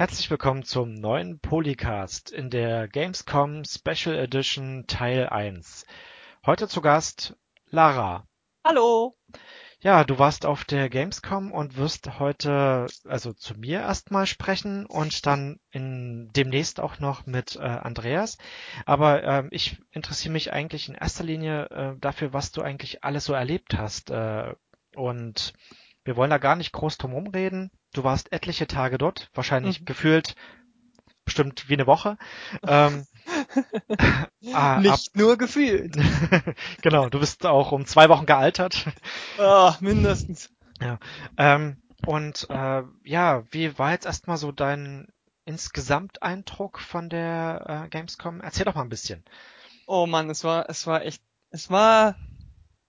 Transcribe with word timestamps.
Herzlich 0.00 0.30
willkommen 0.30 0.62
zum 0.62 0.94
neuen 0.94 1.40
Polycast 1.40 2.30
in 2.30 2.48
der 2.48 2.88
Gamescom 2.88 3.64
Special 3.66 4.16
Edition 4.16 4.86
Teil 4.86 5.28
1. 5.28 5.84
Heute 6.46 6.68
zu 6.68 6.80
Gast 6.80 7.36
Lara. 7.66 8.26
Hallo. 8.64 9.18
Ja, 9.80 10.04
du 10.04 10.18
warst 10.18 10.46
auf 10.46 10.64
der 10.64 10.88
Gamescom 10.88 11.52
und 11.52 11.76
wirst 11.76 12.18
heute 12.18 12.86
also 13.04 13.34
zu 13.34 13.58
mir 13.58 13.80
erstmal 13.80 14.24
sprechen 14.24 14.86
und 14.86 15.26
dann 15.26 15.60
in, 15.70 16.30
demnächst 16.34 16.80
auch 16.80 16.98
noch 16.98 17.26
mit 17.26 17.56
äh, 17.56 17.58
Andreas. 17.58 18.38
Aber 18.86 19.22
ähm, 19.22 19.48
ich 19.50 19.82
interessiere 19.90 20.32
mich 20.32 20.50
eigentlich 20.50 20.88
in 20.88 20.94
erster 20.94 21.24
Linie 21.24 21.66
äh, 21.66 21.98
dafür, 22.00 22.32
was 22.32 22.52
du 22.52 22.62
eigentlich 22.62 23.04
alles 23.04 23.26
so 23.26 23.34
erlebt 23.34 23.76
hast. 23.76 24.10
Äh, 24.10 24.54
und 24.96 25.52
wir 26.04 26.16
wollen 26.16 26.30
da 26.30 26.38
gar 26.38 26.56
nicht 26.56 26.72
groß 26.72 26.96
drum 26.96 27.26
reden. 27.26 27.70
Du 27.92 28.04
warst 28.04 28.32
etliche 28.32 28.66
Tage 28.66 28.98
dort, 28.98 29.30
wahrscheinlich 29.34 29.80
mhm. 29.80 29.84
gefühlt 29.84 30.36
bestimmt 31.24 31.68
wie 31.68 31.74
eine 31.74 31.86
Woche. 31.86 32.18
Ähm, 32.66 33.06
ah, 34.52 34.80
Nicht 34.80 34.92
ab, 34.92 34.98
nur 35.14 35.38
gefühlt. 35.38 35.96
genau, 36.82 37.08
du 37.08 37.20
bist 37.20 37.46
auch 37.46 37.72
um 37.72 37.86
zwei 37.86 38.08
Wochen 38.08 38.26
gealtert. 38.26 38.86
Ah, 39.38 39.76
mindestens. 39.80 40.50
Ja. 40.80 40.98
Ähm, 41.36 41.76
und 42.06 42.48
äh, 42.50 42.82
ja, 43.04 43.44
wie 43.50 43.78
war 43.78 43.92
jetzt 43.92 44.06
erstmal 44.06 44.38
so 44.38 44.52
dein 44.52 45.08
Insgesamteindruck 45.44 46.80
von 46.80 47.08
der 47.08 47.84
äh, 47.84 47.88
Gamescom? 47.88 48.40
Erzähl 48.40 48.64
doch 48.64 48.74
mal 48.74 48.82
ein 48.82 48.88
bisschen. 48.88 49.24
Oh 49.86 50.06
Mann, 50.06 50.30
es 50.30 50.44
war, 50.44 50.68
es 50.68 50.86
war 50.86 51.04
echt, 51.04 51.22
es 51.50 51.70
war 51.70 52.16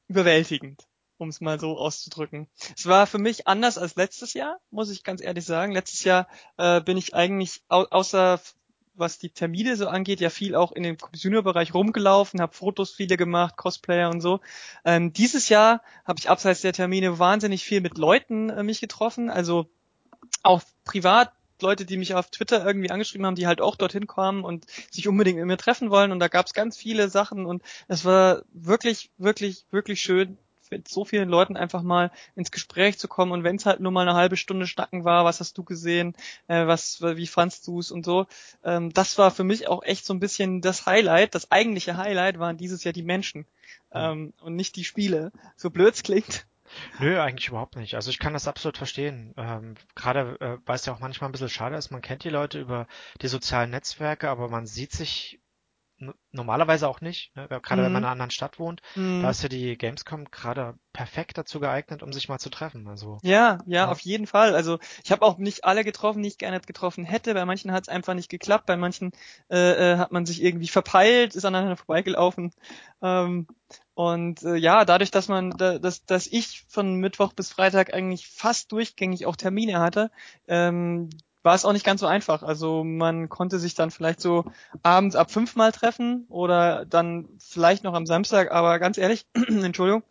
überwältigend 0.08 0.88
um 1.22 1.30
es 1.30 1.40
mal 1.40 1.60
so 1.60 1.78
auszudrücken. 1.78 2.48
Es 2.76 2.88
war 2.88 3.08
für 3.08 3.20
mich 3.20 3.48
anders 3.48 3.78
als 3.78 3.96
letztes 3.96 4.34
Jahr, 4.34 4.60
muss 4.72 4.90
ich 4.90 5.04
ganz 5.04 5.22
ehrlich 5.22 5.46
sagen. 5.46 5.72
Letztes 5.72 6.04
Jahr 6.04 6.28
äh, 6.58 6.82
bin 6.82 6.98
ich 6.98 7.14
eigentlich 7.14 7.62
au 7.70 7.84
außer 7.84 8.42
was 8.94 9.18
die 9.18 9.30
Termine 9.30 9.78
so 9.78 9.88
angeht, 9.88 10.20
ja 10.20 10.30
viel 10.30 10.54
auch 10.54 10.72
in 10.74 10.84
dem 10.84 10.98
Junior-Bereich 11.14 11.74
rumgelaufen, 11.74 12.42
habe 12.42 12.54
Fotos 12.54 12.92
viele 12.92 13.16
gemacht, 13.18 13.56
Cosplayer 13.56 14.10
und 14.10 14.22
so. 14.22 14.42
Ähm, 14.84 15.14
dieses 15.14 15.50
Jahr 15.50 15.82
habe 16.06 16.20
ich 16.20 16.30
abseits 16.30 16.62
der 16.62 16.74
Termine 16.74 17.18
wahnsinnig 17.18 17.64
viel 17.64 17.82
mit 17.82 17.98
Leuten 17.98 18.50
äh, 18.50 18.64
mich 18.64 18.82
getroffen, 18.82 19.30
also 19.30 19.68
auch 20.44 20.62
privat 20.84 21.32
Leute, 21.62 21.86
die 21.86 21.98
mich 21.98 22.16
auf 22.16 22.30
Twitter 22.32 22.66
irgendwie 22.66 22.92
angeschrieben 22.92 23.26
haben, 23.26 23.36
die 23.36 23.48
halt 23.48 23.62
auch 23.62 23.76
dorthin 23.76 24.08
kommen 24.08 24.44
und 24.44 24.66
sich 24.92 25.08
unbedingt 25.08 25.38
mit 25.38 25.46
mir 25.46 25.58
treffen 25.58 25.90
wollen. 25.90 26.12
Und 26.12 26.20
da 26.20 26.28
gab 26.28 26.48
es 26.48 26.54
ganz 26.54 26.78
viele 26.78 27.10
Sachen 27.10 27.46
und 27.46 27.62
es 27.88 28.04
war 28.04 28.44
wirklich, 28.52 29.12
wirklich, 29.18 29.66
wirklich 29.72 30.02
schön, 30.02 30.38
mit 30.72 30.88
so 30.88 31.06
vielen 31.06 31.30
Leuten 31.30 31.58
einfach 31.58 31.84
mal 31.84 32.12
ins 32.36 32.52
Gespräch 32.52 32.98
zu 32.98 33.08
kommen 33.08 33.32
und 33.32 33.44
wenn 33.44 33.58
es 33.58 33.66
halt 33.66 33.80
nur 33.80 33.92
mal 33.92 34.08
eine 34.08 34.18
halbe 34.18 34.38
Stunde 34.38 34.68
schnacken 34.68 35.04
war, 35.04 35.26
was 35.26 35.40
hast 35.40 35.58
du 35.58 35.64
gesehen, 35.64 36.16
äh, 36.48 36.66
was, 36.66 37.02
wie 37.02 37.28
fandst 37.28 37.68
du 37.68 37.80
es 37.80 37.92
und 37.92 38.06
so, 38.06 38.26
ähm, 38.64 38.94
das 38.94 39.18
war 39.18 39.32
für 39.32 39.44
mich 39.44 39.68
auch 39.68 39.84
echt 39.84 40.06
so 40.06 40.14
ein 40.14 40.20
bisschen 40.20 40.62
das 40.62 40.86
Highlight, 40.86 41.36
das 41.36 41.52
eigentliche 41.52 41.98
Highlight 41.98 42.40
waren 42.40 42.58
dieses 42.58 42.84
Jahr 42.84 42.94
die 42.94 43.04
Menschen 43.04 43.46
ähm, 43.92 44.34
und 44.42 44.56
nicht 44.56 44.76
die 44.76 44.84
Spiele. 44.84 45.32
So 45.56 45.70
blöd's 45.70 46.04
klingt. 46.04 46.46
Nö, 47.00 47.20
eigentlich 47.20 47.50
überhaupt 47.50 47.76
nicht. 47.76 47.96
Also 47.96 48.10
ich 48.10 48.20
kann 48.20 48.34
das 48.34 48.48
absolut 48.48 48.78
verstehen. 48.78 49.34
Ähm, 49.36 49.76
Gerade 49.96 50.38
äh, 50.40 50.58
weil 50.66 50.76
es 50.76 50.86
ja 50.86 50.94
auch 50.94 51.00
manchmal 51.00 51.30
ein 51.30 51.34
bisschen 51.34 51.50
schade 51.50 51.76
ist, 51.76 51.92
man 51.92 52.02
kennt 52.02 52.24
die 52.24 52.30
Leute 52.30 52.60
über 52.60 52.88
die 53.22 53.28
sozialen 53.28 53.72
Netzwerke, 53.72 54.30
aber 54.30 54.48
man 54.48 54.66
sieht 54.66 54.94
sich 54.94 55.41
normalerweise 56.32 56.88
auch 56.88 57.02
nicht, 57.02 57.36
ne? 57.36 57.48
gerade 57.48 57.82
mhm. 57.82 57.86
wenn 57.86 57.92
man 57.92 58.02
in 58.02 58.06
einer 58.06 58.12
anderen 58.12 58.32
Stadt 58.32 58.60
wohnt. 58.60 58.82
Mhm. 58.96 59.22
Da 59.22 59.30
ist 59.30 59.44
ja 59.44 59.50
die 59.50 59.78
Gamescom 59.78 60.26
gerade 60.26 60.76
perfekt 60.94 61.38
dazu 61.38 61.60
geeignet, 61.60 62.04
um 62.04 62.12
sich 62.12 62.30
mal 62.30 62.40
zu 62.40 62.50
treffen. 62.50 62.88
Also 62.88 63.20
ja, 63.22 63.60
ja, 63.66 63.86
ja. 63.86 63.88
auf 63.90 64.00
jeden 64.00 64.28
Fall. 64.28 64.56
Also 64.56 64.80
ich 65.04 65.12
habe 65.12 65.24
auch 65.24 65.38
nicht 65.38 65.64
alle 65.64 65.84
getroffen, 65.84 66.24
die 66.24 66.30
ich 66.30 66.38
gerne 66.38 66.60
getroffen 66.60 67.06
hätte. 67.06 67.34
Bei 67.34 67.46
manchen 67.46 67.72
hat 67.72 67.84
es 67.84 67.90
einfach 67.90 68.14
nicht 68.14 68.30
geklappt, 68.30 68.66
bei 68.66 68.78
manchen 68.78 69.12
äh, 69.50 69.94
äh, 69.94 69.98
hat 69.98 70.12
man 70.12 70.26
sich 70.26 70.44
irgendwie 70.44 70.68
verpeilt, 70.68 71.36
ist 71.36 71.46
aneinander 71.46 71.78
vorbeigelaufen. 71.78 72.52
Ähm, 73.02 73.48
und 73.94 74.44
äh, 74.44 74.56
ja, 74.56 74.86
dadurch, 74.86 75.12
dass 75.12 75.28
man, 75.28 75.52
da, 75.52 75.78
dass, 75.80 76.06
dass 76.06 76.28
ich 76.28 76.66
von 76.68 76.96
Mittwoch 76.96 77.34
bis 77.34 77.52
Freitag 77.52 77.94
eigentlich 77.94 78.28
fast 78.28 78.72
durchgängig 78.72 79.26
auch 79.26 79.36
Termine 79.36 79.80
hatte, 79.80 80.12
ähm, 80.48 81.10
war 81.44 81.56
es 81.56 81.66
auch 81.66 81.74
nicht 81.74 81.86
ganz 81.86 82.02
so 82.02 82.08
einfach. 82.08 82.44
Also 82.44 82.84
man 82.84 83.30
konnte 83.30 83.60
sich 83.60 83.74
dann 83.74 83.92
vielleicht 83.92 84.22
so 84.22 84.46
abends 84.84 85.16
ab 85.16 85.32
fünfmal 85.32 85.72
treffen 85.72 86.26
oder 86.30 86.86
dann 86.86 87.28
vielleicht 87.40 87.84
noch 87.84 87.94
am 87.94 88.06
Samstag, 88.06 88.52
aber 88.52 88.80
ganz 88.80 88.98
ehrlich, 88.98 89.26
Entschuldigung, 89.34 90.04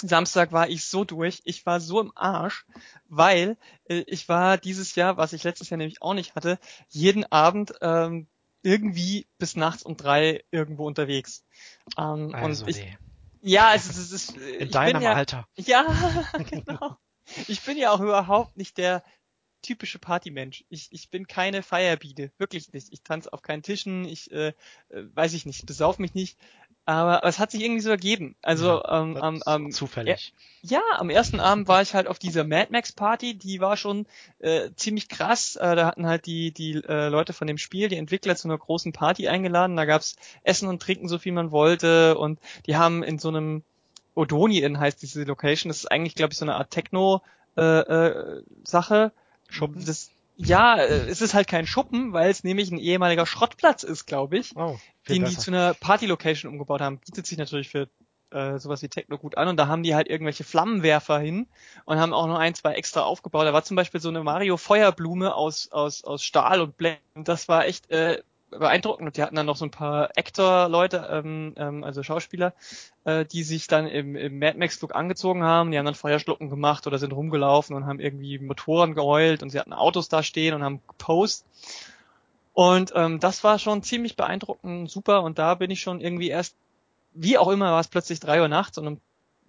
Samstag 0.00 0.52
war 0.52 0.68
ich 0.68 0.84
so 0.84 1.04
durch, 1.04 1.40
ich 1.44 1.64
war 1.64 1.80
so 1.80 2.00
im 2.00 2.12
Arsch, 2.14 2.66
weil 3.08 3.56
äh, 3.88 4.04
ich 4.06 4.28
war 4.28 4.58
dieses 4.58 4.94
Jahr, 4.94 5.16
was 5.16 5.32
ich 5.32 5.44
letztes 5.44 5.70
Jahr 5.70 5.78
nämlich 5.78 6.02
auch 6.02 6.14
nicht 6.14 6.34
hatte, 6.34 6.58
jeden 6.90 7.30
Abend 7.32 7.72
ähm, 7.80 8.26
irgendwie 8.62 9.26
bis 9.38 9.56
nachts 9.56 9.82
um 9.82 9.96
drei 9.96 10.44
irgendwo 10.50 10.86
unterwegs. 10.86 11.44
Ähm, 11.96 12.34
also 12.34 12.64
und 12.64 12.70
ich, 12.70 12.76
nee. 12.76 12.98
ja, 13.40 13.74
es 13.74 13.86
ist, 13.86 13.96
es 13.98 14.12
ist 14.12 14.36
in 14.36 14.70
deinem 14.70 15.02
ja, 15.02 15.12
Alter. 15.14 15.46
Ja, 15.56 15.86
genau. 16.50 16.98
Ich 17.48 17.62
bin 17.62 17.76
ja 17.76 17.90
auch 17.90 18.00
überhaupt 18.00 18.56
nicht 18.56 18.76
der 18.76 19.02
typische 19.66 19.98
Partymensch. 19.98 20.64
Ich, 20.68 20.88
ich 20.90 21.10
bin 21.10 21.26
keine 21.26 21.62
Feierbiene, 21.62 22.30
wirklich 22.38 22.72
nicht. 22.72 22.92
Ich 22.92 23.02
tanze 23.02 23.32
auf 23.32 23.42
keinen 23.42 23.62
Tischen, 23.62 24.04
ich 24.04 24.30
äh, 24.30 24.48
äh 24.48 24.54
weiß 25.14 25.34
ich 25.34 25.44
nicht, 25.46 25.66
besauf 25.66 25.98
mich 25.98 26.14
nicht. 26.14 26.38
Aber 26.88 27.24
es 27.24 27.40
hat 27.40 27.50
sich 27.50 27.64
irgendwie 27.64 27.80
so 27.80 27.90
ergeben. 27.90 28.36
Also 28.42 28.80
ja, 28.80 29.02
ähm, 29.02 29.18
ähm, 29.20 29.42
ähm, 29.44 29.72
zufällig. 29.72 30.32
Ja, 30.62 30.80
am 30.98 31.10
ersten 31.10 31.40
Abend 31.40 31.66
war 31.66 31.82
ich 31.82 31.94
halt 31.94 32.06
auf 32.06 32.20
dieser 32.20 32.44
Mad 32.44 32.68
Max 32.70 32.92
Party, 32.92 33.36
die 33.36 33.60
war 33.60 33.76
schon 33.76 34.06
äh, 34.38 34.70
ziemlich 34.76 35.08
krass. 35.08 35.56
Äh, 35.56 35.74
da 35.74 35.84
hatten 35.84 36.06
halt 36.06 36.26
die 36.26 36.52
die 36.52 36.74
äh, 36.74 37.08
Leute 37.08 37.32
von 37.32 37.48
dem 37.48 37.58
Spiel, 37.58 37.88
die 37.88 37.96
Entwickler 37.96 38.36
zu 38.36 38.46
einer 38.46 38.56
großen 38.56 38.92
Party 38.92 39.26
eingeladen. 39.26 39.76
Da 39.76 39.84
gab's 39.84 40.14
Essen 40.44 40.68
und 40.68 40.80
Trinken, 40.80 41.08
so 41.08 41.18
viel 41.18 41.32
man 41.32 41.50
wollte, 41.50 42.16
und 42.16 42.38
die 42.66 42.76
haben 42.76 43.02
in 43.02 43.18
so 43.18 43.28
einem 43.28 43.64
Odonien 44.14 44.78
heißt 44.78 45.02
diese 45.02 45.24
Location. 45.24 45.68
Das 45.68 45.78
ist 45.78 45.90
eigentlich, 45.90 46.14
glaube 46.14 46.32
ich, 46.32 46.38
so 46.38 46.44
eine 46.44 46.54
Art 46.54 46.70
Techno 46.70 47.22
äh, 47.56 47.62
äh, 47.62 48.42
Sache 48.64 49.12
Schuppen? 49.48 49.84
Das, 49.84 50.10
ja, 50.36 50.76
äh, 50.76 51.08
es 51.08 51.20
ist 51.20 51.34
halt 51.34 51.48
kein 51.48 51.66
Schuppen, 51.66 52.12
weil 52.12 52.30
es 52.30 52.44
nämlich 52.44 52.70
ein 52.70 52.78
ehemaliger 52.78 53.26
Schrottplatz 53.26 53.82
ist, 53.82 54.06
glaube 54.06 54.38
ich, 54.38 54.56
oh, 54.56 54.78
den 55.08 55.22
besser. 55.22 55.34
die 55.34 55.40
zu 55.40 55.50
einer 55.50 55.74
Party-Location 55.74 56.50
umgebaut 56.50 56.80
haben. 56.80 56.98
Bietet 56.98 57.26
sich 57.26 57.38
natürlich 57.38 57.68
für 57.68 57.88
äh, 58.30 58.58
sowas 58.58 58.82
wie 58.82 58.88
Techno 58.88 59.18
gut 59.18 59.36
an 59.36 59.48
und 59.48 59.56
da 59.56 59.68
haben 59.68 59.82
die 59.82 59.94
halt 59.94 60.08
irgendwelche 60.08 60.44
Flammenwerfer 60.44 61.18
hin 61.18 61.46
und 61.84 61.98
haben 61.98 62.12
auch 62.12 62.26
noch 62.26 62.38
ein, 62.38 62.54
zwei 62.54 62.74
extra 62.74 63.02
aufgebaut. 63.02 63.46
Da 63.46 63.52
war 63.52 63.64
zum 63.64 63.76
Beispiel 63.76 64.00
so 64.00 64.08
eine 64.08 64.22
Mario 64.22 64.56
Feuerblume 64.56 65.34
aus, 65.34 65.70
aus, 65.72 66.04
aus 66.04 66.22
Stahl 66.22 66.60
und 66.60 66.76
Blech. 66.76 66.98
Und 67.14 67.28
das 67.28 67.48
war 67.48 67.66
echt 67.66 67.90
äh, 67.90 68.22
beeindruckend. 68.50 69.06
Und 69.06 69.16
die 69.16 69.22
hatten 69.22 69.36
dann 69.36 69.46
noch 69.46 69.56
so 69.56 69.64
ein 69.64 69.70
paar 69.70 70.10
Actor-Leute, 70.16 71.08
ähm, 71.10 71.54
ähm, 71.56 71.84
also 71.84 72.02
Schauspieler, 72.02 72.54
äh, 73.04 73.24
die 73.24 73.42
sich 73.42 73.66
dann 73.66 73.86
im, 73.86 74.16
im 74.16 74.38
Mad 74.38 74.58
Max-Flug 74.58 74.94
angezogen 74.94 75.42
haben. 75.42 75.70
Die 75.70 75.78
haben 75.78 75.84
dann 75.84 75.94
Feuerschlucken 75.94 76.50
gemacht 76.50 76.86
oder 76.86 76.98
sind 76.98 77.12
rumgelaufen 77.12 77.76
und 77.76 77.86
haben 77.86 78.00
irgendwie 78.00 78.38
Motoren 78.38 78.94
geheult 78.94 79.42
und 79.42 79.50
sie 79.50 79.58
hatten 79.58 79.72
Autos 79.72 80.08
da 80.08 80.22
stehen 80.22 80.54
und 80.54 80.62
haben 80.62 80.80
gepost. 80.86 81.44
Und 82.52 82.92
ähm, 82.94 83.20
das 83.20 83.44
war 83.44 83.58
schon 83.58 83.82
ziemlich 83.82 84.16
beeindruckend, 84.16 84.90
super. 84.90 85.22
Und 85.22 85.38
da 85.38 85.54
bin 85.56 85.70
ich 85.70 85.80
schon 85.80 86.00
irgendwie 86.00 86.30
erst, 86.30 86.56
wie 87.12 87.38
auch 87.38 87.48
immer, 87.48 87.72
war 87.72 87.80
es 87.80 87.88
plötzlich 87.88 88.20
drei 88.20 88.40
Uhr 88.40 88.48
nachts 88.48 88.78
und 88.78 88.86
am 88.86 89.00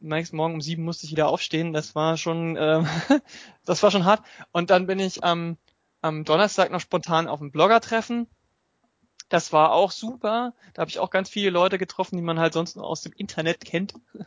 nächsten 0.01 0.37
Morgen 0.37 0.55
um 0.55 0.61
sieben 0.61 0.83
musste 0.83 1.05
ich 1.05 1.11
wieder 1.11 1.29
aufstehen. 1.29 1.73
Das 1.73 1.95
war 1.95 2.17
schon, 2.17 2.57
äh, 2.57 2.83
das 3.65 3.81
war 3.81 3.91
schon 3.91 4.05
hart. 4.05 4.23
Und 4.51 4.69
dann 4.69 4.87
bin 4.87 4.99
ich 4.99 5.23
am, 5.23 5.57
am 6.01 6.25
Donnerstag 6.25 6.71
noch 6.71 6.81
spontan 6.81 7.27
auf 7.27 7.39
dem 7.39 7.51
Blogger-Treffen 7.51 8.27
das 9.29 9.53
war 9.53 9.73
auch 9.73 9.91
super. 9.91 10.53
Da 10.73 10.81
habe 10.81 10.89
ich 10.89 10.99
auch 10.99 11.09
ganz 11.09 11.29
viele 11.29 11.49
Leute 11.49 11.77
getroffen, 11.77 12.15
die 12.15 12.23
man 12.23 12.39
halt 12.39 12.53
sonst 12.53 12.75
nur 12.75 12.85
aus 12.85 13.01
dem 13.01 13.13
Internet 13.13 13.65
kennt. 13.65 13.93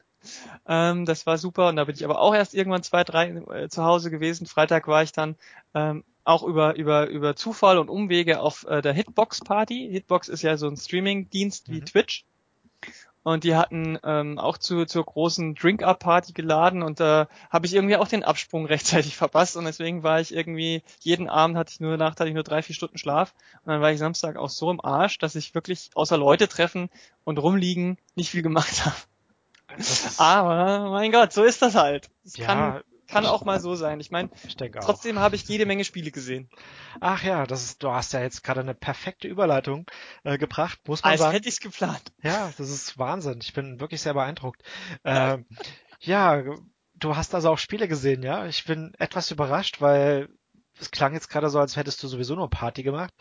ähm, 0.66 1.06
das 1.06 1.26
war 1.26 1.38
super. 1.38 1.68
Und 1.68 1.76
da 1.76 1.84
bin 1.84 1.94
ich 1.94 2.04
aber 2.04 2.20
auch 2.20 2.34
erst 2.34 2.54
irgendwann 2.54 2.82
zwei, 2.82 3.04
drei 3.04 3.28
äh, 3.28 3.68
zu 3.68 3.84
Hause 3.84 4.10
gewesen. 4.10 4.46
Freitag 4.46 4.88
war 4.88 5.02
ich 5.02 5.12
dann 5.12 5.36
ähm, 5.74 6.04
auch 6.24 6.42
über, 6.42 6.76
über, 6.76 7.08
über 7.08 7.34
Zufall 7.34 7.78
und 7.78 7.88
Umwege 7.88 8.40
auf 8.40 8.64
äh, 8.64 8.82
der 8.82 8.92
Hitbox 8.92 9.40
Party. 9.40 9.88
Hitbox 9.90 10.28
ist 10.28 10.42
ja 10.42 10.56
so 10.56 10.68
ein 10.68 10.76
Streaming-Dienst 10.76 11.68
mhm. 11.68 11.72
wie 11.72 11.80
Twitch. 11.80 12.24
Und 13.22 13.44
die 13.44 13.54
hatten 13.54 13.98
ähm, 14.02 14.38
auch 14.38 14.56
zu, 14.56 14.86
zur 14.86 15.04
großen 15.04 15.54
Drink-Up-Party 15.54 16.32
geladen 16.32 16.82
und 16.82 17.00
da 17.00 17.22
äh, 17.22 17.26
habe 17.50 17.66
ich 17.66 17.74
irgendwie 17.74 17.96
auch 17.96 18.08
den 18.08 18.24
Absprung 18.24 18.64
rechtzeitig 18.66 19.16
verpasst 19.16 19.56
und 19.56 19.66
deswegen 19.66 20.02
war 20.02 20.20
ich 20.20 20.34
irgendwie, 20.34 20.82
jeden 21.00 21.28
Abend 21.28 21.56
hatte 21.56 21.72
ich 21.72 21.80
nur, 21.80 21.96
Nacht 21.96 22.18
hatte 22.18 22.28
ich 22.28 22.34
nur 22.34 22.44
drei, 22.44 22.62
vier 22.62 22.74
Stunden 22.74 22.96
Schlaf 22.96 23.34
und 23.64 23.72
dann 23.72 23.82
war 23.82 23.92
ich 23.92 23.98
Samstag 23.98 24.36
auch 24.36 24.48
so 24.48 24.70
im 24.70 24.82
Arsch, 24.82 25.18
dass 25.18 25.34
ich 25.34 25.54
wirklich 25.54 25.90
außer 25.94 26.16
Leute 26.16 26.48
treffen 26.48 26.88
und 27.24 27.38
rumliegen 27.38 27.98
nicht 28.14 28.30
viel 28.30 28.42
gemacht 28.42 28.84
habe. 28.86 28.96
Aber 30.16 30.90
mein 30.90 31.12
Gott, 31.12 31.32
so 31.32 31.44
ist 31.44 31.62
das 31.62 31.74
halt. 31.74 32.10
Es 32.24 32.36
ja, 32.36 32.46
kann 32.46 32.80
kann 33.10 33.26
auch 33.26 33.44
mal 33.44 33.60
so 33.60 33.74
sein. 33.74 34.00
Ich 34.00 34.10
meine, 34.10 34.30
trotzdem 34.80 35.18
habe 35.18 35.36
ich 35.36 35.44
jede 35.44 35.66
Menge 35.66 35.84
Spiele 35.84 36.10
gesehen. 36.10 36.48
Ach 37.00 37.22
ja, 37.22 37.46
das 37.46 37.64
ist, 37.64 37.82
du 37.82 37.90
hast 37.90 38.12
ja 38.12 38.20
jetzt 38.20 38.42
gerade 38.42 38.60
eine 38.60 38.74
perfekte 38.74 39.28
Überleitung 39.28 39.86
äh, 40.24 40.38
gebracht, 40.38 40.80
muss 40.86 41.02
man 41.02 41.12
Als 41.12 41.20
sagen. 41.20 41.32
hätte 41.32 41.48
ich's 41.48 41.60
geplant. 41.60 42.12
Ja, 42.22 42.52
das 42.56 42.70
ist 42.70 42.98
Wahnsinn. 42.98 43.40
Ich 43.42 43.52
bin 43.52 43.80
wirklich 43.80 44.00
sehr 44.02 44.14
beeindruckt. 44.14 44.62
Äh, 45.04 45.38
ja, 46.00 46.42
du 46.94 47.16
hast 47.16 47.34
also 47.34 47.50
auch 47.50 47.58
Spiele 47.58 47.88
gesehen, 47.88 48.22
ja? 48.22 48.46
Ich 48.46 48.64
bin 48.64 48.94
etwas 48.98 49.30
überrascht, 49.30 49.80
weil 49.80 50.28
es 50.80 50.90
klang 50.90 51.12
jetzt 51.12 51.28
gerade 51.28 51.50
so, 51.50 51.58
als 51.58 51.76
hättest 51.76 52.02
du 52.02 52.08
sowieso 52.08 52.34
nur 52.34 52.48
Party 52.48 52.82
gemacht. 52.82 53.12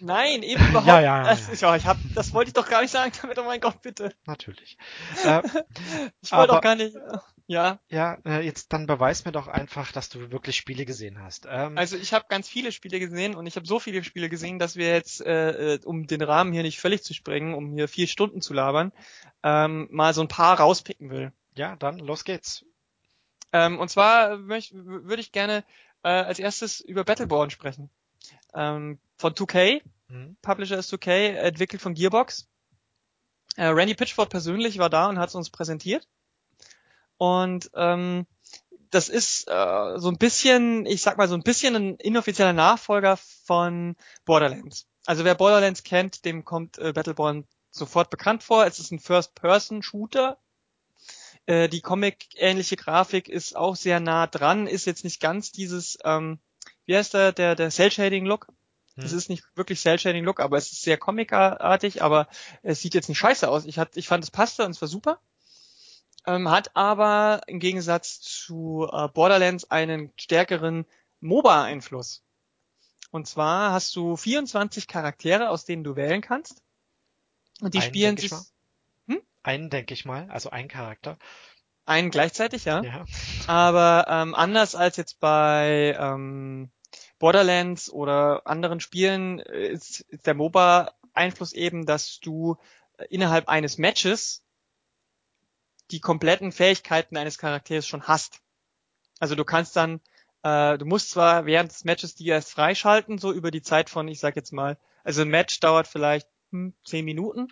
Nein, 0.00 0.42
eben 0.42 0.64
überhaupt. 0.68 0.86
ja, 0.86 1.00
ja, 1.00 1.24
ja, 1.24 1.30
das, 1.30 1.50
ich 1.52 1.62
hab, 1.62 1.96
das 2.14 2.32
wollte 2.32 2.48
ich 2.48 2.54
doch 2.54 2.68
gar 2.68 2.82
nicht 2.82 2.90
sagen 2.90 3.12
damit, 3.22 3.38
oh 3.38 3.44
mein 3.44 3.60
Gott, 3.60 3.80
bitte. 3.82 4.14
Natürlich. 4.26 4.76
Äh, 5.24 5.42
ich 6.22 6.32
wollte 6.32 6.54
doch 6.54 6.60
gar 6.60 6.74
nicht. 6.74 6.96
Ja. 7.48 7.78
Ja, 7.88 8.18
äh, 8.24 8.44
jetzt 8.44 8.72
dann 8.72 8.86
beweis 8.86 9.24
mir 9.24 9.32
doch 9.32 9.46
einfach, 9.46 9.92
dass 9.92 10.08
du 10.08 10.32
wirklich 10.32 10.56
Spiele 10.56 10.84
gesehen 10.84 11.22
hast. 11.22 11.46
Ähm, 11.48 11.78
also 11.78 11.96
ich 11.96 12.12
habe 12.12 12.26
ganz 12.28 12.48
viele 12.48 12.72
Spiele 12.72 12.98
gesehen 12.98 13.36
und 13.36 13.46
ich 13.46 13.54
habe 13.54 13.66
so 13.66 13.78
viele 13.78 14.02
Spiele 14.02 14.28
gesehen, 14.28 14.58
dass 14.58 14.74
wir 14.74 14.92
jetzt, 14.92 15.20
äh, 15.20 15.74
äh, 15.74 15.80
um 15.84 16.06
den 16.08 16.22
Rahmen 16.22 16.52
hier 16.52 16.62
nicht 16.62 16.80
völlig 16.80 17.04
zu 17.04 17.14
sprengen, 17.14 17.54
um 17.54 17.72
hier 17.72 17.86
vier 17.86 18.08
Stunden 18.08 18.40
zu 18.40 18.52
labern, 18.52 18.92
ähm, 19.44 19.86
mal 19.92 20.12
so 20.12 20.22
ein 20.22 20.28
paar 20.28 20.58
rauspicken 20.58 21.10
will. 21.10 21.32
Ja, 21.54 21.76
dann 21.76 21.98
los 21.98 22.24
geht's. 22.24 22.64
Ähm, 23.52 23.78
und 23.78 23.88
zwar 23.88 24.48
würde 24.48 25.20
ich 25.20 25.30
gerne 25.30 25.64
äh, 26.02 26.08
als 26.08 26.40
erstes 26.40 26.80
über 26.80 27.04
Battleborn 27.04 27.50
sprechen. 27.50 27.90
Ähm, 28.54 28.98
von 29.18 29.34
2K, 29.34 29.82
mhm. 30.08 30.36
Publisher 30.42 30.78
ist 30.78 30.92
2K, 30.92 31.34
entwickelt 31.36 31.80
von 31.80 31.94
Gearbox. 31.94 32.48
Äh, 33.56 33.66
Randy 33.66 33.94
Pitchford 33.94 34.30
persönlich 34.30 34.78
war 34.78 34.90
da 34.90 35.08
und 35.08 35.18
hat 35.18 35.28
es 35.28 35.34
uns 35.36 35.50
präsentiert. 35.50 36.08
Und 37.18 37.70
ähm, 37.74 38.26
das 38.90 39.08
ist 39.08 39.48
äh, 39.48 39.98
so 39.98 40.08
ein 40.08 40.18
bisschen, 40.18 40.86
ich 40.86 41.02
sag 41.02 41.18
mal, 41.18 41.28
so 41.28 41.34
ein 41.34 41.42
bisschen 41.42 41.74
ein 41.74 41.96
inoffizieller 41.96 42.52
Nachfolger 42.52 43.16
von 43.16 43.96
Borderlands. 44.24 44.86
Also 45.06 45.24
wer 45.24 45.34
Borderlands 45.34 45.82
kennt, 45.82 46.24
dem 46.24 46.44
kommt 46.44 46.78
äh, 46.78 46.92
Battleborn 46.92 47.46
sofort 47.70 48.10
bekannt 48.10 48.42
vor. 48.42 48.66
Es 48.66 48.78
ist 48.78 48.92
ein 48.92 48.98
First-Person-Shooter. 48.98 50.38
Äh, 51.46 51.68
die 51.68 51.80
Comic-ähnliche 51.80 52.76
Grafik 52.76 53.28
ist 53.28 53.56
auch 53.56 53.76
sehr 53.76 54.00
nah 54.00 54.26
dran, 54.26 54.66
ist 54.66 54.86
jetzt 54.86 55.04
nicht 55.04 55.20
ganz 55.20 55.52
dieses, 55.52 55.98
ähm, 56.04 56.40
wie 56.86 56.96
heißt 56.96 57.14
der, 57.14 57.32
der, 57.32 57.54
der 57.54 57.70
Cell-Shading-Look? 57.70 58.48
Es 58.96 59.10
hm. 59.10 59.18
ist 59.18 59.28
nicht 59.28 59.44
wirklich 59.54 59.80
Cell-Shading-Look, 59.80 60.40
aber 60.40 60.56
es 60.56 60.72
ist 60.72 60.82
sehr 60.82 60.96
comicartig, 60.96 62.02
aber 62.02 62.28
es 62.62 62.80
sieht 62.80 62.94
jetzt 62.94 63.08
nicht 63.08 63.18
scheiße 63.18 63.48
aus. 63.48 63.66
Ich, 63.66 63.78
hat, 63.78 63.96
ich 63.96 64.08
fand, 64.08 64.24
es 64.24 64.30
passte 64.30 64.64
und 64.64 64.70
es 64.70 64.80
war 64.80 64.88
super 64.88 65.20
ähm, 66.26 66.50
hat 66.50 66.74
aber 66.76 67.42
im 67.46 67.58
Gegensatz 67.60 68.20
zu 68.20 68.88
äh, 68.92 69.08
Borderlands 69.08 69.70
einen 69.70 70.12
stärkeren 70.16 70.86
MOBA-Einfluss. 71.20 72.22
Und 73.10 73.26
zwar 73.26 73.72
hast 73.72 73.94
du 73.96 74.16
24 74.16 74.88
Charaktere, 74.88 75.48
aus 75.50 75.64
denen 75.64 75.84
du 75.84 75.96
wählen 75.96 76.20
kannst. 76.20 76.62
Und 77.60 77.74
die 77.74 77.78
einen, 77.78 77.86
spielen 77.86 78.16
sich. 78.16 78.32
Hm? 79.06 79.22
Einen, 79.42 79.70
denke 79.70 79.94
ich 79.94 80.04
mal, 80.04 80.28
also 80.30 80.50
ein 80.50 80.68
Charakter. 80.68 81.16
Einen 81.86 82.10
gleichzeitig, 82.10 82.64
ja. 82.64 82.82
ja. 82.82 83.04
Aber 83.46 84.06
ähm, 84.08 84.34
anders 84.34 84.74
als 84.74 84.96
jetzt 84.96 85.20
bei 85.20 85.96
ähm, 85.98 86.70
Borderlands 87.18 87.90
oder 87.90 88.46
anderen 88.46 88.80
Spielen 88.80 89.38
ist, 89.38 90.00
ist 90.00 90.26
der 90.26 90.34
MOBA-Einfluss 90.34 91.52
eben, 91.52 91.86
dass 91.86 92.20
du 92.20 92.56
innerhalb 93.08 93.48
eines 93.48 93.78
Matches 93.78 94.42
die 95.90 96.00
kompletten 96.00 96.52
Fähigkeiten 96.52 97.16
eines 97.16 97.38
Charakters 97.38 97.86
schon 97.86 98.02
hast. 98.04 98.40
Also 99.18 99.34
du 99.34 99.44
kannst 99.44 99.76
dann, 99.76 100.00
äh, 100.42 100.78
du 100.78 100.84
musst 100.84 101.10
zwar 101.10 101.46
während 101.46 101.70
des 101.72 101.84
Matches 101.84 102.14
die 102.14 102.26
erst 102.26 102.50
freischalten, 102.50 103.18
so 103.18 103.32
über 103.32 103.50
die 103.50 103.62
Zeit 103.62 103.90
von, 103.90 104.08
ich 104.08 104.20
sag 104.20 104.36
jetzt 104.36 104.52
mal, 104.52 104.78
also 105.04 105.22
ein 105.22 105.28
Match 105.28 105.60
dauert 105.60 105.86
vielleicht 105.86 106.28
hm, 106.50 106.74
zehn 106.84 107.04
Minuten 107.04 107.48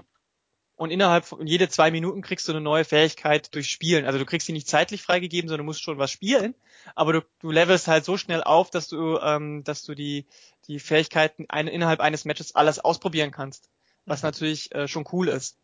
und 0.77 0.91
innerhalb 0.91 1.25
von 1.25 1.47
jede 1.47 1.69
zwei 1.69 1.91
Minuten 1.91 2.21
kriegst 2.21 2.49
du 2.49 2.53
eine 2.53 2.61
neue 2.61 2.85
Fähigkeit 2.85 3.55
durch 3.55 3.71
Spielen. 3.71 4.07
Also 4.07 4.19
du 4.19 4.27
kriegst 4.27 4.47
sie 4.47 4.53
nicht 4.53 4.69
zeitlich 4.69 5.03
freigegeben, 5.03 5.49
sondern 5.49 5.65
du 5.65 5.71
musst 5.71 5.83
schon 5.83 5.99
was 5.99 6.11
spielen, 6.11 6.55
aber 6.97 7.13
du, 7.13 7.21
du 7.39 7.51
levelst 7.51 7.87
halt 7.87 8.05
so 8.05 8.17
schnell 8.17 8.43
auf, 8.43 8.71
dass 8.71 8.89
du, 8.89 9.19
ähm, 9.19 9.63
dass 9.63 9.85
du 9.85 9.95
die, 9.95 10.27
die 10.67 10.81
Fähigkeiten 10.81 11.47
ein, 11.49 11.69
innerhalb 11.69 12.01
eines 12.01 12.25
Matches 12.25 12.57
alles 12.57 12.81
ausprobieren 12.81 13.31
kannst. 13.31 13.71
Was 14.05 14.23
mhm. 14.23 14.27
natürlich 14.27 14.75
äh, 14.75 14.89
schon 14.89 15.07
cool 15.13 15.29
ist. 15.29 15.59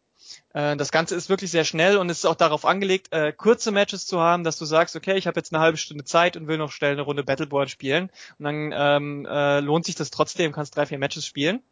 Äh, 0.53 0.77
das 0.77 0.93
Ganze 0.93 1.15
ist 1.15 1.29
wirklich 1.29 1.51
sehr 1.51 1.65
schnell 1.65 1.97
und 1.97 2.09
ist 2.09 2.27
auch 2.27 2.35
darauf 2.35 2.65
angelegt, 2.65 3.13
äh, 3.13 3.33
kurze 3.33 3.71
Matches 3.71 4.07
zu 4.07 4.21
haben, 4.21 4.45
dass 4.45 4.59
du 4.59 4.65
sagst, 4.65 4.97
okay, 4.97 5.17
ich 5.17 5.27
habe 5.27 5.39
jetzt 5.39 5.53
eine 5.53 5.63
halbe 5.63 5.79
Stunde 5.79 6.05
Zeit 6.05 6.37
und 6.37 6.47
will 6.47 6.59
noch 6.59 6.73
schnell 6.73 6.93
eine 6.93 7.03
Runde 7.03 7.25
Battleboard 7.25 7.71
spielen. 7.71 8.11
Und 8.39 8.45
dann 8.45 8.73
ähm, 8.75 9.27
äh, 9.27 9.61
lohnt 9.61 9.85
sich 9.85 9.95
das 9.95 10.11
trotzdem, 10.11 10.53
kannst 10.53 10.77
drei, 10.77 10.87
vier 10.87 10.99
Matches 10.99 11.27
spielen. 11.27 11.63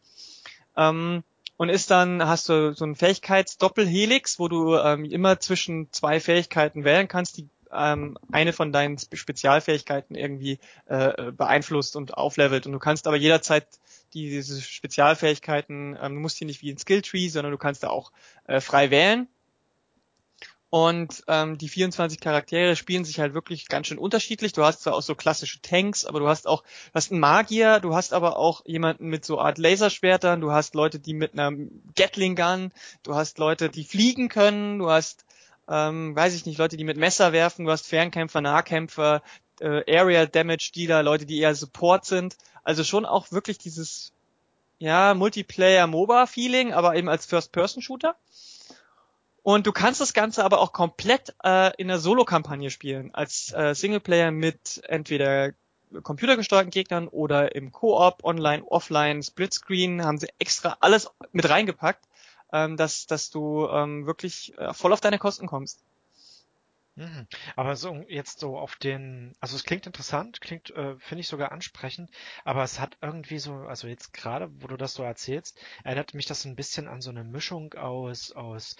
Ähm, 0.76 1.24
und 1.56 1.70
ist 1.70 1.90
dann, 1.90 2.24
hast 2.24 2.48
du 2.48 2.72
so 2.72 2.84
ein 2.84 2.94
Fähigkeitsdoppelhelix, 2.94 4.38
wo 4.38 4.46
du 4.46 4.76
ähm, 4.76 5.04
immer 5.04 5.40
zwischen 5.40 5.92
zwei 5.92 6.20
Fähigkeiten 6.20 6.84
wählen 6.84 7.08
kannst, 7.08 7.36
die 7.36 7.48
ähm, 7.72 8.18
eine 8.30 8.52
von 8.52 8.72
deinen 8.72 8.98
Spezialfähigkeiten 8.98 10.16
irgendwie 10.16 10.58
äh, 10.86 11.32
beeinflusst 11.32 11.96
und 11.96 12.14
auflevelt. 12.14 12.66
Und 12.66 12.72
du 12.72 12.78
kannst 12.78 13.06
aber 13.06 13.16
jederzeit 13.16 13.66
diese 14.14 14.60
Spezialfähigkeiten, 14.60 15.98
ähm, 16.00 16.14
du 16.14 16.20
musst 16.20 16.38
hier 16.38 16.46
nicht 16.46 16.62
wie 16.62 16.72
ein 16.72 16.78
Skilltree, 16.78 17.28
sondern 17.28 17.52
du 17.52 17.58
kannst 17.58 17.82
da 17.82 17.88
auch 17.88 18.12
äh, 18.46 18.60
frei 18.60 18.90
wählen. 18.90 19.28
Und 20.70 21.24
ähm, 21.28 21.56
die 21.56 21.68
24 21.68 22.20
Charaktere 22.20 22.76
spielen 22.76 23.04
sich 23.04 23.20
halt 23.20 23.32
wirklich 23.32 23.68
ganz 23.68 23.86
schön 23.86 23.96
unterschiedlich. 23.96 24.52
Du 24.52 24.64
hast 24.64 24.82
zwar 24.82 24.94
auch 24.94 25.02
so 25.02 25.14
klassische 25.14 25.62
Tanks, 25.62 26.04
aber 26.04 26.20
du 26.20 26.28
hast 26.28 26.46
auch, 26.46 26.62
du 26.62 26.94
hast 26.94 27.10
einen 27.10 27.20
Magier, 27.20 27.80
du 27.80 27.94
hast 27.94 28.12
aber 28.12 28.36
auch 28.36 28.66
jemanden 28.66 29.08
mit 29.08 29.24
so 29.24 29.40
Art 29.40 29.56
Laserschwertern, 29.56 30.42
du 30.42 30.52
hast 30.52 30.74
Leute, 30.74 30.98
die 30.98 31.14
mit 31.14 31.32
einer 31.32 31.52
Gatling 31.94 32.36
Gun, 32.36 32.72
du 33.02 33.14
hast 33.14 33.38
Leute, 33.38 33.70
die 33.70 33.84
fliegen 33.84 34.28
können, 34.28 34.78
du 34.78 34.90
hast, 34.90 35.24
ähm, 35.68 36.16
weiß 36.16 36.34
ich 36.34 36.46
nicht, 36.46 36.58
Leute, 36.58 36.76
die 36.76 36.84
mit 36.84 36.96
Messer 36.96 37.32
werfen, 37.32 37.64
du 37.64 37.70
hast 37.70 37.86
Fernkämpfer, 37.86 38.40
Nahkämpfer, 38.40 39.22
äh, 39.60 39.98
Area 39.98 40.26
Damage 40.26 40.70
Dealer, 40.74 41.02
Leute, 41.02 41.26
die 41.26 41.38
eher 41.38 41.54
Support 41.54 42.04
sind. 42.04 42.36
Also 42.64 42.84
schon 42.84 43.04
auch 43.06 43.32
wirklich 43.32 43.58
dieses 43.58 44.12
ja, 44.78 45.14
Multiplayer-MOBA-Feeling, 45.14 46.72
aber 46.72 46.94
eben 46.94 47.08
als 47.08 47.26
First-Person-Shooter. 47.26 48.14
Und 49.42 49.66
du 49.66 49.72
kannst 49.72 50.00
das 50.00 50.12
Ganze 50.12 50.44
aber 50.44 50.60
auch 50.60 50.72
komplett 50.72 51.34
äh, 51.42 51.74
in 51.78 51.88
der 51.88 51.98
Solo-Kampagne 51.98 52.70
spielen, 52.70 53.14
als 53.14 53.52
äh, 53.52 53.74
Singleplayer 53.74 54.30
mit 54.30 54.82
entweder 54.86 55.52
computergesteuerten 56.02 56.70
Gegnern 56.70 57.08
oder 57.08 57.54
im 57.54 57.72
Koop, 57.72 58.24
online, 58.24 58.62
offline, 58.64 59.22
Splitscreen, 59.22 60.04
haben 60.04 60.18
sie 60.18 60.28
extra 60.38 60.76
alles 60.80 61.10
mit 61.32 61.48
reingepackt, 61.48 62.04
ähm, 62.52 62.76
dass, 62.76 63.06
dass 63.06 63.30
du 63.30 63.66
ähm, 63.68 64.06
wirklich 64.06 64.56
äh, 64.58 64.72
voll 64.72 64.92
auf 64.92 65.00
deine 65.00 65.18
Kosten 65.18 65.46
kommst. 65.46 65.84
Mhm. 66.98 67.28
Aber 67.54 67.76
so 67.76 68.04
jetzt 68.08 68.40
so 68.40 68.58
auf 68.58 68.74
den, 68.74 69.32
also 69.40 69.54
es 69.54 69.62
klingt 69.62 69.86
interessant, 69.86 70.40
klingt, 70.40 70.70
äh, 70.70 70.98
finde 70.98 71.20
ich 71.20 71.28
sogar 71.28 71.52
ansprechend, 71.52 72.10
aber 72.44 72.64
es 72.64 72.80
hat 72.80 72.98
irgendwie 73.00 73.38
so, 73.38 73.54
also 73.54 73.86
jetzt 73.86 74.12
gerade, 74.12 74.50
wo 74.60 74.66
du 74.66 74.76
das 74.76 74.94
so 74.94 75.04
erzählst, 75.04 75.60
erinnert 75.84 76.14
mich 76.14 76.26
das 76.26 76.44
ein 76.44 76.56
bisschen 76.56 76.88
an 76.88 77.00
so 77.00 77.10
eine 77.10 77.22
Mischung 77.22 77.74
aus 77.74 78.32
aus 78.32 78.74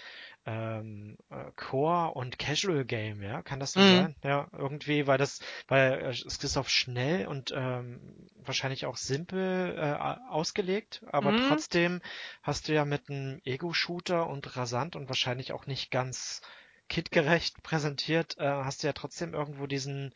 ähm, 0.45 1.17
äh, 1.29 1.51
Core 1.55 2.11
und 2.13 2.37
Casual 2.37 2.83
Game, 2.83 3.23
ja, 3.23 3.41
kann 3.41 3.61
das 3.61 3.71
so 3.71 3.79
mhm. 3.79 3.95
sein? 3.95 4.15
Ja, 4.21 4.47
irgendwie, 4.51 5.07
weil 5.07 5.17
das, 5.17 5.39
weil 5.69 6.01
äh, 6.01 6.09
es 6.09 6.23
ist 6.23 6.57
auf 6.57 6.69
schnell 6.69 7.25
und 7.25 7.53
ähm, 7.55 8.27
wahrscheinlich 8.35 8.85
auch 8.85 8.97
simpel 8.97 9.77
äh, 9.77 10.29
ausgelegt, 10.29 11.05
aber 11.09 11.31
mhm. 11.31 11.47
trotzdem 11.47 12.01
hast 12.43 12.67
du 12.67 12.73
ja 12.73 12.83
mit 12.83 13.09
einem 13.09 13.39
Ego-Shooter 13.45 14.27
und 14.27 14.57
rasant 14.57 14.97
und 14.97 15.07
wahrscheinlich 15.07 15.53
auch 15.53 15.67
nicht 15.67 15.89
ganz 15.89 16.41
kindgerecht 16.89 17.63
präsentiert, 17.63 18.37
äh, 18.37 18.47
hast 18.47 18.83
du 18.83 18.87
ja 18.87 18.93
trotzdem 18.93 19.33
irgendwo 19.33 19.67
diesen 19.67 20.13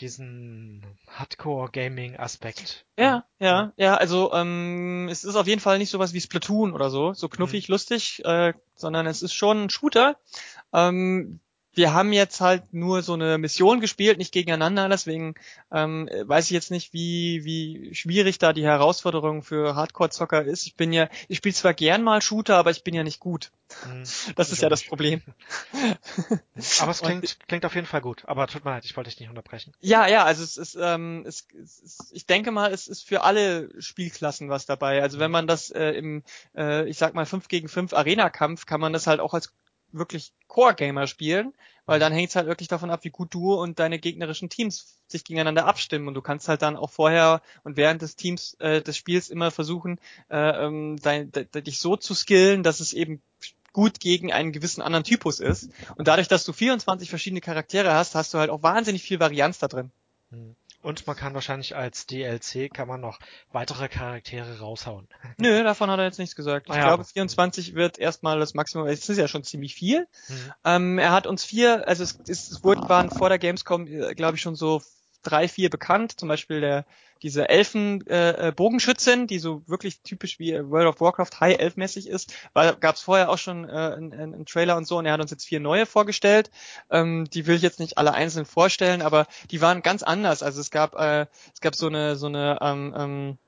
diesen 0.00 0.84
Hardcore-Gaming-Aspekt. 1.08 2.86
Ja, 2.96 3.24
ja, 3.40 3.72
ja, 3.76 3.96
also 3.96 4.32
ähm, 4.32 5.08
es 5.10 5.24
ist 5.24 5.34
auf 5.34 5.48
jeden 5.48 5.60
Fall 5.60 5.78
nicht 5.78 5.90
sowas 5.90 6.12
wie 6.12 6.20
Splatoon 6.20 6.72
oder 6.72 6.88
so, 6.88 7.14
so 7.14 7.28
knuffig, 7.28 7.68
mhm. 7.68 7.72
lustig, 7.72 8.24
äh, 8.24 8.52
sondern 8.76 9.06
es 9.06 9.22
ist 9.22 9.34
schon 9.34 9.64
ein 9.64 9.70
Shooter. 9.70 10.16
Ähm, 10.72 11.40
wir 11.78 11.94
haben 11.94 12.12
jetzt 12.12 12.42
halt 12.42 12.74
nur 12.74 13.02
so 13.02 13.14
eine 13.14 13.38
Mission 13.38 13.80
gespielt, 13.80 14.18
nicht 14.18 14.32
gegeneinander, 14.32 14.88
deswegen 14.90 15.34
ähm, 15.72 16.10
weiß 16.24 16.46
ich 16.46 16.50
jetzt 16.50 16.70
nicht, 16.70 16.92
wie, 16.92 17.44
wie 17.44 17.94
schwierig 17.94 18.38
da 18.38 18.52
die 18.52 18.64
Herausforderung 18.64 19.42
für 19.42 19.74
Hardcore-Zocker 19.74 20.44
ist. 20.44 20.66
Ich 20.66 20.74
bin 20.74 20.92
ja, 20.92 21.08
ich 21.28 21.38
spiele 21.38 21.54
zwar 21.54 21.72
gern 21.72 22.02
mal 22.02 22.20
Shooter, 22.20 22.56
aber 22.56 22.70
ich 22.70 22.84
bin 22.84 22.94
ja 22.94 23.04
nicht 23.04 23.20
gut. 23.20 23.52
Hm, 23.84 24.02
das 24.34 24.50
ist 24.50 24.62
ja 24.62 24.68
das 24.68 24.82
Problem. 24.82 25.22
aber 26.80 26.90
es 26.90 27.00
klingt, 27.00 27.22
Und, 27.22 27.48
klingt 27.48 27.64
auf 27.64 27.74
jeden 27.74 27.86
Fall 27.86 28.00
gut. 28.00 28.24
Aber 28.26 28.46
tut 28.46 28.64
mir 28.64 28.72
leid, 28.72 28.84
ich 28.84 28.96
wollte 28.96 29.10
dich 29.10 29.20
nicht 29.20 29.28
unterbrechen. 29.28 29.72
Ja, 29.80 30.06
ja, 30.08 30.24
also 30.24 30.42
es 30.42 30.56
ist, 30.56 30.76
ähm, 30.80 31.24
es, 31.26 31.46
es 31.62 31.78
ist, 31.78 32.10
ich 32.12 32.26
denke 32.26 32.50
mal, 32.50 32.72
es 32.72 32.88
ist 32.88 33.06
für 33.06 33.22
alle 33.22 33.70
Spielklassen 33.80 34.48
was 34.48 34.66
dabei. 34.66 35.02
Also 35.02 35.18
wenn 35.18 35.30
man 35.30 35.46
das 35.46 35.70
äh, 35.70 35.90
im, 35.90 36.24
äh, 36.56 36.88
ich 36.88 36.98
sag 36.98 37.14
mal, 37.14 37.26
5 37.26 37.48
gegen 37.48 37.68
5 37.68 37.92
Arena-Kampf, 37.92 38.66
kann 38.66 38.80
man 38.80 38.92
das 38.92 39.06
halt 39.06 39.20
auch 39.20 39.34
als 39.34 39.52
wirklich 39.92 40.32
Core-Gamer 40.46 41.06
spielen, 41.06 41.54
weil 41.86 42.00
dann 42.00 42.12
hängt 42.12 42.30
es 42.30 42.36
halt 42.36 42.46
wirklich 42.46 42.68
davon 42.68 42.90
ab, 42.90 43.04
wie 43.04 43.10
gut 43.10 43.32
du 43.32 43.54
und 43.54 43.78
deine 43.78 43.98
gegnerischen 43.98 44.48
Teams 44.48 45.00
sich 45.06 45.24
gegeneinander 45.24 45.66
abstimmen 45.66 46.08
und 46.08 46.14
du 46.14 46.22
kannst 46.22 46.48
halt 46.48 46.62
dann 46.62 46.76
auch 46.76 46.90
vorher 46.90 47.42
und 47.64 47.76
während 47.76 48.02
des 48.02 48.16
Teams 48.16 48.54
äh, 48.60 48.82
des 48.82 48.96
Spiels 48.96 49.30
immer 49.30 49.50
versuchen, 49.50 50.00
äh, 50.30 50.66
ähm, 50.66 50.98
dein, 51.02 51.32
de, 51.32 51.46
dich 51.62 51.80
so 51.80 51.96
zu 51.96 52.14
skillen, 52.14 52.62
dass 52.62 52.80
es 52.80 52.92
eben 52.92 53.22
gut 53.72 54.00
gegen 54.00 54.32
einen 54.32 54.52
gewissen 54.52 54.82
anderen 54.82 55.04
Typus 55.04 55.40
ist. 55.40 55.70
Und 55.96 56.08
dadurch, 56.08 56.28
dass 56.28 56.44
du 56.44 56.52
24 56.52 57.08
verschiedene 57.08 57.40
Charaktere 57.40 57.92
hast, 57.92 58.14
hast 58.14 58.34
du 58.34 58.38
halt 58.38 58.50
auch 58.50 58.62
wahnsinnig 58.62 59.02
viel 59.02 59.20
Varianz 59.20 59.58
da 59.58 59.68
drin. 59.68 59.90
Hm. 60.30 60.56
Und 60.80 61.06
man 61.06 61.16
kann 61.16 61.34
wahrscheinlich 61.34 61.74
als 61.74 62.06
DLC 62.06 62.72
kann 62.72 62.86
man 62.86 63.00
noch 63.00 63.18
weitere 63.52 63.88
Charaktere 63.88 64.60
raushauen. 64.60 65.08
Nö, 65.38 65.62
davon 65.64 65.90
hat 65.90 65.98
er 65.98 66.04
jetzt 66.04 66.18
nichts 66.18 66.36
gesagt. 66.36 66.66
Ich 66.68 66.72
Ah 66.72 66.78
ja. 66.78 66.84
glaube, 66.86 67.04
24 67.04 67.74
wird 67.74 67.98
erstmal 67.98 68.38
das 68.38 68.54
Maximum. 68.54 68.86
Es 68.86 69.08
ist 69.08 69.18
ja 69.18 69.26
schon 69.28 69.42
ziemlich 69.42 69.74
viel. 69.74 70.06
Mhm. 70.28 70.52
Ähm, 70.64 70.98
er 70.98 71.12
hat 71.12 71.26
uns 71.26 71.44
vier, 71.44 71.86
also 71.88 72.04
es, 72.04 72.18
es, 72.28 72.50
es 72.50 72.62
wurden, 72.62 72.88
waren 72.88 73.10
vor 73.10 73.28
der 73.28 73.38
Gamescom, 73.38 73.86
glaube 73.86 74.36
ich, 74.36 74.40
schon 74.40 74.54
so 74.54 74.80
drei, 75.22 75.48
vier 75.48 75.70
bekannt. 75.70 76.18
Zum 76.18 76.28
Beispiel 76.28 76.60
der 76.60 76.84
diese 77.22 77.48
Elfen 77.48 78.06
äh, 78.06 78.50
äh, 78.50 79.26
die 79.26 79.38
so 79.38 79.62
wirklich 79.66 80.02
typisch 80.02 80.38
wie 80.38 80.54
World 80.54 80.86
of 80.86 81.00
Warcraft 81.00 81.40
High 81.40 81.58
Elf-mäßig 81.58 82.08
ist. 82.08 82.32
Gab 82.54 82.94
es 82.94 83.02
vorher 83.02 83.30
auch 83.30 83.38
schon 83.38 83.68
äh, 83.68 83.72
einen, 83.72 84.12
einen 84.14 84.46
Trailer 84.46 84.76
und 84.76 84.86
so 84.86 84.98
und 84.98 85.06
er 85.06 85.12
hat 85.12 85.20
uns 85.20 85.30
jetzt 85.30 85.46
vier 85.46 85.60
neue 85.60 85.86
vorgestellt. 85.86 86.50
Ähm, 86.90 87.28
die 87.32 87.46
will 87.46 87.56
ich 87.56 87.62
jetzt 87.62 87.80
nicht 87.80 87.98
alle 87.98 88.14
einzeln 88.14 88.44
vorstellen, 88.44 89.02
aber 89.02 89.26
die 89.50 89.60
waren 89.60 89.82
ganz 89.82 90.02
anders. 90.02 90.42
Also 90.42 90.60
es 90.60 90.70
gab 90.70 90.94
äh, 90.94 91.26
es 91.52 91.60
gab 91.60 91.74
so 91.74 91.86
eine 91.86 92.16
so 92.16 92.26
eine 92.26 92.58
ähm, 92.60 92.94
ähm, 92.96 93.38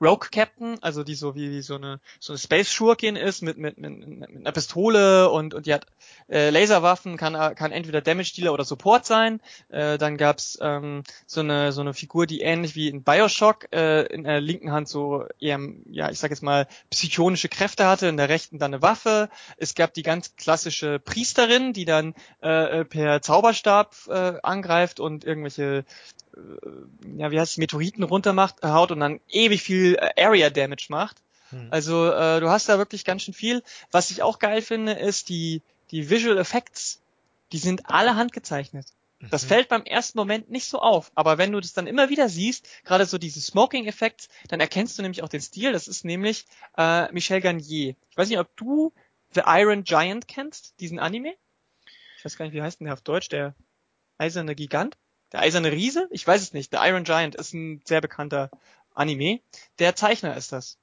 Rogue 0.00 0.28
Captain, 0.30 0.78
also 0.80 1.04
die 1.04 1.14
so 1.14 1.34
wie, 1.34 1.50
wie 1.50 1.62
so 1.62 1.76
eine 1.76 2.00
so 2.18 2.32
eine 2.32 2.38
Space 2.38 2.72
Schurkin 2.72 3.16
ist 3.16 3.42
mit 3.42 3.58
mit, 3.58 3.78
mit, 3.78 4.18
mit 4.18 4.30
einer 4.30 4.52
Pistole 4.52 5.28
und 5.30 5.54
und 5.54 5.66
die 5.66 5.74
hat 5.74 5.86
äh, 6.28 6.50
Laserwaffen, 6.50 7.16
kann 7.16 7.54
kann 7.54 7.72
entweder 7.72 8.00
Damage 8.00 8.32
Dealer 8.34 8.52
oder 8.52 8.64
Support 8.64 9.04
sein. 9.04 9.40
Äh, 9.68 9.98
dann 9.98 10.16
gab's 10.16 10.58
ähm, 10.62 11.02
so 11.26 11.40
eine 11.40 11.72
so 11.72 11.82
eine 11.82 11.94
Figur, 11.94 12.26
die 12.26 12.40
ähnlich 12.40 12.74
wie 12.74 12.88
in 12.88 13.02
BioShock 13.02 13.68
äh, 13.72 14.06
in 14.06 14.24
der 14.24 14.40
linken 14.40 14.72
Hand 14.72 14.88
so 14.88 15.26
eher 15.38 15.58
ja 15.90 16.10
ich 16.10 16.18
sag 16.18 16.30
jetzt 16.30 16.42
mal 16.42 16.66
psychonische 16.90 17.48
Kräfte 17.48 17.86
hatte, 17.86 18.06
in 18.06 18.16
der 18.16 18.28
rechten 18.28 18.58
dann 18.58 18.72
eine 18.72 18.82
Waffe. 18.82 19.28
Es 19.56 19.74
gab 19.74 19.92
die 19.94 20.02
ganz 20.02 20.36
klassische 20.36 20.98
Priesterin, 20.98 21.72
die 21.72 21.84
dann 21.84 22.14
äh, 22.40 22.84
per 22.84 23.20
Zauberstab 23.22 23.94
äh, 24.08 24.34
angreift 24.42 25.00
und 25.00 25.24
irgendwelche 25.24 25.84
ja, 27.16 27.30
wie 27.30 27.38
heißt 27.40 27.52
es, 27.52 27.58
Meteoriten 27.58 28.02
runtermacht, 28.02 28.62
haut 28.62 28.90
und 28.90 29.00
dann 29.00 29.20
ewig 29.28 29.62
viel 29.62 29.96
äh, 29.96 30.22
Area 30.24 30.50
Damage 30.50 30.86
macht. 30.88 31.16
Hm. 31.50 31.68
Also 31.70 32.06
äh, 32.12 32.40
du 32.40 32.48
hast 32.48 32.68
da 32.68 32.78
wirklich 32.78 33.04
ganz 33.04 33.22
schön 33.22 33.34
viel. 33.34 33.62
Was 33.90 34.10
ich 34.10 34.22
auch 34.22 34.38
geil 34.38 34.62
finde, 34.62 34.92
ist 34.92 35.28
die, 35.28 35.62
die 35.90 36.10
Visual 36.10 36.38
Effects. 36.38 37.00
Die 37.52 37.58
sind 37.58 37.90
alle 37.90 38.14
handgezeichnet. 38.16 38.86
Das 39.30 39.42
Mhm. 39.44 39.48
fällt 39.48 39.68
beim 39.68 39.82
ersten 39.82 40.16
Moment 40.16 40.50
nicht 40.50 40.64
so 40.66 40.80
auf, 40.80 41.12
aber 41.14 41.36
wenn 41.36 41.52
du 41.52 41.60
das 41.60 41.74
dann 41.74 41.86
immer 41.86 42.08
wieder 42.08 42.30
siehst, 42.30 42.66
gerade 42.84 43.04
so 43.04 43.18
diese 43.18 43.40
Smoking-Effekt, 43.42 44.30
dann 44.48 44.60
erkennst 44.60 44.96
du 44.96 45.02
nämlich 45.02 45.22
auch 45.22 45.28
den 45.28 45.42
Stil. 45.42 45.72
Das 45.72 45.88
ist 45.88 46.06
nämlich 46.06 46.46
äh, 46.78 47.12
Michel 47.12 47.42
Garnier. 47.42 47.96
Ich 48.08 48.16
weiß 48.16 48.30
nicht, 48.30 48.38
ob 48.38 48.56
du 48.56 48.94
The 49.34 49.42
Iron 49.46 49.84
Giant 49.84 50.26
kennst, 50.26 50.72
diesen 50.80 50.98
Anime. 50.98 51.34
Ich 52.16 52.24
weiß 52.24 52.38
gar 52.38 52.46
nicht, 52.46 52.54
wie 52.54 52.62
heißt 52.62 52.80
denn 52.80 52.86
der 52.86 52.94
auf 52.94 53.02
Deutsch, 53.02 53.28
der 53.28 53.54
eiserne 54.16 54.54
Gigant? 54.54 54.96
Der 55.32 55.40
eiserne 55.40 55.70
Riese? 55.72 56.08
Ich 56.10 56.26
weiß 56.26 56.42
es 56.42 56.52
nicht. 56.52 56.72
The 56.72 56.78
Iron 56.82 57.04
Giant 57.04 57.34
ist 57.34 57.52
ein 57.54 57.82
sehr 57.84 58.00
bekannter 58.00 58.50
Anime. 58.94 59.40
Der 59.78 59.94
Zeichner 59.96 60.36
ist 60.36 60.52
das. 60.52 60.76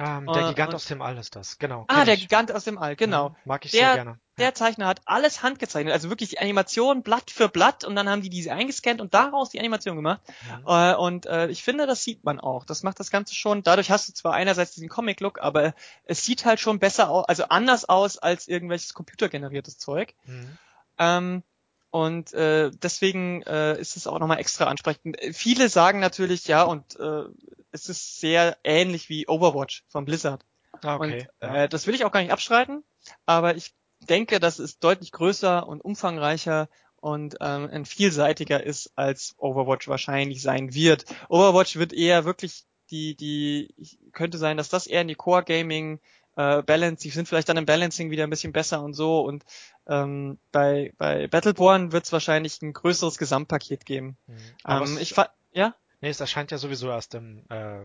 Ähm, 0.00 0.26
der 0.32 0.44
Äh, 0.44 0.48
Gigant 0.50 0.68
und- 0.68 0.74
aus 0.76 0.84
dem 0.84 1.02
All 1.02 1.18
ist 1.18 1.34
das, 1.34 1.58
genau. 1.58 1.84
Ah, 1.88 2.04
der 2.04 2.14
ich. 2.14 2.20
Gigant 2.20 2.52
aus 2.52 2.62
dem 2.62 2.78
All, 2.78 2.94
genau. 2.94 3.30
Mhm, 3.30 3.36
Mag 3.46 3.64
ich 3.64 3.72
Der- 3.72 3.80
sehr 3.80 3.94
gerne. 3.96 4.20
Der 4.38 4.54
Zeichner 4.54 4.86
hat 4.86 5.00
alles 5.06 5.42
handgezeichnet, 5.42 5.92
also 5.92 6.08
wirklich 6.10 6.28
die 6.28 6.38
Animation 6.38 7.02
Blatt 7.02 7.32
für 7.32 7.48
Blatt 7.48 7.82
und 7.82 7.96
dann 7.96 8.08
haben 8.08 8.22
die 8.22 8.30
diese 8.30 8.52
eingescannt 8.52 9.00
und 9.00 9.12
daraus 9.12 9.50
die 9.50 9.58
Animation 9.58 9.96
gemacht. 9.96 10.20
Mhm. 10.60 10.64
Äh, 10.68 10.94
und 10.94 11.26
äh, 11.26 11.48
ich 11.48 11.64
finde, 11.64 11.88
das 11.88 12.04
sieht 12.04 12.22
man 12.22 12.38
auch. 12.38 12.64
Das 12.64 12.84
macht 12.84 13.00
das 13.00 13.10
Ganze 13.10 13.34
schon. 13.34 13.64
Dadurch 13.64 13.90
hast 13.90 14.08
du 14.08 14.12
zwar 14.12 14.34
einerseits 14.34 14.70
diesen 14.74 14.88
Comic-Look, 14.88 15.40
aber 15.40 15.74
es 16.04 16.24
sieht 16.24 16.44
halt 16.44 16.60
schon 16.60 16.78
besser 16.78 17.10
aus, 17.10 17.24
also 17.26 17.44
anders 17.48 17.84
aus 17.88 18.18
als 18.18 18.46
irgendwelches 18.46 18.94
computergeneriertes 18.94 19.78
Zeug. 19.78 20.14
Mhm. 20.26 20.56
Ähm, 20.98 21.42
und 21.90 22.32
äh, 22.34 22.70
deswegen 22.70 23.42
äh, 23.42 23.80
ist 23.80 23.96
es 23.96 24.06
auch 24.06 24.18
nochmal 24.18 24.40
extra 24.40 24.66
ansprechend. 24.66 25.20
Äh, 25.22 25.32
Viele 25.32 25.68
sagen 25.68 26.00
natürlich, 26.00 26.46
ja, 26.46 26.62
und 26.62 26.98
äh, 26.98 27.24
es 27.72 27.88
ist 27.88 28.20
sehr 28.20 28.56
ähnlich 28.64 29.08
wie 29.08 29.26
Overwatch 29.26 29.84
von 29.88 30.04
Blizzard. 30.04 30.44
Ah, 30.82 30.96
okay. 30.96 31.28
Und 31.40 31.48
äh, 31.48 31.68
das 31.68 31.86
will 31.86 31.94
ich 31.94 32.04
auch 32.04 32.12
gar 32.12 32.20
nicht 32.20 32.32
abstreiten, 32.32 32.84
aber 33.26 33.56
ich 33.56 33.74
denke, 34.00 34.38
dass 34.38 34.58
es 34.58 34.78
deutlich 34.78 35.12
größer 35.12 35.66
und 35.66 35.80
umfangreicher 35.80 36.68
und 37.00 37.36
ähm, 37.40 37.68
ein 37.70 37.86
vielseitiger 37.86 38.62
ist, 38.62 38.92
als 38.96 39.34
Overwatch 39.38 39.88
wahrscheinlich 39.88 40.42
sein 40.42 40.74
wird. 40.74 41.04
Overwatch 41.28 41.76
wird 41.76 41.92
eher 41.92 42.24
wirklich 42.24 42.64
die, 42.90 43.14
die, 43.14 43.74
könnte 44.12 44.38
sein, 44.38 44.56
dass 44.56 44.68
das 44.68 44.86
eher 44.86 45.02
in 45.02 45.08
die 45.08 45.14
Core 45.14 45.44
Gaming 45.44 46.00
äh, 46.38 46.62
Balance, 46.62 47.02
die 47.02 47.10
sind 47.10 47.26
vielleicht 47.26 47.48
dann 47.48 47.56
im 47.56 47.66
Balancing 47.66 48.10
wieder 48.10 48.22
ein 48.22 48.30
bisschen 48.30 48.52
besser 48.52 48.80
und 48.80 48.94
so 48.94 49.20
und 49.20 49.44
ähm, 49.88 50.38
bei, 50.52 50.92
bei 50.96 51.26
Battleborn 51.26 51.90
wird 51.90 52.04
es 52.04 52.12
wahrscheinlich 52.12 52.62
ein 52.62 52.72
größeres 52.72 53.18
Gesamtpaket 53.18 53.84
geben. 53.84 54.16
Mhm. 54.26 54.36
Ähm, 54.66 54.82
es, 54.84 54.96
ich 55.00 55.14
fa 55.14 55.30
ja? 55.52 55.74
nee, 56.00 56.10
es 56.10 56.20
erscheint 56.20 56.52
ja 56.52 56.58
sowieso 56.58 56.88
erst 56.90 57.16
im, 57.16 57.44
äh, 57.50 57.82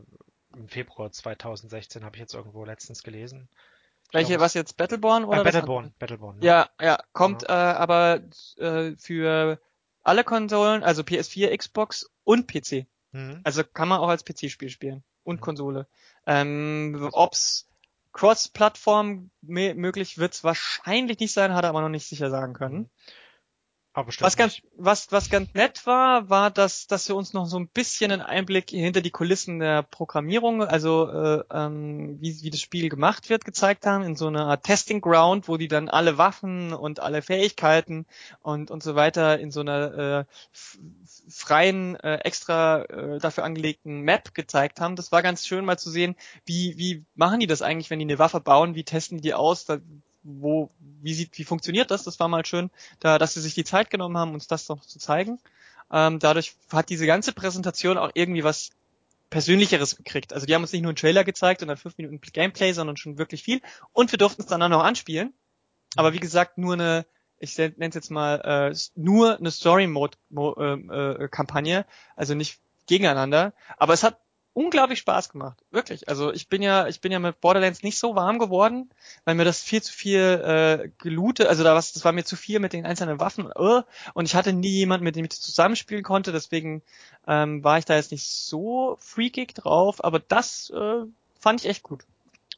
im 0.55 0.69
Februar 0.69 1.11
2016, 1.11 2.05
habe 2.05 2.15
ich 2.15 2.19
jetzt 2.21 2.35
irgendwo 2.35 2.63
letztens 2.63 3.01
gelesen. 3.01 3.49
Welche, 4.11 4.39
was 4.39 4.53
jetzt 4.53 4.77
Battleborn 4.77 5.25
oder 5.25 5.41
äh, 5.41 5.43
Battleborn? 5.43 5.95
Battleborn. 5.97 6.37
ne? 6.37 6.45
Ja, 6.45 6.69
ja, 6.79 6.99
kommt 7.13 7.49
äh, 7.49 7.51
aber 7.51 8.21
äh, 8.57 8.91
für 8.97 9.59
alle 10.03 10.23
Konsolen, 10.23 10.83
also 10.83 11.01
PS4, 11.01 11.57
Xbox 11.57 12.11
und 12.23 12.47
PC. 12.47 12.85
Mhm. 13.13 13.41
Also 13.43 13.63
kann 13.63 13.87
man 13.87 13.99
auch 13.99 14.09
als 14.09 14.23
PC-Spiel 14.23 14.69
spielen 14.69 15.03
und 15.23 15.37
Mhm. 15.37 15.41
Konsole. 15.41 15.87
Ähm, 16.27 17.09
ob's 17.13 17.67
Cross-Plattform 18.13 19.31
mö- 19.43 19.75
möglich 19.75 20.17
wird's 20.17 20.43
wahrscheinlich 20.43 21.19
nicht 21.19 21.33
sein, 21.33 21.53
hat 21.53 21.63
er 21.65 21.69
aber 21.69 21.81
noch 21.81 21.89
nicht 21.89 22.07
sicher 22.07 22.29
sagen 22.29 22.53
können. 22.53 22.89
Aber 23.93 24.11
Was 24.19 24.37
ganz, 24.37 24.53
nicht. 24.53 24.65
was, 24.77 25.11
was 25.11 25.29
ganz 25.29 25.53
nett 25.53 25.85
war, 25.85 26.29
war, 26.29 26.51
dass, 26.51 26.87
dass 26.87 27.07
wir 27.07 27.15
uns 27.15 27.33
noch 27.33 27.45
so 27.45 27.57
ein 27.57 27.67
bisschen 27.67 28.11
einen 28.11 28.21
Einblick 28.21 28.69
hinter 28.69 29.01
die 29.01 29.11
Kulissen 29.11 29.59
der 29.59 29.83
Programmierung, 29.83 30.63
also 30.63 31.09
äh, 31.09 31.43
ähm, 31.51 32.17
wie, 32.21 32.41
wie 32.41 32.49
das 32.49 32.61
Spiel 32.61 32.89
gemacht 32.89 33.29
wird, 33.29 33.45
gezeigt 33.45 33.85
haben, 33.85 34.03
in 34.03 34.15
so 34.15 34.27
einer 34.27 34.45
Art 34.47 34.63
Testing 34.63 35.01
Ground, 35.01 35.47
wo 35.47 35.57
die 35.57 35.67
dann 35.67 35.89
alle 35.89 36.17
Waffen 36.17 36.73
und 36.73 36.99
alle 36.99 37.21
Fähigkeiten 37.21 38.05
und, 38.41 38.71
und 38.71 38.83
so 38.83 38.95
weiter 38.95 39.39
in 39.39 39.51
so 39.51 39.61
einer 39.61 39.93
äh, 40.21 40.25
freien, 41.29 41.95
äh, 41.97 42.17
extra 42.17 42.83
äh, 42.83 43.19
dafür 43.19 43.43
angelegten 43.43 44.01
Map 44.01 44.33
gezeigt 44.33 44.79
haben. 44.79 44.95
Das 44.95 45.11
war 45.11 45.21
ganz 45.21 45.47
schön 45.47 45.65
mal 45.65 45.77
zu 45.77 45.89
sehen, 45.89 46.15
wie, 46.45 46.77
wie 46.77 47.05
machen 47.15 47.39
die 47.39 47.47
das 47.47 47.61
eigentlich, 47.61 47.89
wenn 47.89 47.99
die 47.99 48.05
eine 48.05 48.19
Waffe 48.19 48.39
bauen, 48.39 48.75
wie 48.75 48.83
testen 48.83 49.17
die 49.17 49.23
die 49.23 49.33
aus, 49.33 49.65
da, 49.65 49.79
wo, 50.23 50.69
wie 51.01 51.13
sieht, 51.13 51.37
wie 51.37 51.43
funktioniert 51.43 51.91
das? 51.91 52.03
Das 52.03 52.19
war 52.19 52.27
mal 52.27 52.45
schön, 52.45 52.69
da, 52.99 53.17
dass 53.17 53.33
sie 53.33 53.41
sich 53.41 53.53
die 53.53 53.63
Zeit 53.63 53.89
genommen 53.89 54.17
haben, 54.17 54.33
uns 54.33 54.47
das 54.47 54.69
noch 54.69 54.85
zu 54.85 54.99
zeigen. 54.99 55.39
Ähm, 55.91 56.19
dadurch 56.19 56.55
hat 56.71 56.89
diese 56.89 57.05
ganze 57.05 57.33
Präsentation 57.33 57.97
auch 57.97 58.11
irgendwie 58.13 58.43
was 58.43 58.69
Persönlicheres 59.29 59.95
gekriegt. 59.95 60.33
Also 60.33 60.45
die 60.45 60.53
haben 60.53 60.61
uns 60.61 60.71
nicht 60.71 60.83
nur 60.83 60.91
einen 60.91 60.95
Trailer 60.95 61.23
gezeigt 61.23 61.61
und 61.61 61.67
dann 61.67 61.77
fünf 61.77 61.97
Minuten 61.97 62.19
Gameplay, 62.21 62.73
sondern 62.73 62.97
schon 62.97 63.17
wirklich 63.17 63.43
viel. 63.43 63.61
Und 63.91 64.11
wir 64.11 64.17
durften 64.17 64.43
es 64.43 64.47
dann 64.47 64.61
auch 64.61 64.69
noch 64.69 64.83
anspielen. 64.83 65.33
Aber 65.95 66.13
wie 66.13 66.19
gesagt, 66.19 66.57
nur 66.57 66.73
eine, 66.73 67.05
ich 67.39 67.57
nenne 67.57 67.75
es 67.79 67.95
jetzt 67.95 68.11
mal, 68.11 68.71
äh, 68.71 68.75
nur 68.95 69.37
eine 69.37 69.51
Story-Mode-Kampagne, 69.51 71.85
also 72.15 72.35
nicht 72.35 72.59
gegeneinander. 72.85 73.53
Aber 73.77 73.93
es 73.93 74.03
hat 74.03 74.19
unglaublich 74.53 74.99
Spaß 74.99 75.29
gemacht. 75.29 75.57
Wirklich. 75.71 76.07
Also 76.07 76.31
ich 76.31 76.47
bin 76.47 76.61
ja, 76.61 76.87
ich 76.87 77.01
bin 77.01 77.11
ja 77.11 77.19
mit 77.19 77.41
Borderlands 77.41 77.83
nicht 77.83 77.97
so 77.97 78.15
warm 78.15 78.39
geworden, 78.39 78.89
weil 79.25 79.35
mir 79.35 79.45
das 79.45 79.61
viel 79.61 79.81
zu 79.81 79.91
viel 79.91 80.19
äh, 80.21 80.89
gelootet, 80.99 81.47
also 81.47 81.63
da 81.63 81.75
was, 81.75 81.93
das 81.93 82.05
war 82.05 82.11
mir 82.11 82.23
zu 82.23 82.35
viel 82.35 82.59
mit 82.59 82.73
den 82.73 82.85
einzelnen 82.85 83.19
Waffen 83.19 83.51
äh, 83.51 83.81
und 84.13 84.25
ich 84.25 84.35
hatte 84.35 84.53
nie 84.53 84.69
jemanden, 84.69 85.03
mit 85.03 85.15
dem 85.15 85.25
ich 85.25 85.29
das 85.29 85.41
zusammenspielen 85.41 86.03
konnte, 86.03 86.31
deswegen 86.31 86.83
ähm, 87.27 87.63
war 87.63 87.77
ich 87.77 87.85
da 87.85 87.95
jetzt 87.95 88.11
nicht 88.11 88.27
so 88.27 88.97
freakig 88.99 89.55
drauf, 89.55 90.03
aber 90.03 90.19
das 90.19 90.69
äh, 90.69 91.03
fand 91.39 91.61
ich 91.61 91.69
echt 91.69 91.83
gut. 91.83 92.05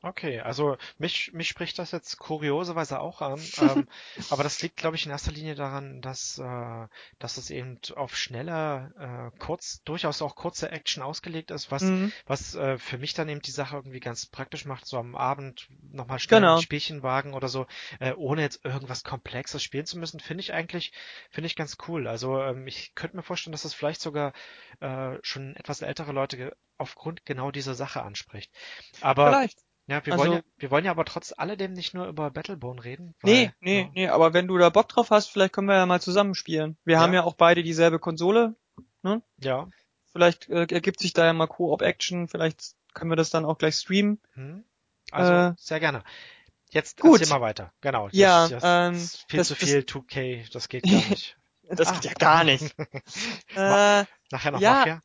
Okay, 0.07 0.39
also 0.39 0.77
mich, 0.99 1.33
mich 1.33 1.47
spricht 1.47 1.79
das 1.79 1.89
jetzt 1.89 2.19
kurioserweise 2.19 2.99
auch 2.99 3.23
an, 3.23 3.39
ähm, 3.57 3.89
aber 4.29 4.43
das 4.43 4.61
liegt, 4.61 4.77
glaube 4.77 4.95
ich, 4.95 5.05
in 5.07 5.11
erster 5.11 5.31
Linie 5.31 5.55
daran, 5.55 5.99
dass, 5.99 6.37
äh, 6.37 6.87
dass 7.17 7.37
es 7.37 7.49
eben 7.49 7.79
auf 7.95 8.15
schneller, 8.15 9.31
äh, 9.33 9.37
kurz, 9.39 9.81
durchaus 9.83 10.21
auch 10.21 10.35
kurze 10.35 10.69
Action 10.69 11.01
ausgelegt 11.01 11.49
ist, 11.49 11.71
was, 11.71 11.81
Mhm. 11.81 12.13
was 12.27 12.53
äh, 12.53 12.77
für 12.77 12.99
mich 12.99 13.15
dann 13.15 13.29
eben 13.29 13.41
die 13.41 13.49
Sache 13.49 13.77
irgendwie 13.77 13.99
ganz 13.99 14.27
praktisch 14.27 14.65
macht, 14.65 14.85
so 14.85 14.99
am 14.99 15.15
Abend 15.15 15.67
nochmal 15.91 16.19
schnell 16.19 16.41
Genau. 16.41 16.57
ein 16.57 16.61
Spielchen 16.61 17.01
wagen 17.01 17.33
oder 17.33 17.47
so, 17.47 17.65
äh, 17.99 18.13
ohne 18.13 18.43
jetzt 18.43 18.63
irgendwas 18.63 19.03
Komplexes 19.03 19.63
spielen 19.63 19.87
zu 19.87 19.97
müssen, 19.97 20.19
finde 20.19 20.41
ich 20.41 20.53
eigentlich, 20.53 20.93
finde 21.31 21.47
ich 21.47 21.55
ganz 21.55 21.77
cool. 21.87 22.07
Also 22.07 22.39
ähm, 22.43 22.67
ich 22.67 22.93
könnte 22.93 23.15
mir 23.17 23.23
vorstellen, 23.23 23.53
dass 23.53 23.63
das 23.63 23.73
vielleicht 23.73 24.01
sogar 24.01 24.33
äh, 24.81 25.17
schon 25.23 25.55
etwas 25.55 25.81
ältere 25.81 26.11
Leute 26.11 26.55
aufgrund 26.77 27.25
genau 27.25 27.49
dieser 27.49 27.73
Sache 27.73 28.03
anspricht. 28.03 28.51
Aber 29.01 29.31
Vielleicht. 29.31 29.65
Ja, 29.87 30.05
wir 30.05 30.13
Also- 30.13 30.25
wollen 30.25 30.33
ja, 30.37 30.41
wir 30.57 30.71
wollen 30.71 30.85
ja 30.85 30.91
aber 30.91 31.05
trotz 31.05 31.33
alledem 31.37 31.73
nicht 31.73 31.93
nur 31.93 32.07
über 32.07 32.31
Battleborn 32.31 32.79
reden. 32.79 33.15
Nee, 33.23 33.45
weil, 33.47 33.53
nee, 33.59 33.81
ja, 33.81 33.89
nee, 33.93 34.07
aber 34.07 34.33
wenn 34.33 34.47
du 34.47 34.57
da 34.57 34.69
Bock 34.69 34.89
drauf 34.89 35.09
hast, 35.11 35.27
vielleicht 35.29 35.53
können 35.53 35.67
wir 35.67 35.75
ja 35.75 35.85
mal 35.85 36.01
zusammen 36.01 36.35
spielen. 36.35 36.77
Wir 36.85 36.95
Ja. 36.95 36.99
haben 37.01 37.13
ja 37.13 37.23
auch 37.23 37.35
beide 37.35 37.63
dieselbe 37.63 37.99
Konsole. 37.99 38.55
Ja. 39.39 39.67
Vielleicht 40.11 40.49
äh, 40.49 40.65
ergibt 40.71 40.99
sich 40.99 41.13
da 41.13 41.25
ja 41.25 41.33
mal 41.33 41.47
Co-op-Action, 41.47 42.27
vielleicht 42.27 42.73
können 42.93 43.11
wir 43.11 43.15
das 43.17 43.29
dann 43.29 43.45
auch 43.45 43.57
gleich 43.57 43.75
streamen. 43.75 44.19
Hm. 44.33 44.63
Also 45.11 45.31
Äh, 45.31 45.53
sehr 45.57 45.79
gerne. 45.79 46.03
Jetzt 46.71 46.99
gut. 46.99 47.19
erzähl 47.21 47.33
mal 47.37 47.41
weiter. 47.41 47.71
Genau. 47.81 48.09
Ja, 48.11 48.47
das, 48.49 48.61
das 48.61 48.63
ähm, 48.65 49.25
viel 49.29 49.37
das- 49.37 49.47
zu 49.49 49.53
das- 49.55 49.63
viel 49.69 49.79
2K, 49.85 50.49
das 50.51 50.67
geht 50.69 50.83
gar 50.83 51.09
nicht. 51.09 51.37
Das 51.67 51.91
geht 51.93 52.05
ja 52.05 52.13
gar 52.13 52.43
nicht. 52.43 52.75
äh, 53.55 54.05
Nachher 54.31 54.51
noch 54.51 54.59
Ja. 54.61 54.73
Mafia? 54.73 55.01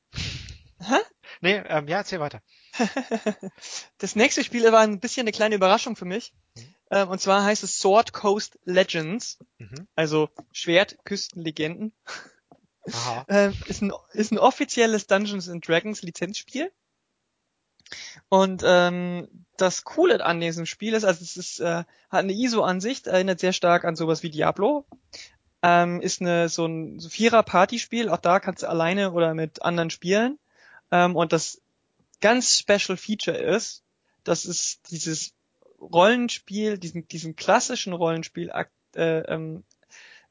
Hä? 0.80 0.94
Nee, 1.40 1.54
ähm, 1.66 1.88
ja, 1.88 1.98
erzähl 1.98 2.20
weiter. 2.20 2.42
das 3.98 4.16
nächste 4.16 4.44
Spiel 4.44 4.70
war 4.70 4.80
ein 4.80 5.00
bisschen 5.00 5.24
eine 5.24 5.32
kleine 5.32 5.54
Überraschung 5.54 5.96
für 5.96 6.04
mich. 6.04 6.32
Mhm. 6.56 6.74
Ähm, 6.90 7.08
und 7.08 7.20
zwar 7.20 7.44
heißt 7.44 7.62
es 7.62 7.78
Sword 7.78 8.12
Coast 8.12 8.58
Legends, 8.64 9.38
Mhm. 9.58 9.86
also 9.94 10.28
Schwertküstenlegenden. 10.52 11.92
Aha. 12.92 13.24
Ähm, 13.28 13.54
ist, 13.66 13.82
ein, 13.82 13.92
ist 14.12 14.32
ein 14.32 14.38
offizielles 14.38 15.06
Dungeons 15.06 15.48
and 15.48 15.66
Dragons 15.66 16.02
Lizenzspiel. 16.02 16.72
Und 18.28 18.62
ähm, 18.64 19.28
das 19.56 19.84
Coole 19.84 20.24
an 20.24 20.40
diesem 20.40 20.64
Spiel 20.66 20.94
ist, 20.94 21.04
also 21.04 21.22
es 21.22 21.36
ist, 21.36 21.60
äh, 21.60 21.84
hat 21.84 21.86
eine 22.10 22.32
ISO-Ansicht, 22.32 23.06
erinnert 23.06 23.40
sehr 23.40 23.52
stark 23.52 23.84
an 23.84 23.96
sowas 23.96 24.22
wie 24.22 24.30
Diablo. 24.30 24.86
Ähm, 25.62 26.00
ist 26.00 26.20
eine 26.20 26.48
so 26.48 26.64
ein 26.66 26.98
so 26.98 27.08
Vierer-Partyspiel, 27.08 28.08
auch 28.08 28.18
da 28.18 28.40
kannst 28.40 28.62
du 28.62 28.68
alleine 28.68 29.12
oder 29.12 29.34
mit 29.34 29.62
anderen 29.62 29.90
spielen. 29.90 30.38
Ähm, 30.90 31.16
und 31.16 31.32
das 31.32 31.59
ganz 32.20 32.58
Special 32.58 32.96
Feature 32.96 33.36
ist, 33.36 33.82
dass 34.24 34.44
es 34.44 34.80
dieses 34.90 35.32
Rollenspiel, 35.80 36.78
diesen, 36.78 37.08
diesen 37.08 37.36
klassischen 37.36 37.92
Rollenspiel 37.92 38.50
äh, 38.94 39.20
ähm, 39.20 39.64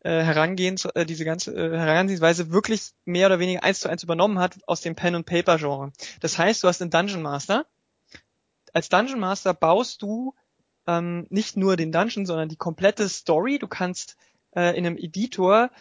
äh, 0.01 0.23
herangehen, 0.23 0.77
äh, 0.93 1.05
diese 1.05 1.25
ganze 1.25 1.53
äh, 1.53 1.77
Herangehensweise 1.77 2.51
wirklich 2.51 2.91
mehr 3.05 3.27
oder 3.27 3.39
weniger 3.39 3.63
eins 3.63 3.81
zu 3.81 3.89
eins 3.89 4.03
übernommen 4.03 4.39
hat 4.39 4.59
aus 4.67 4.81
dem 4.81 4.95
Pen 4.95 5.15
and 5.15 5.25
Paper 5.25 5.57
Genre. 5.57 5.91
Das 6.19 6.37
heißt, 6.37 6.63
du 6.63 6.67
hast 6.67 6.81
einen 6.81 6.91
Dungeon 6.91 7.21
Master. 7.21 7.65
Als 8.71 8.89
Dungeon 8.89 9.19
Master 9.19 9.53
baust 9.53 10.01
du 10.01 10.35
ähm, 10.87 11.27
nicht 11.29 11.57
nur 11.57 11.75
den 11.75 11.91
Dungeon, 11.91 12.25
sondern 12.25 12.49
die 12.49 12.55
komplette 12.55 13.09
Story. 13.09 13.59
Du 13.59 13.67
kannst 13.67 14.15
äh, 14.55 14.77
in 14.77 14.85
einem 14.85 14.97
Editor 14.97 15.71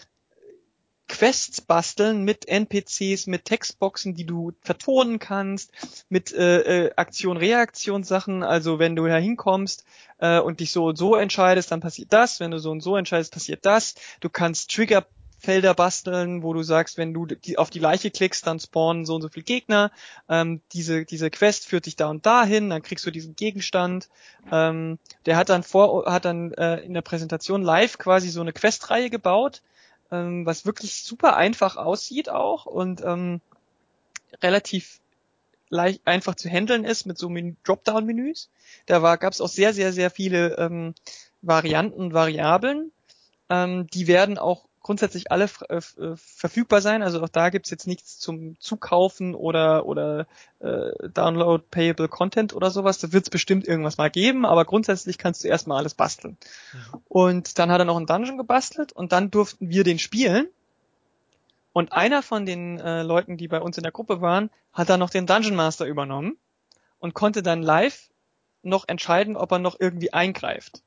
Quests 1.08 1.62
basteln 1.62 2.22
mit 2.22 2.46
NPCs, 2.46 3.26
mit 3.26 3.46
Textboxen, 3.46 4.14
die 4.14 4.26
du 4.26 4.52
vertonen 4.60 5.18
kannst, 5.18 5.72
mit 6.08 6.32
äh, 6.32 6.86
äh, 6.86 6.92
Aktion-Reaktion-Sachen. 6.94 8.42
Also 8.42 8.78
wenn 8.78 8.94
du 8.94 9.06
da 9.06 9.16
hinkommst 9.16 9.84
äh, 10.18 10.38
und 10.38 10.60
dich 10.60 10.70
so 10.70 10.86
und 10.86 10.96
so 10.96 11.16
entscheidest, 11.16 11.72
dann 11.72 11.80
passiert 11.80 12.12
das. 12.12 12.40
Wenn 12.40 12.50
du 12.50 12.58
so 12.58 12.70
und 12.70 12.82
so 12.82 12.96
entscheidest, 12.96 13.32
passiert 13.32 13.64
das. 13.64 13.94
Du 14.20 14.28
kannst 14.28 14.70
Triggerfelder 14.70 15.72
basteln, 15.74 16.42
wo 16.42 16.52
du 16.52 16.62
sagst, 16.62 16.98
wenn 16.98 17.14
du 17.14 17.24
die, 17.24 17.56
auf 17.56 17.70
die 17.70 17.80
Leiche 17.80 18.10
klickst, 18.10 18.46
dann 18.46 18.60
spawnen 18.60 19.06
so 19.06 19.14
und 19.14 19.22
so 19.22 19.30
viele 19.30 19.44
Gegner. 19.44 19.90
Ähm, 20.28 20.60
diese, 20.72 21.06
diese 21.06 21.30
Quest 21.30 21.66
führt 21.66 21.86
dich 21.86 21.96
da 21.96 22.08
und 22.10 22.26
dahin, 22.26 22.68
dann 22.68 22.82
kriegst 22.82 23.06
du 23.06 23.10
diesen 23.10 23.34
Gegenstand. 23.34 24.10
Ähm, 24.52 24.98
der 25.24 25.36
hat 25.36 25.48
dann 25.48 25.62
vor, 25.62 26.04
hat 26.04 26.26
dann 26.26 26.52
äh, 26.52 26.80
in 26.80 26.92
der 26.92 27.02
Präsentation 27.02 27.62
live 27.62 27.96
quasi 27.96 28.28
so 28.28 28.42
eine 28.42 28.52
Questreihe 28.52 29.08
gebaut 29.08 29.62
ähm, 30.10 30.46
was 30.46 30.66
wirklich 30.66 31.02
super 31.02 31.36
einfach 31.36 31.76
aussieht 31.76 32.28
auch 32.30 32.66
und 32.66 33.02
ähm, 33.02 33.40
relativ 34.42 35.00
leicht 35.70 36.06
einfach 36.06 36.34
zu 36.34 36.48
handeln 36.48 36.84
ist 36.84 37.06
mit 37.06 37.18
so 37.18 37.28
Men- 37.28 37.56
Dropdown-Menüs. 37.64 38.48
Da 38.86 39.02
war 39.02 39.18
gab 39.18 39.32
es 39.32 39.40
auch 39.40 39.48
sehr 39.48 39.72
sehr 39.74 39.92
sehr 39.92 40.10
viele 40.10 40.56
ähm, 40.56 40.94
Varianten 41.42 42.12
Variablen. 42.12 42.92
Ähm, 43.50 43.86
die 43.88 44.06
werden 44.06 44.38
auch 44.38 44.67
grundsätzlich 44.88 45.30
alle 45.30 45.50
äh, 45.68 45.76
äh, 45.76 46.16
verfügbar 46.16 46.80
sein. 46.80 47.02
Also 47.02 47.22
auch 47.22 47.28
da 47.28 47.50
gibt's 47.50 47.68
jetzt 47.68 47.86
nichts 47.86 48.18
zum 48.18 48.58
Zukaufen 48.58 49.34
oder 49.34 49.84
oder 49.84 50.26
äh, 50.60 51.10
Download 51.10 51.62
Payable 51.70 52.08
Content 52.08 52.54
oder 52.54 52.70
sowas. 52.70 52.96
Da 52.96 53.12
wird's 53.12 53.28
bestimmt 53.28 53.68
irgendwas 53.68 53.98
mal 53.98 54.08
geben, 54.08 54.46
aber 54.46 54.64
grundsätzlich 54.64 55.18
kannst 55.18 55.44
du 55.44 55.48
erstmal 55.48 55.76
alles 55.76 55.92
basteln. 55.92 56.38
Mhm. 56.72 57.00
Und 57.06 57.58
dann 57.58 57.70
hat 57.70 57.82
er 57.82 57.84
noch 57.84 57.98
einen 57.98 58.06
Dungeon 58.06 58.38
gebastelt 58.38 58.92
und 58.92 59.12
dann 59.12 59.30
durften 59.30 59.68
wir 59.68 59.84
den 59.84 59.98
spielen. 59.98 60.48
Und 61.74 61.92
einer 61.92 62.22
von 62.22 62.46
den 62.46 62.80
äh, 62.80 63.02
Leuten, 63.02 63.36
die 63.36 63.46
bei 63.46 63.60
uns 63.60 63.76
in 63.76 63.82
der 63.82 63.92
Gruppe 63.92 64.22
waren, 64.22 64.48
hat 64.72 64.88
dann 64.88 65.00
noch 65.00 65.10
den 65.10 65.26
Dungeon 65.26 65.54
Master 65.54 65.84
übernommen 65.84 66.38
und 66.98 67.12
konnte 67.12 67.42
dann 67.42 67.62
live 67.62 68.08
noch 68.62 68.88
entscheiden, 68.88 69.36
ob 69.36 69.52
er 69.52 69.58
noch 69.58 69.78
irgendwie 69.78 70.14
eingreift. 70.14 70.80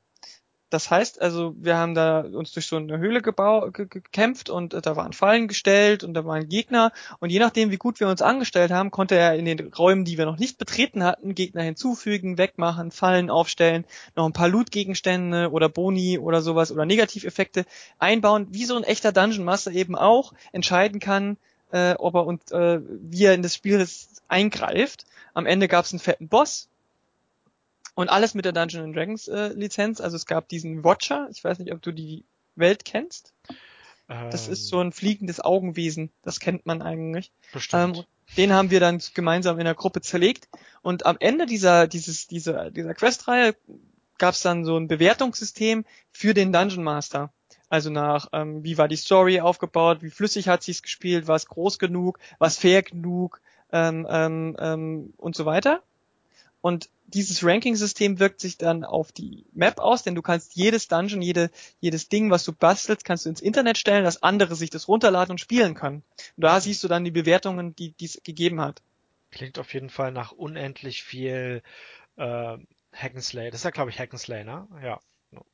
Das 0.72 0.90
heißt 0.90 1.20
also, 1.20 1.54
wir 1.58 1.76
haben 1.76 1.94
da 1.94 2.20
uns 2.20 2.52
durch 2.52 2.64
so 2.64 2.76
eine 2.76 2.96
Höhle 2.96 3.20
gekämpft 3.20 4.48
und 4.48 4.72
äh, 4.72 4.80
da 4.80 4.96
waren 4.96 5.12
Fallen 5.12 5.46
gestellt 5.46 6.02
und 6.02 6.14
da 6.14 6.24
waren 6.24 6.48
Gegner 6.48 6.92
und 7.20 7.28
je 7.28 7.40
nachdem, 7.40 7.70
wie 7.70 7.76
gut 7.76 8.00
wir 8.00 8.08
uns 8.08 8.22
angestellt 8.22 8.70
haben, 8.70 8.90
konnte 8.90 9.14
er 9.14 9.34
in 9.34 9.44
den 9.44 9.70
Räumen, 9.74 10.06
die 10.06 10.16
wir 10.16 10.24
noch 10.24 10.38
nicht 10.38 10.56
betreten 10.56 11.04
hatten, 11.04 11.34
Gegner 11.34 11.62
hinzufügen, 11.62 12.38
wegmachen, 12.38 12.90
Fallen 12.90 13.28
aufstellen, 13.28 13.84
noch 14.16 14.24
ein 14.24 14.32
paar 14.32 14.48
Loot-Gegenstände 14.48 15.50
oder 15.50 15.68
Boni 15.68 16.18
oder 16.18 16.40
sowas 16.40 16.72
oder 16.72 16.86
Negativeffekte 16.86 17.66
einbauen, 17.98 18.46
wie 18.50 18.64
so 18.64 18.74
ein 18.74 18.84
echter 18.84 19.12
Dungeon 19.12 19.44
Master 19.44 19.72
eben 19.72 19.94
auch 19.94 20.32
entscheiden 20.52 21.00
kann, 21.00 21.36
äh, 21.72 21.96
ob 21.98 22.14
er 22.14 22.26
und 22.26 22.50
äh, 22.50 22.80
wie 22.82 23.26
er 23.26 23.34
in 23.34 23.42
das 23.42 23.54
Spiel 23.54 23.86
eingreift. 24.28 25.04
Am 25.34 25.44
Ende 25.44 25.68
gab 25.68 25.84
es 25.84 25.92
einen 25.92 26.00
fetten 26.00 26.28
Boss, 26.28 26.70
und 27.94 28.08
alles 28.08 28.34
mit 28.34 28.44
der 28.44 28.52
Dungeons 28.52 28.84
and 28.84 28.96
Dragons 28.96 29.28
äh, 29.28 29.48
Lizenz. 29.48 30.00
Also 30.00 30.16
es 30.16 30.26
gab 30.26 30.48
diesen 30.48 30.84
Watcher. 30.84 31.28
Ich 31.30 31.42
weiß 31.44 31.58
nicht, 31.58 31.72
ob 31.72 31.82
du 31.82 31.92
die 31.92 32.24
Welt 32.56 32.84
kennst. 32.84 33.34
Das 34.08 34.48
ist 34.48 34.66
so 34.68 34.80
Ähm, 34.80 34.88
ein 34.88 34.92
fliegendes 34.92 35.40
Augenwesen. 35.40 36.10
Das 36.22 36.40
kennt 36.40 36.66
man 36.66 36.82
eigentlich. 36.82 37.32
bestimmt. 37.52 37.98
Ähm, 37.98 38.04
den 38.36 38.52
haben 38.52 38.70
wir 38.70 38.80
dann 38.80 39.00
gemeinsam 39.14 39.58
in 39.58 39.64
der 39.64 39.74
Gruppe 39.74 40.00
zerlegt. 40.00 40.48
Und 40.82 41.06
am 41.06 41.16
Ende 41.20 41.46
dieser, 41.46 41.86
dieses, 41.86 42.26
dieser, 42.26 42.70
dieser 42.70 42.94
Questreihe 42.94 43.54
gab 44.18 44.34
es 44.34 44.42
dann 44.42 44.64
so 44.64 44.76
ein 44.76 44.88
Bewertungssystem 44.88 45.84
für 46.10 46.34
den 46.34 46.52
Dungeon 46.52 46.84
Master. 46.84 47.32
Also 47.68 47.90
nach, 47.90 48.28
ähm, 48.32 48.62
wie 48.64 48.76
war 48.76 48.88
die 48.88 48.96
Story 48.96 49.40
aufgebaut, 49.40 50.02
wie 50.02 50.10
flüssig 50.10 50.48
hat 50.48 50.62
sich's 50.62 50.82
gespielt, 50.82 51.26
war 51.26 51.36
es 51.36 51.46
groß 51.46 51.78
genug, 51.78 52.18
war 52.38 52.48
es 52.48 52.58
fair 52.58 52.82
genug 52.82 53.40
ähm, 53.72 54.06
ähm, 54.10 54.56
ähm, 54.58 55.14
und 55.16 55.34
so 55.36 55.46
weiter. 55.46 55.82
Und 56.62 56.88
dieses 57.08 57.44
Ranking-System 57.44 58.18
wirkt 58.18 58.40
sich 58.40 58.56
dann 58.56 58.84
auf 58.84 59.12
die 59.12 59.44
Map 59.52 59.78
aus, 59.78 60.02
denn 60.02 60.14
du 60.14 60.22
kannst 60.22 60.54
jedes 60.54 60.88
Dungeon, 60.88 61.20
jede, 61.20 61.50
jedes 61.80 62.08
Ding, 62.08 62.30
was 62.30 62.44
du 62.44 62.52
bastelst, 62.52 63.04
kannst 63.04 63.26
du 63.26 63.28
ins 63.28 63.42
Internet 63.42 63.76
stellen, 63.76 64.04
dass 64.04 64.22
andere 64.22 64.54
sich 64.54 64.70
das 64.70 64.88
runterladen 64.88 65.32
und 65.32 65.38
spielen 65.38 65.74
können. 65.74 66.02
Und 66.36 66.44
da 66.44 66.60
siehst 66.60 66.82
du 66.82 66.88
dann 66.88 67.04
die 67.04 67.10
Bewertungen, 67.10 67.76
die 67.76 67.94
es 68.00 68.22
gegeben 68.24 68.60
hat. 68.60 68.80
Klingt 69.30 69.58
auf 69.58 69.74
jeden 69.74 69.90
Fall 69.90 70.12
nach 70.12 70.32
unendlich 70.32 71.02
viel 71.02 71.62
äh, 72.16 72.22
Hack'n'Slay. 72.94 73.50
Das 73.50 73.60
ist 73.60 73.64
ja, 73.64 73.70
glaube 73.70 73.90
ich, 73.90 73.98
Hack'n'Slay, 73.98 74.44
ne? 74.44 74.66
Ja. 74.82 75.00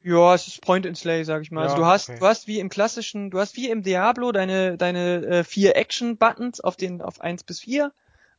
Ja, 0.03 0.35
es 0.35 0.49
ist 0.49 0.61
Point 0.61 0.87
and 0.87 0.99
Slay, 0.99 1.25
sag 1.25 1.43
ich 1.43 1.51
mal. 1.51 1.63
also 1.63 1.77
Ja, 1.77 1.83
du 1.83 1.87
hast, 1.87 2.09
okay. 2.09 2.19
du 2.19 2.27
hast 2.27 2.49
wie 2.49 2.59
im 2.59 2.69
klassischen, 2.69 3.31
du 3.31 3.39
hast 3.39 3.57
wie 3.57 3.71
im 3.71 3.83
Diablo 3.83 4.33
deine 4.33 4.77
deine 4.77 5.25
äh, 5.25 5.45
vier 5.45 5.77
Action-Buttons 5.77 6.61
auf 6.61 6.77
den 6.77 7.01
auf 7.01 7.21
eins 7.21 7.45
bis 7.45 7.61
vier 7.61 7.93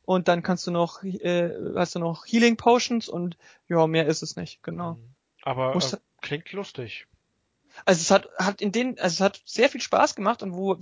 und 0.04 0.28
dann 0.28 0.42
kannst 0.42 0.66
du 0.66 0.70
noch 0.70 1.02
äh, 1.02 1.50
hast 1.76 1.94
du 1.94 1.98
noch 1.98 2.26
Healing 2.26 2.56
Potions 2.56 3.08
und 3.08 3.36
ja 3.68 3.86
mehr 3.86 4.06
ist 4.06 4.22
es 4.22 4.36
nicht, 4.36 4.62
genau. 4.62 4.94
Mhm. 4.94 5.14
Aber 5.42 5.74
Muss- 5.74 5.92
äh, 5.92 5.98
klingt 6.20 6.52
lustig. 6.52 7.06
Also 7.84 8.00
es 8.00 8.10
hat, 8.10 8.28
hat 8.38 8.60
in 8.60 8.72
den, 8.72 8.98
also 8.98 9.14
es 9.14 9.20
hat 9.20 9.40
sehr 9.44 9.68
viel 9.68 9.80
Spaß 9.80 10.14
gemacht 10.14 10.42
und 10.42 10.54
wo 10.54 10.76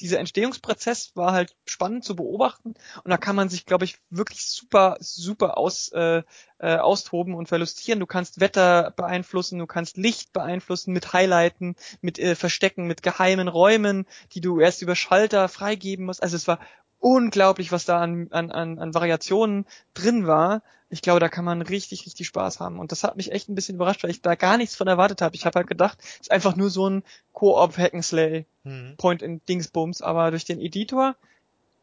dieser 0.00 0.18
Entstehungsprozess 0.18 1.12
war 1.14 1.32
halt 1.32 1.54
spannend 1.66 2.04
zu 2.04 2.16
beobachten 2.16 2.74
und 3.04 3.10
da 3.10 3.16
kann 3.16 3.36
man 3.36 3.48
sich, 3.48 3.66
glaube 3.66 3.84
ich, 3.84 3.98
wirklich 4.10 4.44
super, 4.46 4.96
super 5.00 5.58
aus, 5.58 5.88
äh, 5.92 6.22
äh, 6.58 6.76
austoben 6.76 7.34
und 7.34 7.48
verlustieren. 7.48 8.00
Du 8.00 8.06
kannst 8.06 8.40
Wetter 8.40 8.92
beeinflussen, 8.96 9.58
du 9.58 9.66
kannst 9.66 9.96
Licht 9.96 10.32
beeinflussen 10.32 10.92
mit 10.92 11.12
Highlighten, 11.12 11.76
mit 12.00 12.18
äh, 12.18 12.34
Verstecken, 12.34 12.86
mit 12.86 13.02
geheimen 13.02 13.48
Räumen, 13.48 14.06
die 14.32 14.40
du 14.40 14.60
erst 14.60 14.82
über 14.82 14.96
Schalter 14.96 15.48
freigeben 15.48 16.06
musst. 16.06 16.22
Also 16.22 16.36
es 16.36 16.48
war 16.48 16.58
unglaublich, 17.04 17.70
was 17.70 17.84
da 17.84 18.00
an, 18.00 18.28
an, 18.30 18.50
an, 18.50 18.78
an 18.78 18.94
Variationen 18.94 19.66
drin 19.92 20.26
war. 20.26 20.62
Ich 20.88 21.02
glaube, 21.02 21.20
da 21.20 21.28
kann 21.28 21.44
man 21.44 21.60
richtig, 21.60 22.06
richtig 22.06 22.26
Spaß 22.26 22.60
haben. 22.60 22.78
Und 22.78 22.92
das 22.92 23.04
hat 23.04 23.16
mich 23.16 23.30
echt 23.30 23.48
ein 23.48 23.54
bisschen 23.54 23.74
überrascht, 23.74 24.02
weil 24.02 24.10
ich 24.10 24.22
da 24.22 24.34
gar 24.36 24.56
nichts 24.56 24.74
von 24.74 24.88
erwartet 24.88 25.20
habe. 25.20 25.36
Ich 25.36 25.44
habe 25.44 25.58
halt 25.58 25.66
gedacht, 25.66 25.98
es 26.00 26.20
ist 26.22 26.30
einfach 26.30 26.56
nur 26.56 26.70
so 26.70 26.88
ein 26.88 27.04
Koop 27.32 27.76
Hack'n'Slay 27.76 28.46
Mhm. 28.66 28.96
Point 28.96 29.20
in 29.20 29.44
Dingsbums, 29.46 30.00
aber 30.00 30.30
durch 30.30 30.46
den 30.46 30.58
Editor, 30.58 31.16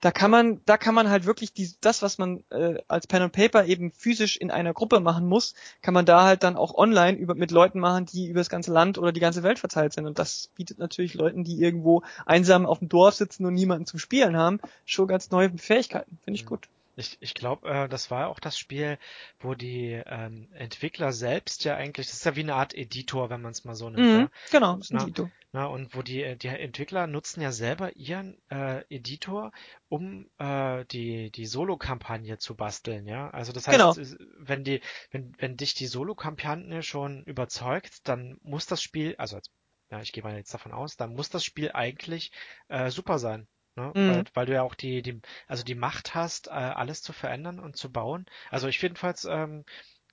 da 0.01 0.11
kann 0.11 0.31
man, 0.31 0.61
da 0.65 0.77
kann 0.77 0.95
man 0.95 1.09
halt 1.09 1.25
wirklich 1.25 1.53
die, 1.53 1.71
das, 1.81 2.01
was 2.01 2.17
man 2.17 2.43
äh, 2.49 2.79
als 2.87 3.07
Pen 3.07 3.21
and 3.21 3.33
Paper 3.33 3.65
eben 3.65 3.91
physisch 3.91 4.37
in 4.37 4.51
einer 4.51 4.73
Gruppe 4.73 4.99
machen 4.99 5.27
muss, 5.27 5.53
kann 5.81 5.93
man 5.93 6.05
da 6.05 6.23
halt 6.23 6.43
dann 6.43 6.57
auch 6.57 6.73
online 6.75 7.17
über, 7.17 7.35
mit 7.35 7.51
Leuten 7.51 7.79
machen, 7.79 8.05
die 8.07 8.27
über 8.27 8.39
das 8.39 8.49
ganze 8.49 8.71
Land 8.73 8.97
oder 8.97 9.11
die 9.11 9.19
ganze 9.19 9.43
Welt 9.43 9.59
verteilt 9.59 9.93
sind. 9.93 10.07
Und 10.07 10.19
das 10.19 10.49
bietet 10.55 10.79
natürlich 10.79 11.13
Leuten, 11.13 11.43
die 11.43 11.61
irgendwo 11.61 12.03
einsam 12.25 12.65
auf 12.65 12.79
dem 12.79 12.89
Dorf 12.89 13.15
sitzen 13.15 13.45
und 13.45 13.53
niemanden 13.53 13.85
zum 13.85 13.99
Spielen 13.99 14.35
haben, 14.35 14.59
schon 14.85 15.07
ganz 15.07 15.29
neue 15.31 15.51
Fähigkeiten. 15.57 16.17
Finde 16.23 16.35
ich 16.35 16.45
Mhm. 16.45 16.49
gut. 16.49 16.67
Ich, 16.95 17.17
ich 17.21 17.33
glaube, 17.33 17.69
äh, 17.69 17.89
das 17.89 18.11
war 18.11 18.27
auch 18.29 18.39
das 18.39 18.57
Spiel, 18.57 18.97
wo 19.39 19.55
die 19.55 20.01
ähm, 20.05 20.49
Entwickler 20.53 21.11
selbst 21.13 21.63
ja 21.63 21.75
eigentlich, 21.75 22.07
das 22.07 22.17
ist 22.17 22.25
ja 22.25 22.35
wie 22.35 22.41
eine 22.41 22.55
Art 22.55 22.73
Editor, 22.73 23.29
wenn 23.29 23.41
man 23.41 23.51
es 23.51 23.63
mal 23.65 23.75
so 23.75 23.89
nimmt, 23.89 23.99
Mhm, 23.99 24.11
ja? 24.13 24.29
genau, 24.49 24.77
ist 24.79 24.91
ein 24.93 24.97
Na, 24.97 25.01
Editor. 25.01 25.31
Na, 25.53 25.65
und 25.67 25.95
wo 25.95 26.01
die, 26.01 26.37
die 26.37 26.47
Entwickler 26.49 27.07
nutzen 27.07 27.41
ja 27.41 27.51
selber 27.51 27.95
ihren 27.95 28.37
äh, 28.49 28.83
Editor, 28.89 29.51
um 29.89 30.29
äh, 30.37 30.85
die, 30.85 31.31
die 31.31 31.45
Solo-Kampagne 31.45 32.37
zu 32.37 32.55
basteln, 32.55 33.05
ja. 33.07 33.29
Also 33.31 33.51
das 33.53 33.67
heißt, 33.67 33.95
Genau. 33.97 34.17
wenn 34.37 34.63
die, 34.63 34.81
wenn, 35.11 35.33
wenn 35.39 35.57
dich 35.57 35.73
die 35.75 35.87
Solo-Kampagne 35.87 36.83
schon 36.83 37.23
überzeugt, 37.23 38.07
dann 38.07 38.37
muss 38.43 38.65
das 38.65 38.81
Spiel, 38.81 39.15
also 39.17 39.37
als 39.37 39.51
ja, 39.91 40.01
ich 40.01 40.13
gehe 40.13 40.23
mal 40.23 40.35
jetzt 40.37 40.53
davon 40.53 40.71
aus, 40.71 40.95
dann 40.97 41.13
muss 41.13 41.29
das 41.29 41.43
Spiel 41.43 41.71
eigentlich 41.73 42.31
äh, 42.69 42.89
super 42.91 43.19
sein. 43.19 43.47
Ne? 43.75 43.91
Mhm. 43.95 44.07
Weil, 44.09 44.23
weil 44.33 44.45
du 44.47 44.53
ja 44.53 44.61
auch 44.63 44.75
die, 44.75 45.01
die, 45.01 45.21
also 45.47 45.63
die 45.63 45.75
Macht 45.75 46.15
hast, 46.15 46.47
äh, 46.47 46.51
alles 46.51 47.01
zu 47.01 47.13
verändern 47.13 47.59
und 47.59 47.77
zu 47.77 47.91
bauen. 47.91 48.25
Also 48.49 48.67
ich 48.67 48.81
jedenfalls 48.81 49.25
ähm, 49.25 49.65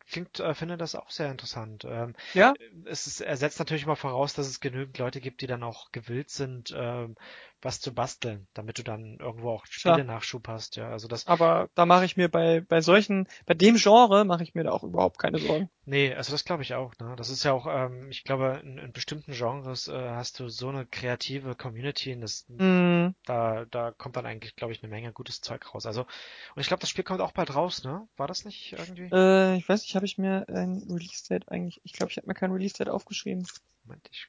klingt, 0.07 0.41
äh, 0.41 0.55
finde 0.55 0.77
das 0.77 0.95
auch 0.95 1.11
sehr 1.11 1.31
interessant. 1.31 1.85
Ähm, 1.85 2.15
Ja, 2.33 2.55
es 2.87 3.07
ist, 3.07 3.21
er 3.21 3.37
setzt 3.37 3.59
natürlich 3.59 3.87
mal 3.87 3.97
voraus, 3.97 4.35
dass 4.35 4.47
es 4.47 4.61
genügend 4.61 4.99
Leute 4.99 5.21
gibt, 5.21 5.41
die 5.43 5.47
dann 5.47 5.63
auch 5.63 5.93
gewillt 5.93 6.31
sind, 6.31 6.73
ähm, 6.77 7.17
was 7.63 7.81
zu 7.81 7.93
basteln, 7.95 8.47
damit 8.55 8.79
du 8.79 8.83
dann 8.83 9.17
irgendwo 9.19 9.51
auch. 9.51 9.67
Spiele-Nachschub 9.67 10.47
hast. 10.49 10.77
Ja, 10.77 10.91
also 10.91 11.09
das, 11.09 11.27
aber 11.27 11.69
da 11.75 11.87
mache 11.87 12.05
ich 12.05 12.17
mir 12.17 12.29
bei, 12.29 12.61
bei 12.61 12.81
solchen, 12.81 13.27
bei 13.47 13.55
dem 13.55 13.77
Genre 13.77 14.25
mache 14.25 14.43
ich 14.43 14.55
mir 14.55 14.65
da 14.65 14.71
auch 14.71 14.85
überhaupt 14.85 15.19
keine 15.19 15.39
Sorgen. 15.39 15.71
nee, 15.85 16.15
also 16.15 16.33
das 16.33 16.45
glaube 16.45 16.63
ich 16.63 16.75
auch. 16.75 16.93
Ne? 17.01 17.15
Das 17.17 17.31
ist 17.31 17.45
ja 17.45 17.53
auch, 17.53 17.67
ähm, 17.69 18.11
ich 18.11 18.25
glaube, 18.25 18.61
in, 18.63 18.79
in 18.79 18.93
bestimmten 18.93 19.33
Genres 19.33 19.89
äh, 19.89 20.11
hast 20.11 20.39
du 20.41 20.49
so 20.49 20.69
eine 20.69 20.87
kreative 20.87 21.55
Community, 21.55 22.13
und 22.13 22.21
das, 22.21 22.47
Mhm. 22.49 23.15
da, 23.25 23.65
da 23.67 23.91
kommt 23.93 24.17
dann 24.17 24.27
eigentlich, 24.27 24.55
glaube 24.57 24.73
ich, 24.73 24.83
eine 24.83 24.91
Menge 24.91 25.13
gutes 25.13 25.41
Zeug 25.41 25.75
raus. 25.75 25.87
Also, 25.87 26.03
und 26.03 26.61
ich 26.61 26.69
glaube, 26.69 26.81
das 26.81 26.91
Spiel 26.91 27.05
kommt 27.05 27.21
auch 27.21 27.33
bald 27.33 27.55
raus, 27.55 27.85
ne? 27.85 28.07
War 28.17 28.27
das 28.29 28.45
nicht 28.45 28.73
irgendwie? 28.73 29.09
Äh, 29.13 29.57
ich 29.57 29.69
weiß 29.69 29.83
nicht, 29.83 29.95
habe 29.97 30.07
ich 30.07 30.19
mir 30.19 30.47
ein 30.49 30.83
Release-Date 30.89 31.49
eigentlich, 31.49 31.81
ich 31.85 31.93
glaube, 31.93 32.11
ich 32.11 32.17
habe 32.17 32.27
mir 32.27 32.35
kein 32.35 32.53
Release-Date 32.53 32.89
aufgeschrieben. 32.89 33.47
Moment, 33.85 34.09
ich, 34.13 34.29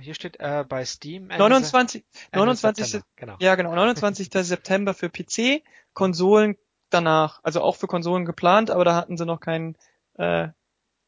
hier 0.00 0.14
steht 0.14 0.38
äh, 0.40 0.64
bei 0.68 0.84
Steam 0.84 1.30
Ende, 1.30 1.38
29, 1.38 2.04
Ende 2.30 2.46
29. 2.46 2.86
September. 2.86 3.06
Genau. 3.16 3.36
Ja, 3.40 3.54
genau, 3.54 3.74
29. 3.74 4.28
September 4.32 4.94
für 4.94 5.08
PC, 5.08 5.62
Konsolen 5.94 6.56
danach, 6.90 7.40
also 7.42 7.62
auch 7.62 7.76
für 7.76 7.86
Konsolen 7.86 8.24
geplant, 8.24 8.70
aber 8.70 8.84
da 8.84 8.94
hatten 8.94 9.16
sie 9.16 9.24
noch 9.24 9.40
kein 9.40 9.76
äh, 10.14 10.48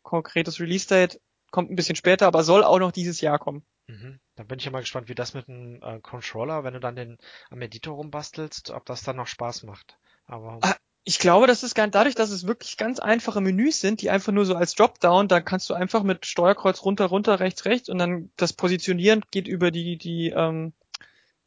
konkretes 0.03 0.61
Release-Date. 0.61 1.20
Kommt 1.50 1.70
ein 1.70 1.77
bisschen 1.77 1.96
später, 1.96 2.27
aber 2.27 2.42
soll 2.42 2.64
auch 2.64 2.79
noch 2.79 2.92
dieses 2.92 3.20
Jahr 3.20 3.38
kommen. 3.38 3.64
Mhm. 3.87 4.18
Dann 4.37 4.46
bin 4.46 4.59
ich 4.59 4.64
ja 4.64 4.70
mal 4.70 4.81
gespannt, 4.81 5.09
wie 5.09 5.14
das 5.14 5.35
mit 5.35 5.46
dem 5.46 5.83
äh, 5.83 6.00
Controller, 6.00 6.64
wenn 6.64 6.74
du 6.74 6.81
dann 6.81 6.96
den 6.96 7.18
am 7.50 7.61
Editor 7.61 7.96
rumbastelst, 7.96 8.70
ob 8.70 8.87
das 8.87 9.03
dann 9.03 9.16
noch 9.16 9.27
Spaß 9.27 9.64
macht. 9.64 9.98
Aber 10.27 10.59
Ah, 10.62 10.74
Ich 11.07 11.19
glaube, 11.19 11.47
das 11.47 11.62
ist 11.62 11.75
gar 11.75 11.87
dadurch, 11.88 12.14
dass 12.14 12.31
es 12.31 12.47
wirklich 12.47 12.77
ganz 12.79 12.99
einfache 12.99 13.43
Menüs 13.43 13.79
sind, 13.81 14.01
die 14.01 14.09
einfach 14.11 14.33
nur 14.33 14.47
so 14.47 14.55
als 14.57 14.75
Dropdown, 14.75 15.29
da 15.29 15.40
kannst 15.40 15.69
du 15.69 15.75
einfach 15.75 16.03
mit 16.03 16.25
Steuerkreuz 16.25 16.83
runter, 16.83 17.05
runter, 17.07 17.40
rechts, 17.40 17.67
rechts 17.67 17.88
und 17.90 17.99
dann 17.99 18.31
das 18.37 18.55
Positionieren 18.55 19.23
geht 19.31 19.47
über 19.47 19.71
die, 19.71 19.99
die, 19.99 20.31
ähm, 20.31 20.73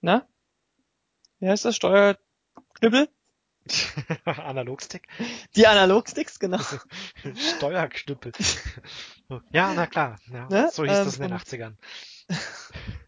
na? 0.01 0.27
Wie 1.39 1.49
heißt 1.49 1.65
das? 1.65 1.75
Steuerknüppel? 1.75 3.09
Analogstick, 4.25 5.07
Die 5.55 5.65
Analogsticks, 5.67 6.39
genau. 6.39 6.59
Steuerknüppel. 7.57 8.31
ja, 9.51 9.73
na 9.73 9.87
klar. 9.87 10.17
Ja, 10.31 10.47
Ne? 10.49 10.69
So 10.71 10.85
hieß 10.85 10.97
Ähm, 10.99 11.05
das 11.05 11.15
in 11.17 11.21
den 11.23 11.31
und- 11.33 11.41
80ern. 11.41 11.73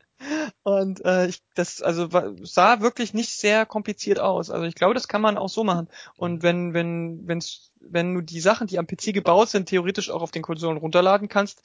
Und 0.64 1.04
äh, 1.06 1.28
ich, 1.28 1.42
das 1.56 1.82
also 1.82 2.08
sah 2.44 2.82
wirklich 2.82 3.14
nicht 3.14 3.32
sehr 3.34 3.66
kompliziert 3.66 4.20
aus. 4.20 4.50
Also 4.50 4.66
ich 4.66 4.76
glaube, 4.76 4.94
das 4.94 5.08
kann 5.08 5.22
man 5.22 5.38
auch 5.38 5.50
so 5.50 5.64
machen. 5.64 5.88
Und 6.18 6.44
wenn 6.44 6.74
wenn 6.74 7.28
wenn's, 7.28 7.72
wenn 7.80 8.14
du 8.14 8.22
die 8.22 8.42
Sachen, 8.42 8.68
die 8.68 8.80
am 8.80 8.88
PC 8.88 9.14
gebaut 9.14 9.50
sind, 9.50 9.70
theoretisch 9.70 10.10
auch 10.10 10.22
auf 10.22 10.32
den 10.32 10.42
Konsolen 10.42 10.78
runterladen 10.78 11.30
kannst, 11.30 11.64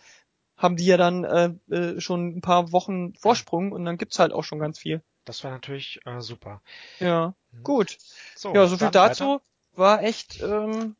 haben 0.56 0.76
die 0.76 0.86
ja 0.86 0.96
dann 0.96 1.24
äh, 1.24 1.74
äh, 1.74 2.00
schon 2.00 2.36
ein 2.36 2.40
paar 2.40 2.70
Wochen 2.72 3.14
Vorsprung 3.14 3.72
und 3.72 3.84
dann 3.84 3.98
gibt's 3.98 4.18
halt 4.18 4.32
auch 4.32 4.44
schon 4.44 4.60
ganz 4.60 4.78
viel. 4.78 5.02
Das 5.24 5.42
wäre 5.42 5.52
natürlich 5.52 6.00
äh, 6.04 6.20
super. 6.20 6.60
Ja, 7.00 7.34
Mhm. 7.50 7.64
gut. 7.64 7.98
So, 8.36 8.54
Ja, 8.54 8.66
so 8.66 8.76
viel 8.76 8.90
dazu. 8.90 9.40
War 9.72 10.02
echt, 10.02 10.40
ähm, 10.40 10.94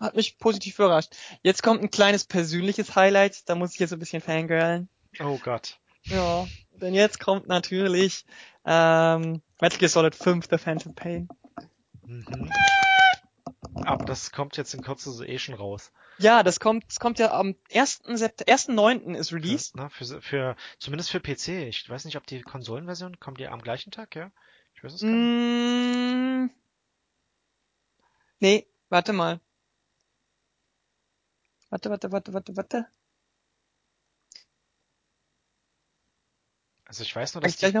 hat 0.00 0.16
mich 0.16 0.38
positiv 0.38 0.78
überrascht. 0.78 1.14
Jetzt 1.42 1.62
kommt 1.62 1.82
ein 1.82 1.90
kleines 1.90 2.24
persönliches 2.24 2.96
Highlight. 2.96 3.48
Da 3.48 3.54
muss 3.54 3.74
ich 3.74 3.80
jetzt 3.80 3.92
ein 3.92 3.98
bisschen 3.98 4.22
fangirlen. 4.22 4.88
Weiter. 5.12 5.30
Oh 5.30 5.38
Gott. 5.38 5.78
Ja, 6.08 6.48
denn 6.84 6.94
jetzt 6.94 7.20
kommt 7.20 7.48
natürlich 7.48 8.24
ähm, 8.64 9.42
Metal 9.60 9.78
Gear 9.78 9.88
Solid 9.88 10.14
5, 10.14 10.46
The 10.50 10.58
Phantom 10.58 10.94
Pain. 10.94 11.28
Mhm. 12.06 12.50
Aber 13.84 14.04
das 14.04 14.30
kommt 14.30 14.56
jetzt 14.56 14.72
in 14.74 14.82
Kürze 14.82 15.10
so 15.10 15.24
eh 15.24 15.38
schon 15.38 15.54
raus. 15.54 15.92
Ja, 16.18 16.42
das 16.42 16.60
kommt, 16.60 16.84
das 16.86 17.00
kommt 17.00 17.18
ja 17.18 17.32
am 17.32 17.56
1. 17.72 18.02
Sept 18.14 18.48
1.9. 18.48 19.14
ist 19.16 19.32
Release. 19.32 19.72
Na, 19.74 19.88
für, 19.88 20.22
für, 20.22 20.56
zumindest 20.78 21.10
für 21.10 21.20
PC. 21.20 21.68
Ich 21.68 21.88
weiß 21.88 22.04
nicht, 22.04 22.16
ob 22.16 22.26
die 22.26 22.42
Konsolenversion, 22.42 23.18
kommt 23.18 23.40
die 23.40 23.48
am 23.48 23.62
gleichen 23.62 23.90
Tag, 23.90 24.14
ja? 24.14 24.30
Ich 24.76 24.84
weiß 24.84 24.94
es 24.94 25.00
gar 25.00 25.10
nicht. 25.10 25.18
Mm, 25.18 26.50
nee, 28.38 28.66
warte 28.90 29.12
mal. 29.12 29.40
Warte, 31.70 31.90
warte, 31.90 32.12
warte, 32.12 32.32
warte, 32.32 32.56
warte. 32.56 32.86
Also 36.94 37.02
ich 37.02 37.16
weiß 37.16 37.34
nur, 37.34 37.42
dass 37.42 37.60
ich 37.60 37.72
die? 37.72 37.76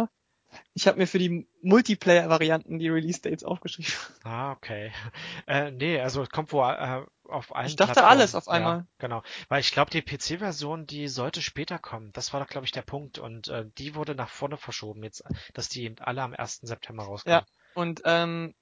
Ich 0.74 0.88
habe 0.88 0.98
mir 0.98 1.06
für 1.06 1.20
die 1.20 1.46
Multiplayer-Varianten 1.62 2.80
die 2.80 2.88
Release-Dates 2.88 3.44
aufgeschrieben. 3.44 3.92
Ah, 4.24 4.50
okay. 4.52 4.92
Äh, 5.46 5.70
nee, 5.70 6.00
also 6.00 6.22
es 6.22 6.30
kommt 6.30 6.52
wohl 6.52 6.64
äh, 6.64 7.04
auf 7.28 7.54
allen 7.54 7.66
Ich 7.68 7.76
dachte 7.76 7.92
Plattformen. 7.92 8.10
alles 8.10 8.34
auf 8.34 8.48
einmal. 8.48 8.78
Ja, 8.78 8.86
genau. 8.98 9.22
Weil 9.48 9.60
ich 9.60 9.70
glaube, 9.70 9.90
die 9.92 10.02
PC-Version, 10.02 10.86
die 10.86 11.06
sollte 11.06 11.42
später 11.42 11.78
kommen. 11.78 12.10
Das 12.12 12.32
war 12.32 12.40
doch, 12.40 12.48
glaube 12.48 12.64
ich, 12.64 12.72
der 12.72 12.82
Punkt. 12.82 13.18
Und 13.18 13.48
äh, 13.48 13.66
die 13.78 13.94
wurde 13.94 14.16
nach 14.16 14.30
vorne 14.30 14.56
verschoben 14.56 15.04
jetzt, 15.04 15.22
dass 15.52 15.68
die 15.68 15.84
eben 15.84 15.98
alle 16.00 16.22
am 16.22 16.34
1. 16.34 16.60
September 16.62 17.04
rauskommen. 17.04 17.40
Ja. 17.40 17.46
Und 17.74 18.02
ähm, 18.04 18.54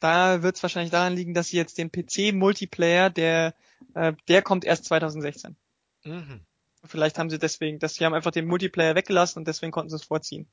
da 0.00 0.42
wird 0.42 0.56
es 0.56 0.62
wahrscheinlich 0.62 0.90
daran 0.90 1.14
liegen, 1.14 1.34
dass 1.34 1.48
sie 1.48 1.58
jetzt 1.58 1.78
den 1.78 1.92
PC-Multiplayer, 1.92 3.10
der, 3.10 3.54
äh, 3.94 4.14
der 4.26 4.42
kommt 4.42 4.64
erst 4.64 4.86
2016. 4.86 5.56
Mhm. 6.04 6.44
Vielleicht 6.84 7.18
haben 7.18 7.30
sie 7.30 7.38
deswegen, 7.38 7.78
dass 7.78 7.94
sie 7.94 8.04
haben 8.04 8.14
einfach 8.14 8.32
den 8.32 8.46
Multiplayer 8.46 8.94
weggelassen 8.94 9.38
und 9.40 9.48
deswegen 9.48 9.72
konnten 9.72 9.90
sie 9.90 9.96
es 9.96 10.04
vorziehen. 10.04 10.46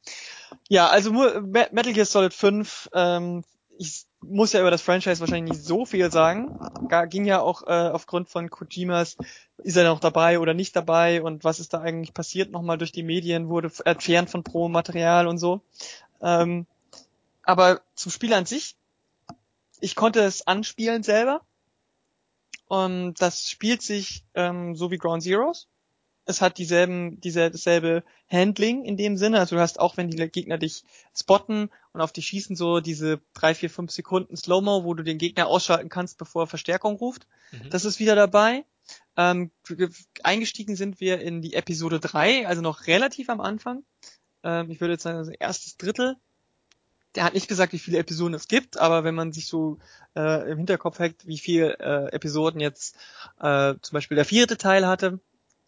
Ja, 0.67 0.87
also 0.87 1.11
Metal 1.11 1.93
Gear 1.93 2.05
Solid 2.05 2.33
5, 2.33 2.89
ähm, 2.93 3.43
ich 3.77 4.05
muss 4.21 4.53
ja 4.53 4.59
über 4.59 4.71
das 4.71 4.81
Franchise 4.81 5.21
wahrscheinlich 5.21 5.53
nicht 5.53 5.65
so 5.65 5.85
viel 5.85 6.11
sagen. 6.11 6.59
Ging 7.09 7.25
ja 7.25 7.39
auch 7.39 7.63
äh, 7.63 7.89
aufgrund 7.89 8.29
von 8.29 8.49
Kojimas, 8.49 9.17
ist 9.59 9.77
er 9.77 9.85
noch 9.85 10.01
dabei 10.01 10.39
oder 10.39 10.53
nicht 10.53 10.75
dabei 10.75 11.21
und 11.23 11.43
was 11.43 11.59
ist 11.59 11.73
da 11.73 11.79
eigentlich 11.79 12.13
passiert 12.13 12.51
nochmal 12.51 12.77
durch 12.77 12.91
die 12.91 13.03
Medien, 13.03 13.47
wurde 13.47 13.71
entfernt 13.85 14.29
von 14.29 14.43
Pro-Material 14.43 15.27
und 15.27 15.37
so. 15.37 15.61
Ähm, 16.21 16.67
aber 17.43 17.81
zum 17.95 18.11
Spiel 18.11 18.33
an 18.33 18.45
sich, 18.45 18.75
ich 19.79 19.95
konnte 19.95 20.19
es 20.19 20.45
anspielen 20.45 21.03
selber. 21.03 21.41
Und 22.67 23.15
das 23.19 23.49
spielt 23.49 23.81
sich 23.81 24.23
ähm, 24.35 24.75
so 24.75 24.91
wie 24.91 24.97
Ground 24.97 25.23
Zeroes. 25.23 25.67
Es 26.29 26.41
hat 26.41 26.59
dieselben, 26.59 27.19
diese, 27.21 27.49
dasselbe 27.49 28.03
Handling 28.29 28.85
in 28.85 28.97
dem 28.97 29.17
Sinne. 29.17 29.39
Also 29.39 29.55
du 29.55 29.61
hast 29.61 29.79
auch, 29.79 29.97
wenn 29.97 30.11
die 30.11 30.29
Gegner 30.29 30.59
dich 30.59 30.83
spotten 31.17 31.71
und 31.91 32.01
auf 32.01 32.11
dich 32.11 32.27
schießen, 32.27 32.55
so 32.55 32.81
diese 32.81 33.19
drei, 33.33 33.55
vier, 33.55 33.71
fünf 33.71 33.91
Sekunden 33.91 34.37
Slow-Mo, 34.37 34.83
wo 34.83 34.93
du 34.93 35.03
den 35.03 35.17
Gegner 35.17 35.47
ausschalten 35.47 35.89
kannst, 35.89 36.19
bevor 36.19 36.43
er 36.43 36.47
Verstärkung 36.47 36.97
ruft. 36.97 37.25
Mhm. 37.51 37.71
Das 37.71 37.83
ist 37.83 37.99
wieder 37.99 38.15
dabei. 38.15 38.63
Ähm, 39.17 39.49
eingestiegen 40.23 40.75
sind 40.75 40.99
wir 40.99 41.19
in 41.19 41.41
die 41.41 41.55
Episode 41.55 41.99
3, 41.99 42.47
also 42.47 42.61
noch 42.61 42.85
relativ 42.85 43.29
am 43.29 43.41
Anfang. 43.41 43.83
Ähm, 44.43 44.69
ich 44.69 44.79
würde 44.81 44.93
jetzt 44.93 45.03
sagen, 45.03 45.17
also 45.17 45.31
erstes 45.31 45.77
Drittel. 45.77 46.15
Der 47.15 47.23
hat 47.23 47.33
nicht 47.33 47.47
gesagt, 47.47 47.73
wie 47.73 47.79
viele 47.79 47.97
Episoden 47.97 48.35
es 48.35 48.47
gibt, 48.47 48.77
aber 48.77 49.03
wenn 49.03 49.15
man 49.15 49.31
sich 49.31 49.47
so 49.47 49.79
äh, 50.15 50.51
im 50.51 50.59
Hinterkopf 50.59 50.99
hackt, 50.99 51.25
wie 51.25 51.39
viele 51.39 51.79
äh, 51.79 52.13
Episoden 52.13 52.61
jetzt 52.61 52.95
äh, 53.39 53.73
zum 53.81 53.93
Beispiel 53.95 54.15
der 54.15 54.25
vierte 54.25 54.57
Teil 54.57 54.85
hatte, 54.85 55.19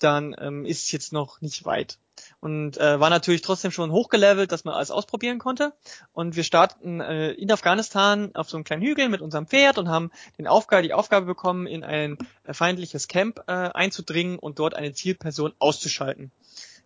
dann 0.03 0.35
ähm, 0.39 0.65
ist 0.65 0.83
es 0.83 0.91
jetzt 0.91 1.13
noch 1.13 1.41
nicht 1.41 1.65
weit. 1.65 1.97
Und 2.39 2.77
äh, 2.77 2.99
war 2.99 3.09
natürlich 3.09 3.41
trotzdem 3.41 3.71
schon 3.71 3.91
hochgelevelt, 3.91 4.51
dass 4.51 4.63
man 4.63 4.75
alles 4.75 4.91
ausprobieren 4.91 5.39
konnte. 5.39 5.73
Und 6.13 6.35
wir 6.35 6.43
starten 6.43 6.99
äh, 6.99 7.31
in 7.31 7.51
Afghanistan 7.51 8.31
auf 8.35 8.49
so 8.49 8.57
einem 8.57 8.63
kleinen 8.63 8.83
Hügel 8.83 9.09
mit 9.09 9.21
unserem 9.21 9.47
Pferd 9.47 9.77
und 9.77 9.89
haben 9.89 10.11
den 10.37 10.47
Aufgabe, 10.47 10.83
die 10.83 10.93
Aufgabe 10.93 11.25
bekommen, 11.25 11.67
in 11.67 11.83
ein 11.83 12.17
äh, 12.43 12.53
feindliches 12.53 13.07
Camp 13.07 13.43
äh, 13.47 13.51
einzudringen 13.51 14.37
und 14.37 14.59
dort 14.59 14.75
eine 14.75 14.93
Zielperson 14.93 15.53
auszuschalten. 15.59 16.31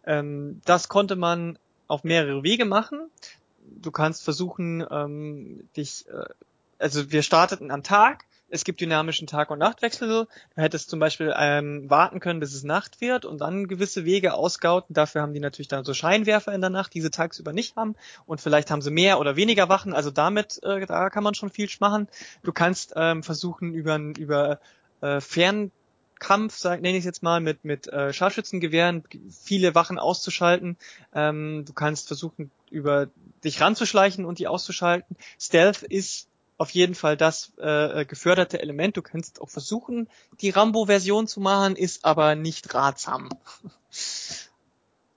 Ähm, 0.06 0.62
das 0.66 0.88
konnte 0.88 1.16
man 1.16 1.58
auf 1.88 2.04
mehrere 2.04 2.44
Wege 2.44 2.66
machen. 2.66 3.10
Du 3.64 3.92
kannst 3.92 4.24
versuchen, 4.24 4.86
ähm, 4.90 5.68
dich, 5.76 6.06
äh, 6.08 6.26
also 6.80 7.12
wir 7.12 7.24
starteten 7.24 7.72
am 7.72 7.84
Tag. 7.84 8.26
Es 8.50 8.64
gibt 8.64 8.80
dynamischen 8.80 9.28
Tag- 9.28 9.50
und 9.50 9.60
Nachtwechsel. 9.60 10.08
Du 10.08 10.28
hättest 10.56 10.90
zum 10.90 11.00
Beispiel 11.00 11.34
ähm, 11.36 11.90
warten 11.90 12.20
können, 12.20 12.40
bis 12.40 12.54
es 12.54 12.64
Nacht 12.64 13.02
wird 13.02 13.26
und 13.26 13.42
dann 13.42 13.68
gewisse 13.68 14.06
Wege 14.06 14.34
ausgauten. 14.34 14.94
Dafür 14.94 15.22
haben 15.22 15.34
die 15.34 15.40
natürlich 15.40 15.68
dann 15.68 15.84
so 15.84 15.94
Scheinwerfer 15.94 16.54
in 16.54 16.62
der 16.62 16.70
Nacht, 16.70 16.94
die 16.94 17.02
sie 17.02 17.10
tagsüber 17.10 17.54
nicht 17.54 17.76
haben. 17.76 17.96
Und 18.26 18.42
vielleicht 18.42 18.70
haben 18.70 18.82
sie 18.82 18.92
mehr 18.92 19.20
oder 19.20 19.36
weniger 19.36 19.68
Wachen. 19.68 19.94
Also 19.94 20.12
damit, 20.12 20.62
äh, 20.64 20.86
da 20.86 21.10
kann 21.10 21.24
man 21.24 21.34
schon 21.34 21.50
viel 21.50 21.70
machen. 21.80 22.08
Du 22.44 22.54
kannst 22.54 22.94
ähm, 22.96 23.24
versuchen, 23.24 23.74
über, 23.74 23.98
über 23.98 24.60
äh, 25.02 25.20
Fernkampf, 25.20 26.56
sag, 26.56 26.82
nenne 26.82 26.98
ich 26.98 27.00
es 27.00 27.06
jetzt 27.06 27.24
mal, 27.24 27.42
mit, 27.42 27.66
mit 27.66 27.88
äh, 27.88 28.14
Scharfschützengewehren 28.14 29.04
viele 29.44 29.74
Wachen 29.74 29.98
auszuschalten. 29.98 30.78
Ähm, 31.14 31.66
du 31.66 31.74
kannst 31.74 32.08
versuchen, 32.08 32.52
über 32.70 33.08
dich 33.44 33.60
ranzuschleichen 33.60 34.24
und 34.24 34.38
die 34.38 34.48
auszuschalten. 34.48 35.18
Stealth 35.40 35.82
ist 35.82 36.28
auf 36.58 36.70
jeden 36.72 36.96
Fall 36.96 37.18
das 37.18 37.54
äh, 37.58 38.06
geförderte 38.06 38.62
Element. 38.62 38.98
Du 38.98 39.02
kannst 39.02 39.42
auch 39.42 39.50
versuchen, 39.50 40.10
die 40.42 40.50
Rambo-Version 40.50 41.28
zu 41.28 41.40
machen, 41.40 41.76
ist 41.76 42.06
aber 42.06 42.36
nicht 42.36 42.74
ratsam. 42.74 43.30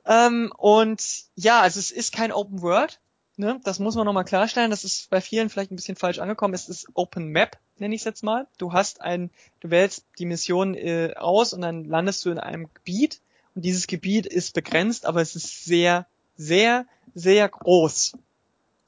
Ähm, 0.09 0.51
und 0.57 1.03
ja, 1.37 1.61
also 1.61 1.79
es 1.79 1.91
ist 1.91 2.15
kein 2.15 2.33
Open 2.33 2.63
World. 2.63 2.99
Ne? 3.37 3.61
Das 3.63 3.79
muss 3.79 3.95
man 3.95 4.07
nochmal 4.07 4.25
klarstellen. 4.25 4.71
Das 4.71 4.83
ist 4.83 5.11
bei 5.11 5.21
vielen 5.21 5.51
vielleicht 5.51 5.71
ein 5.71 5.77
bisschen 5.77 5.97
falsch 5.97 6.19
angekommen. 6.19 6.55
Es 6.55 6.69
ist 6.69 6.87
Open 6.95 7.29
Map, 7.29 7.59
nenne 7.77 7.95
ich 7.95 8.01
es 8.01 8.05
jetzt 8.07 8.25
mal. 8.25 8.47
Du 8.57 8.73
hast 8.73 9.03
ein, 9.03 9.31
du 9.61 9.71
wählst 9.71 10.07
die 10.19 10.25
Mission 10.25 10.75
äh, 10.75 11.13
aus 11.15 11.53
und 11.53 11.61
dann 11.61 11.85
landest 11.85 12.25
du 12.25 12.31
in 12.31 12.39
einem 12.39 12.73
Gebiet. 12.73 13.21
Und 13.55 13.67
dieses 13.67 13.87
Gebiet 13.87 14.27
ist 14.27 14.55
begrenzt, 14.55 15.05
aber 15.05 15.21
es 15.21 15.37
ist 15.37 15.67
sehr, 15.67 16.07
sehr, 16.37 16.87
sehr 17.15 17.47
groß 17.49 18.15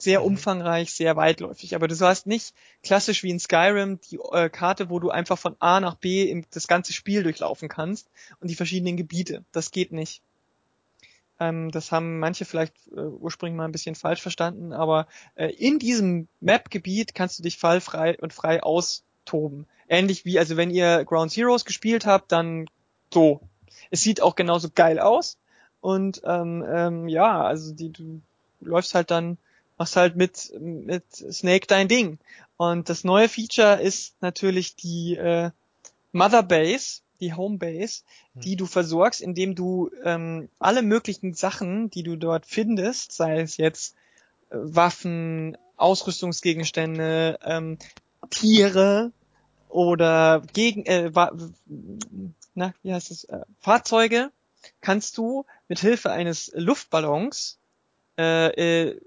sehr 0.03 0.21
mhm. 0.21 0.27
umfangreich, 0.27 0.93
sehr 0.93 1.17
weitläufig. 1.17 1.75
Aber 1.75 1.89
du 1.89 1.99
hast 2.01 2.27
nicht 2.27 2.55
klassisch 2.83 3.23
wie 3.23 3.31
in 3.31 3.41
Skyrim 3.41 4.01
die 4.11 4.19
äh, 4.33 4.49
Karte, 4.49 4.91
wo 4.91 4.99
du 4.99 5.11
einfach 5.11 5.39
von 5.39 5.57
A 5.59 5.81
nach 5.81 5.95
B 5.95 6.31
im, 6.31 6.45
das 6.51 6.69
ganze 6.69 6.93
Spiel 6.93 7.23
durchlaufen 7.23 7.69
kannst 7.69 8.11
und 8.41 8.51
die 8.51 8.55
verschiedenen 8.55 8.97
Gebiete. 8.97 9.45
Das 9.53 9.71
geht 9.71 9.93
nicht. 9.93 10.23
Ähm, 11.39 11.71
das 11.71 11.91
haben 11.91 12.19
manche 12.19 12.45
vielleicht 12.45 12.75
äh, 12.89 13.01
ursprünglich 13.01 13.57
mal 13.57 13.65
ein 13.65 13.73
bisschen 13.73 13.95
falsch 13.95 14.21
verstanden, 14.21 14.73
aber 14.73 15.07
äh, 15.35 15.49
in 15.49 15.79
diesem 15.79 16.29
Map-Gebiet 16.41 17.15
kannst 17.15 17.39
du 17.39 17.43
dich 17.43 17.57
fallfrei 17.57 18.19
und 18.19 18.35
frei 18.35 18.63
austoben. 18.63 19.67
Ähnlich 19.89 20.25
wie, 20.25 20.39
also 20.39 20.57
wenn 20.57 20.71
ihr 20.71 21.05
Ground 21.05 21.33
Zeroes 21.33 21.65
gespielt 21.65 22.07
habt, 22.07 22.31
dann 22.31 22.67
so. 23.13 23.41
Es 23.91 24.03
sieht 24.03 24.21
auch 24.23 24.37
genauso 24.37 24.69
geil 24.73 25.01
aus. 25.01 25.39
Und 25.81 26.21
ähm, 26.25 26.65
ähm, 26.69 27.09
ja, 27.09 27.43
also 27.43 27.75
die, 27.75 27.91
du 27.91 28.21
läufst 28.61 28.95
halt 28.95 29.11
dann 29.11 29.39
machst 29.81 29.97
halt 29.97 30.15
mit, 30.15 30.53
mit 30.61 31.11
Snake 31.11 31.67
dein 31.67 31.89
Ding. 31.89 32.19
Und 32.59 32.91
das 32.91 33.03
neue 33.03 33.31
Feature 33.31 33.81
ist 33.81 34.15
natürlich 34.21 34.77
die 34.77 35.17
äh, 35.17 35.53
Mother 36.13 36.43
Base, 36.43 37.01
die 37.19 37.33
Home 37.33 37.57
Base, 37.57 38.03
hm. 38.35 38.43
die 38.43 38.57
du 38.57 38.67
versorgst, 38.67 39.23
indem 39.23 39.55
du 39.55 39.91
ähm, 40.05 40.51
alle 40.59 40.83
möglichen 40.83 41.33
Sachen, 41.33 41.89
die 41.89 42.03
du 42.03 42.17
dort 42.17 42.45
findest, 42.45 43.13
sei 43.13 43.41
es 43.41 43.57
jetzt 43.57 43.97
äh, 44.51 44.57
Waffen, 44.57 45.57
Ausrüstungsgegenstände, 45.79 47.39
ähm, 47.43 47.79
Tiere 48.29 49.13
oder 49.71 50.43
gegen 50.53 50.85
äh, 50.85 51.11
na, 52.55 52.75
wie 52.83 52.93
heißt 52.93 53.11
es, 53.11 53.25
äh, 53.25 53.41
Fahrzeuge, 53.61 54.31
kannst 54.83 55.17
du 55.17 55.47
mit 55.69 55.79
Hilfe 55.79 56.11
eines 56.11 56.53
Luftballons 56.55 57.59
äh, 58.19 58.89
äh, 58.89 59.01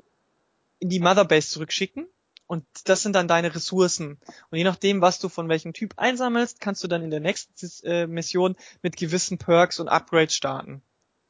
in 0.84 0.89
die 0.89 1.00
Motherbase 1.00 1.50
zurückschicken 1.50 2.08
und 2.46 2.65
das 2.84 3.02
sind 3.02 3.13
dann 3.13 3.30
deine 3.30 3.56
Ressourcen. 3.56 4.19
Und 4.52 4.58
je 4.58 4.65
nachdem, 4.65 5.00
was 5.00 5.17
du 5.17 5.30
von 5.30 5.48
welchem 5.48 5.72
Typ 5.72 5.93
einsammelst, 5.96 6.60
kannst 6.60 6.84
du 6.84 6.89
dann 6.89 7.02
in 7.02 7.10
der 7.10 7.22
nächsten 7.22 7.54
äh, 7.88 8.06
Mission 8.06 8.58
mit 8.82 8.98
gewissen 8.98 9.38
Perks 9.38 9.80
und 9.80 9.88
Upgrades 9.88 10.36
starten. 10.36 10.82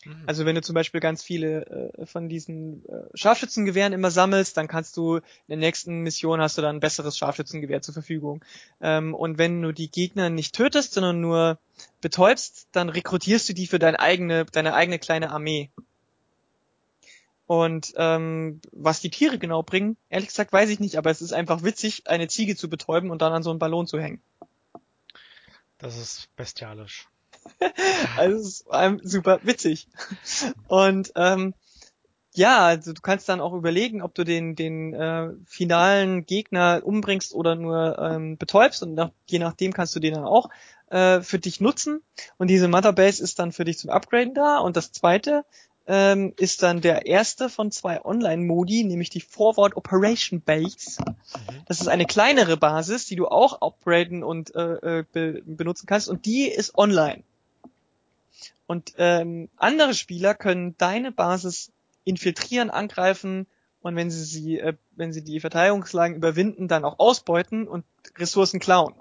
Mhm. 0.06 0.24
Also 0.26 0.48
wenn 0.48 0.56
du 0.56 0.64
zum 0.64 0.74
Beispiel 0.74 1.00
ganz 1.00 1.22
viele 1.22 1.92
äh, 2.00 2.06
von 2.08 2.30
diesen 2.30 2.84
äh, 2.90 3.04
Scharfschützengewehren 3.14 3.94
immer 3.94 4.10
sammelst, 4.10 4.58
dann 4.58 4.68
kannst 4.68 4.98
du 4.98 5.18
in 5.18 5.22
der 5.50 5.58
nächsten 5.58 6.00
Mission 6.00 6.42
hast 6.42 6.58
du 6.58 6.64
dann 6.64 6.78
ein 6.78 6.82
besseres 6.82 7.16
Scharfschützengewehr 7.16 7.84
zur 7.84 7.94
Verfügung. 7.94 8.44
Ähm, 8.82 9.14
und 9.14 9.38
wenn 9.38 9.62
du 9.62 9.72
die 9.72 9.92
Gegner 9.92 10.32
nicht 10.32 10.56
tötest, 10.56 10.94
sondern 10.94 11.22
nur 11.22 11.60
betäubst, 12.02 12.70
dann 12.72 12.90
rekrutierst 12.90 13.48
du 13.50 13.54
die 13.54 13.68
für 13.68 13.78
deine 13.78 14.00
eigene, 14.00 14.46
deine 14.46 14.74
eigene 14.74 14.98
kleine 14.98 15.30
Armee. 15.30 15.70
Und 17.46 17.94
ähm, 17.98 18.62
was 18.72 19.02
die 19.02 19.10
Tiere 19.10 19.38
genau 19.38 19.64
bringen, 19.64 19.98
ehrlich 20.10 20.30
gesagt 20.30 20.54
weiß 20.54 20.70
ich 20.70 20.80
nicht, 20.80 20.98
aber 20.98 21.12
es 21.12 21.22
ist 21.22 21.34
einfach 21.34 21.64
witzig, 21.64 22.04
eine 22.08 22.28
Ziege 22.28 22.56
zu 22.56 22.70
betäuben 22.70 23.12
und 23.12 23.22
dann 23.22 23.34
an 23.34 23.44
so 23.44 23.50
einen 23.50 23.60
Ballon 23.60 23.86
zu 23.86 24.00
hängen. 24.00 24.22
Das 25.78 25.98
ist 25.98 26.30
bestialisch. 26.38 27.10
also 28.18 28.38
es 28.38 28.46
ist 28.46 28.66
ähm, 28.72 29.02
super 29.04 29.40
witzig. 29.44 29.88
Und 30.68 31.12
ähm, 31.16 31.54
ja, 32.34 32.66
also 32.66 32.94
du 32.94 33.02
kannst 33.02 33.28
dann 33.28 33.42
auch 33.42 33.54
überlegen, 33.54 34.02
ob 34.02 34.16
du 34.16 34.24
den 34.24 34.56
den 34.56 34.94
äh, 34.94 35.32
finalen 35.46 36.26
Gegner 36.26 36.82
umbringst 36.84 37.34
oder 37.34 37.56
nur 37.56 38.00
ähm, 38.00 38.38
betäubst 38.38 38.82
und 38.82 38.96
nach, 38.96 39.12
je 39.28 39.40
nachdem 39.40 39.74
kannst 39.74 39.96
du 39.96 40.00
den 40.00 40.16
dann 40.16 40.24
auch 40.24 40.50
äh, 40.90 41.22
für 41.22 41.40
dich 41.40 41.60
nutzen. 41.60 42.02
Und 42.38 42.48
diese 42.48 42.68
Motherbase 42.68 43.22
ist 43.22 43.40
dann 43.40 43.52
für 43.52 43.66
dich 43.66 43.78
zum 43.78 43.90
Upgraden 43.90 44.34
da. 44.34 44.60
Und 44.60 44.78
das 44.78 44.92
zweite 44.92 45.44
ähm, 45.86 46.34
ist 46.38 46.64
dann 46.64 46.82
der 46.82 47.06
erste 47.06 47.50
von 47.50 47.72
zwei 47.72 48.04
Online-Modi, 48.04 48.84
nämlich 48.84 49.10
die 49.10 49.22
Forward 49.22 49.76
Operation 49.76 50.42
Base. 50.42 51.02
Mhm. 51.02 51.64
Das 51.66 51.82
ist 51.82 51.88
eine 51.88 52.06
kleinere 52.06 52.58
Basis, 52.58 53.06
die 53.06 53.16
du 53.16 53.28
auch 53.28 53.62
upgraden 53.62 54.24
und 54.24 54.56
äh, 54.56 55.00
äh, 55.00 55.06
be 55.12 55.42
benutzen 55.46 55.86
kannst 55.86 56.08
und 56.08 56.26
die 56.26 56.48
ist 56.48 56.78
online. 56.78 57.24
Und 58.66 58.94
ähm, 58.98 59.50
andere 59.58 59.94
Spieler 59.94 60.36
können 60.36 60.76
deine 60.78 61.12
Basis 61.12 61.72
infiltrieren, 62.06 62.70
angreifen 62.70 63.46
und 63.82 63.98
wenn 63.98 64.10
sie 64.10 64.24
sie, 64.24 64.60
äh, 64.60 64.76
wenn 64.92 65.12
sie 65.12 65.24
die 65.24 65.42
Verteidigungslagen 65.42 66.16
überwinden, 66.16 66.70
dann 66.70 66.86
auch 66.86 67.00
ausbeuten 67.00 67.68
und 67.68 67.86
Ressourcen 68.18 68.62
klauen. 68.62 68.96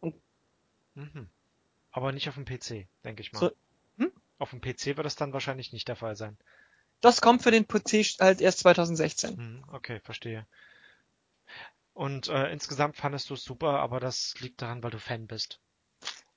Und 0.00 0.14
mhm. 0.94 1.28
Aber 1.90 2.12
nicht 2.12 2.28
auf 2.28 2.34
dem 2.34 2.44
PC, 2.44 2.86
denke 3.04 3.22
ich 3.22 3.32
mal. 3.32 3.40
So, 3.40 3.50
auf 4.38 4.50
dem 4.50 4.60
PC 4.60 4.96
wird 4.96 5.04
das 5.04 5.16
dann 5.16 5.32
wahrscheinlich 5.32 5.72
nicht 5.72 5.88
der 5.88 5.96
Fall 5.96 6.16
sein. 6.16 6.36
Das 7.00 7.20
kommt 7.20 7.42
für 7.42 7.50
den 7.50 7.66
PC 7.66 8.18
halt 8.20 8.40
erst 8.40 8.60
2016. 8.60 9.36
Hm, 9.36 9.64
okay, 9.72 10.00
verstehe. 10.00 10.46
Und 11.92 12.28
äh, 12.28 12.50
insgesamt 12.50 12.96
fandest 12.96 13.30
du 13.30 13.34
es 13.34 13.44
super, 13.44 13.80
aber 13.80 14.00
das 14.00 14.34
liegt 14.40 14.62
daran, 14.62 14.82
weil 14.82 14.90
du 14.90 14.98
Fan 14.98 15.26
bist. 15.26 15.60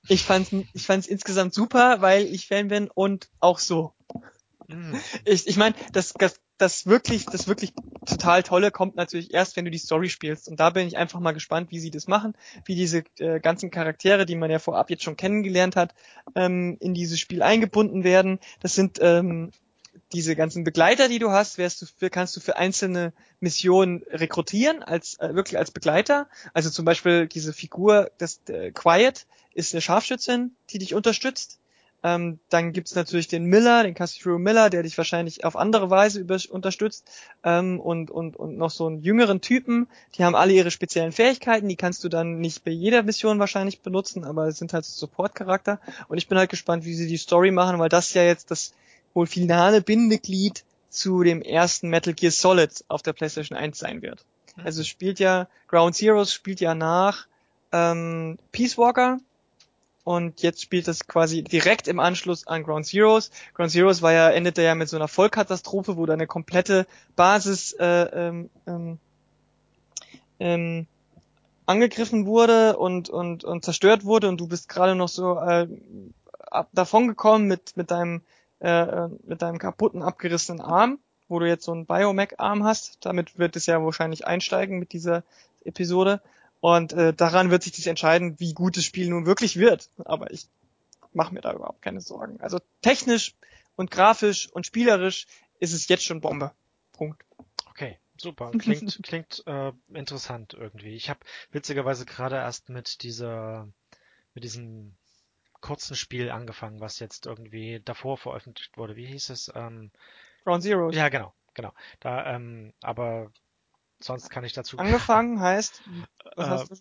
Ich 0.06 0.22
fand's, 0.22 0.52
ich 0.52 0.86
fand's 0.86 1.06
insgesamt 1.06 1.52
super, 1.52 2.00
weil 2.00 2.26
ich 2.26 2.46
Fan 2.46 2.68
bin 2.68 2.88
und 2.90 3.28
auch 3.40 3.58
so. 3.58 3.94
Mhm. 4.68 5.00
Ich, 5.24 5.46
ich 5.46 5.56
meine, 5.56 5.74
das, 5.92 6.12
das, 6.12 6.40
das 6.58 6.86
wirklich, 6.86 7.24
das 7.24 7.48
wirklich 7.48 7.72
total 8.06 8.42
tolle 8.42 8.70
kommt 8.70 8.96
natürlich 8.96 9.32
erst, 9.32 9.56
wenn 9.56 9.64
du 9.64 9.70
die 9.70 9.78
Story 9.78 10.10
spielst. 10.10 10.48
Und 10.48 10.60
da 10.60 10.70
bin 10.70 10.86
ich 10.86 10.96
einfach 10.96 11.20
mal 11.20 11.32
gespannt, 11.32 11.70
wie 11.70 11.80
sie 11.80 11.90
das 11.90 12.06
machen, 12.06 12.34
wie 12.64 12.74
diese 12.74 13.04
äh, 13.18 13.40
ganzen 13.40 13.70
Charaktere, 13.70 14.26
die 14.26 14.36
man 14.36 14.50
ja 14.50 14.58
vorab 14.58 14.90
jetzt 14.90 15.02
schon 15.02 15.16
kennengelernt 15.16 15.74
hat, 15.74 15.94
ähm, 16.34 16.76
in 16.80 16.94
dieses 16.94 17.18
Spiel 17.18 17.42
eingebunden 17.42 18.04
werden. 18.04 18.38
Das 18.60 18.74
sind 18.74 18.98
ähm, 19.00 19.52
diese 20.12 20.36
ganzen 20.36 20.64
Begleiter, 20.64 21.08
die 21.08 21.18
du 21.18 21.30
hast, 21.30 21.58
wärst 21.58 21.82
du 21.82 21.86
für, 21.86 22.10
kannst 22.10 22.36
du 22.36 22.40
für 22.40 22.56
einzelne 22.56 23.12
Missionen 23.40 24.02
rekrutieren 24.10 24.82
als 24.82 25.18
äh, 25.18 25.34
wirklich 25.34 25.58
als 25.58 25.70
Begleiter. 25.70 26.28
Also 26.52 26.70
zum 26.70 26.84
Beispiel 26.84 27.26
diese 27.26 27.52
Figur, 27.52 28.10
das 28.18 28.40
äh, 28.48 28.70
Quiet 28.70 29.26
ist 29.54 29.74
eine 29.74 29.80
Scharfschützin, 29.80 30.54
die 30.70 30.78
dich 30.78 30.94
unterstützt. 30.94 31.58
Ähm, 32.04 32.38
dann 32.48 32.72
gibt's 32.72 32.94
natürlich 32.94 33.26
den 33.26 33.44
Miller, 33.44 33.82
den 33.82 33.94
Cassidy 33.94 34.38
Miller, 34.38 34.70
der 34.70 34.84
dich 34.84 34.96
wahrscheinlich 34.96 35.44
auf 35.44 35.56
andere 35.56 35.90
Weise 35.90 36.20
über 36.20 36.38
unterstützt. 36.50 37.10
Ähm, 37.42 37.80
und, 37.80 38.10
und, 38.10 38.36
und 38.36 38.56
noch 38.56 38.70
so 38.70 38.86
einen 38.86 39.02
jüngeren 39.02 39.40
Typen. 39.40 39.88
Die 40.14 40.24
haben 40.24 40.36
alle 40.36 40.52
ihre 40.52 40.70
speziellen 40.70 41.12
Fähigkeiten. 41.12 41.68
Die 41.68 41.76
kannst 41.76 42.04
du 42.04 42.08
dann 42.08 42.38
nicht 42.40 42.64
bei 42.64 42.70
jeder 42.70 43.02
Mission 43.02 43.40
wahrscheinlich 43.40 43.80
benutzen, 43.80 44.24
aber 44.24 44.46
es 44.46 44.58
sind 44.58 44.72
halt 44.72 44.84
so 44.84 45.06
Support-Charakter. 45.06 45.80
Und 46.08 46.18
ich 46.18 46.28
bin 46.28 46.38
halt 46.38 46.50
gespannt, 46.50 46.84
wie 46.84 46.94
sie 46.94 47.08
die 47.08 47.16
Story 47.16 47.50
machen, 47.50 47.78
weil 47.78 47.88
das 47.88 48.14
ja 48.14 48.22
jetzt 48.22 48.50
das 48.50 48.74
wohl 49.14 49.26
finale 49.26 49.82
Bindeglied 49.82 50.64
zu 50.90 51.22
dem 51.22 51.42
ersten 51.42 51.88
Metal 51.88 52.14
Gear 52.14 52.32
Solid 52.32 52.84
auf 52.88 53.02
der 53.02 53.12
PlayStation 53.12 53.58
1 53.58 53.78
sein 53.78 54.02
wird. 54.02 54.24
Mhm. 54.56 54.66
Also 54.66 54.82
es 54.82 54.88
spielt 54.88 55.18
ja, 55.18 55.48
Ground 55.66 55.96
Zeroes 55.96 56.32
spielt 56.32 56.60
ja 56.60 56.74
nach 56.74 57.26
ähm, 57.72 58.38
Peace 58.52 58.78
Walker, 58.78 59.18
und 60.08 60.40
jetzt 60.40 60.62
spielt 60.62 60.88
es 60.88 61.06
quasi 61.06 61.42
direkt 61.42 61.86
im 61.86 62.00
Anschluss 62.00 62.46
an 62.46 62.62
Ground 62.62 62.86
Zeroes. 62.86 63.30
Ground 63.52 63.72
Zeroes 63.72 64.00
war 64.00 64.14
ja, 64.14 64.30
endete 64.30 64.62
ja 64.62 64.74
mit 64.74 64.88
so 64.88 64.96
einer 64.96 65.06
Vollkatastrophe, 65.06 65.98
wo 65.98 66.06
deine 66.06 66.26
komplette 66.26 66.86
Basis 67.14 67.74
äh, 67.74 67.84
ähm, 67.84 68.48
ähm, 68.66 68.98
ähm, 70.40 70.86
angegriffen 71.66 72.24
wurde 72.24 72.78
und, 72.78 73.10
und, 73.10 73.44
und 73.44 73.66
zerstört 73.66 74.06
wurde 74.06 74.30
und 74.30 74.40
du 74.40 74.48
bist 74.48 74.70
gerade 74.70 74.94
noch 74.94 75.08
so 75.08 75.38
äh, 75.40 75.68
ab, 76.50 76.70
davon 76.72 77.06
gekommen 77.06 77.46
mit, 77.46 77.76
mit 77.76 77.90
deinem 77.90 78.22
äh, 78.60 78.70
äh, 78.70 79.08
mit 79.26 79.42
deinem 79.42 79.58
kaputten, 79.58 80.00
abgerissenen 80.00 80.62
Arm, 80.62 81.00
wo 81.28 81.38
du 81.38 81.46
jetzt 81.46 81.66
so 81.66 81.72
einen 81.72 81.84
Biomech-Arm 81.84 82.64
hast. 82.64 82.96
Damit 83.02 83.38
wird 83.38 83.56
es 83.56 83.66
ja 83.66 83.84
wahrscheinlich 83.84 84.26
einsteigen 84.26 84.78
mit 84.78 84.94
dieser 84.94 85.22
Episode. 85.66 86.22
Und 86.60 86.92
äh, 86.92 87.14
daran 87.14 87.50
wird 87.50 87.62
sich 87.62 87.72
das 87.72 87.86
entscheiden, 87.86 88.38
wie 88.40 88.52
gut 88.52 88.76
das 88.76 88.84
Spiel 88.84 89.08
nun 89.08 89.26
wirklich 89.26 89.56
wird. 89.56 89.90
Aber 90.04 90.30
ich 90.30 90.48
mache 91.12 91.32
mir 91.32 91.40
da 91.40 91.52
überhaupt 91.52 91.82
keine 91.82 92.00
Sorgen. 92.00 92.40
Also 92.40 92.58
technisch 92.82 93.34
und 93.76 93.90
grafisch 93.90 94.50
und 94.52 94.66
spielerisch 94.66 95.26
ist 95.60 95.72
es 95.72 95.88
jetzt 95.88 96.04
schon 96.04 96.20
Bombe. 96.20 96.52
Punkt. 96.92 97.24
Okay, 97.70 97.98
super. 98.16 98.50
Klingt, 98.58 99.00
klingt 99.02 99.44
äh, 99.46 99.72
interessant 99.92 100.54
irgendwie. 100.54 100.94
Ich 100.94 101.10
habe 101.10 101.20
witzigerweise 101.52 102.04
gerade 102.04 102.36
erst 102.36 102.68
mit 102.68 103.02
dieser, 103.02 103.68
mit 104.34 104.44
diesem 104.44 104.96
kurzen 105.60 105.96
Spiel 105.96 106.30
angefangen, 106.30 106.80
was 106.80 106.98
jetzt 106.98 107.26
irgendwie 107.26 107.80
davor 107.84 108.16
veröffentlicht 108.16 108.76
wurde. 108.76 108.96
Wie 108.96 109.06
hieß 109.06 109.30
es? 109.30 109.50
Ähm, 109.54 109.90
Ground 110.44 110.62
Zero. 110.62 110.90
Ja, 110.90 111.08
genau, 111.08 111.32
genau. 111.54 111.72
Da, 112.00 112.34
ähm, 112.34 112.72
aber 112.80 113.32
sonst 114.00 114.30
kann 114.30 114.44
ich 114.44 114.52
dazu. 114.52 114.78
Angefangen 114.78 115.40
heißt, 115.40 115.82
was 116.36 116.46
äh, 116.46 116.50
hast 116.50 116.70
du? 116.70 116.76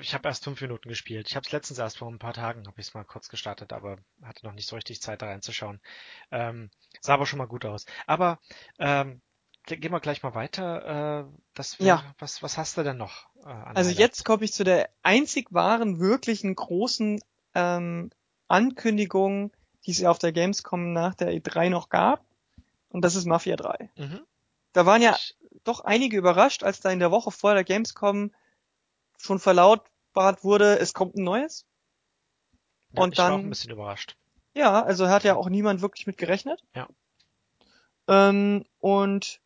Ich 0.00 0.14
habe 0.14 0.28
erst 0.28 0.44
fünf 0.44 0.60
Minuten 0.60 0.88
gespielt. 0.88 1.26
Ich 1.28 1.34
habe 1.34 1.44
es 1.44 1.50
letztens 1.50 1.78
erst 1.80 1.98
vor 1.98 2.08
ein 2.08 2.20
paar 2.20 2.34
Tagen, 2.34 2.66
habe 2.68 2.80
ich 2.80 2.86
es 2.86 2.94
mal 2.94 3.04
kurz 3.04 3.28
gestartet, 3.28 3.72
aber 3.72 3.96
hatte 4.22 4.46
noch 4.46 4.52
nicht 4.52 4.68
so 4.68 4.76
richtig 4.76 5.00
Zeit 5.02 5.22
da 5.22 5.26
reinzuschauen. 5.26 5.80
Ähm, 6.30 6.70
sah 7.00 7.14
aber 7.14 7.26
schon 7.26 7.38
mal 7.38 7.48
gut 7.48 7.64
aus. 7.64 7.84
Aber 8.06 8.38
ähm, 8.78 9.20
gehen 9.66 9.90
wir 9.90 9.98
gleich 9.98 10.22
mal 10.22 10.36
weiter. 10.36 11.24
Äh, 11.26 11.36
das 11.54 11.80
wär, 11.80 11.86
Ja. 11.86 12.14
was, 12.18 12.44
was 12.44 12.58
hast 12.58 12.76
du 12.76 12.84
denn 12.84 12.96
noch? 12.96 13.26
Äh, 13.44 13.48
Also 13.48 13.90
jetzt 13.90 14.24
komme 14.24 14.44
ich 14.44 14.52
zu 14.52 14.62
der 14.62 14.88
einzig 15.02 15.52
wahren, 15.52 15.98
wirklichen 15.98 16.54
großen 16.54 17.20
ähm, 17.56 18.10
Ankündigung, 18.46 19.50
die 19.84 19.90
es 19.90 19.98
ja 19.98 20.10
auf 20.10 20.18
der 20.20 20.30
Gamescom 20.32 20.92
nach 20.92 21.14
der 21.16 21.32
E3 21.32 21.70
noch 21.70 21.88
gab. 21.88 22.24
Und 22.90 23.04
das 23.04 23.16
ist 23.16 23.24
Mafia 23.24 23.56
3. 23.56 23.90
Mhm. 23.96 24.20
Da 24.74 24.86
waren 24.86 25.02
ja 25.02 25.16
doch 25.64 25.80
einige 25.80 26.16
überrascht, 26.16 26.62
als 26.62 26.80
da 26.80 26.90
in 26.90 26.98
der 26.98 27.10
Woche 27.10 27.30
vor 27.30 27.54
der 27.54 27.64
Gamescom 27.64 28.32
schon 29.18 29.38
verlautbart 29.38 30.44
wurde, 30.44 30.78
es 30.78 30.94
kommt 30.94 31.16
ein 31.16 31.24
neues. 31.24 31.66
Ja, 32.92 33.02
und 33.02 33.12
ich 33.12 33.18
war 33.18 33.26
auch 33.26 33.30
dann- 33.30 33.40
ein 33.46 33.48
bisschen 33.50 33.72
überrascht. 33.72 34.16
Ja, 34.54 34.82
also 34.82 35.08
hat 35.08 35.24
ja 35.24 35.36
auch 35.36 35.48
niemand 35.48 35.80
wirklich 35.80 36.06
mit 36.06 36.18
gerechnet. 36.18 36.62
Ja. 36.74 36.88
Ähm, 38.08 38.64
und 38.80 39.40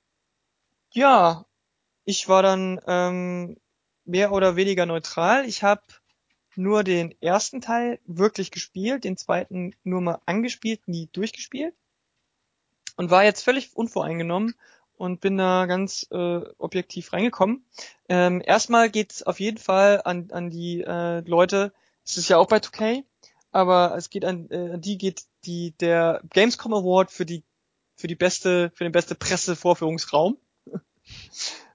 ja, 0.93 1.45
ich 2.05 2.29
war 2.29 2.43
dann 2.43 2.81
ähm, 2.87 3.57
mehr 4.05 4.33
oder 4.33 4.57
weniger 4.57 4.87
neutral. 4.87 5.45
Ich 5.45 5.63
habe 5.63 5.83
nur 6.57 6.83
den 6.83 7.15
ersten 7.21 7.61
Teil 7.61 8.01
wirklich 8.07 8.51
gespielt, 8.51 9.05
den 9.05 9.17
zweiten 9.17 9.77
nur 9.85 10.01
mal 10.01 10.21
angespielt, 10.27 10.89
nie 10.89 11.09
durchgespielt. 11.13 11.75
Und 12.97 13.11
war 13.11 13.25
jetzt 13.25 13.43
völlig 13.45 13.77
unvoreingenommen 13.77 14.55
und 14.97 15.21
bin 15.21 15.37
da 15.37 15.67
ganz 15.67 16.07
äh, 16.11 16.41
objektiv 16.59 17.13
reingekommen. 17.13 17.65
Ähm, 18.09 18.43
erstmal 18.45 18.91
geht's 18.91 19.23
auf 19.23 19.41
jeden 19.41 19.59
Fall 19.59 20.03
an, 20.05 20.31
an 20.31 20.51
die 20.51 20.83
äh, 20.83 21.21
Leute, 21.21 21.73
es 22.05 22.17
ist 22.17 22.29
ja 22.29 22.39
auch 22.39 22.49
bei 22.49 22.59
2K, 22.59 23.05
aber 23.51 23.95
es 23.97 24.11
geht 24.11 24.25
an, 24.25 24.49
äh, 24.51 24.73
an 24.75 24.81
die 24.81 24.99
geht 24.99 25.25
die 25.45 25.73
der 25.79 26.21
Gamescom 26.31 26.75
Award 26.75 27.11
für 27.11 27.27
die 27.27 27.43
für 27.97 28.07
die 28.07 28.15
beste 28.15 28.71
für 28.75 28.85
den 28.85 28.93
beste 28.93 29.15
Pressevorführungsraum, 29.15 30.37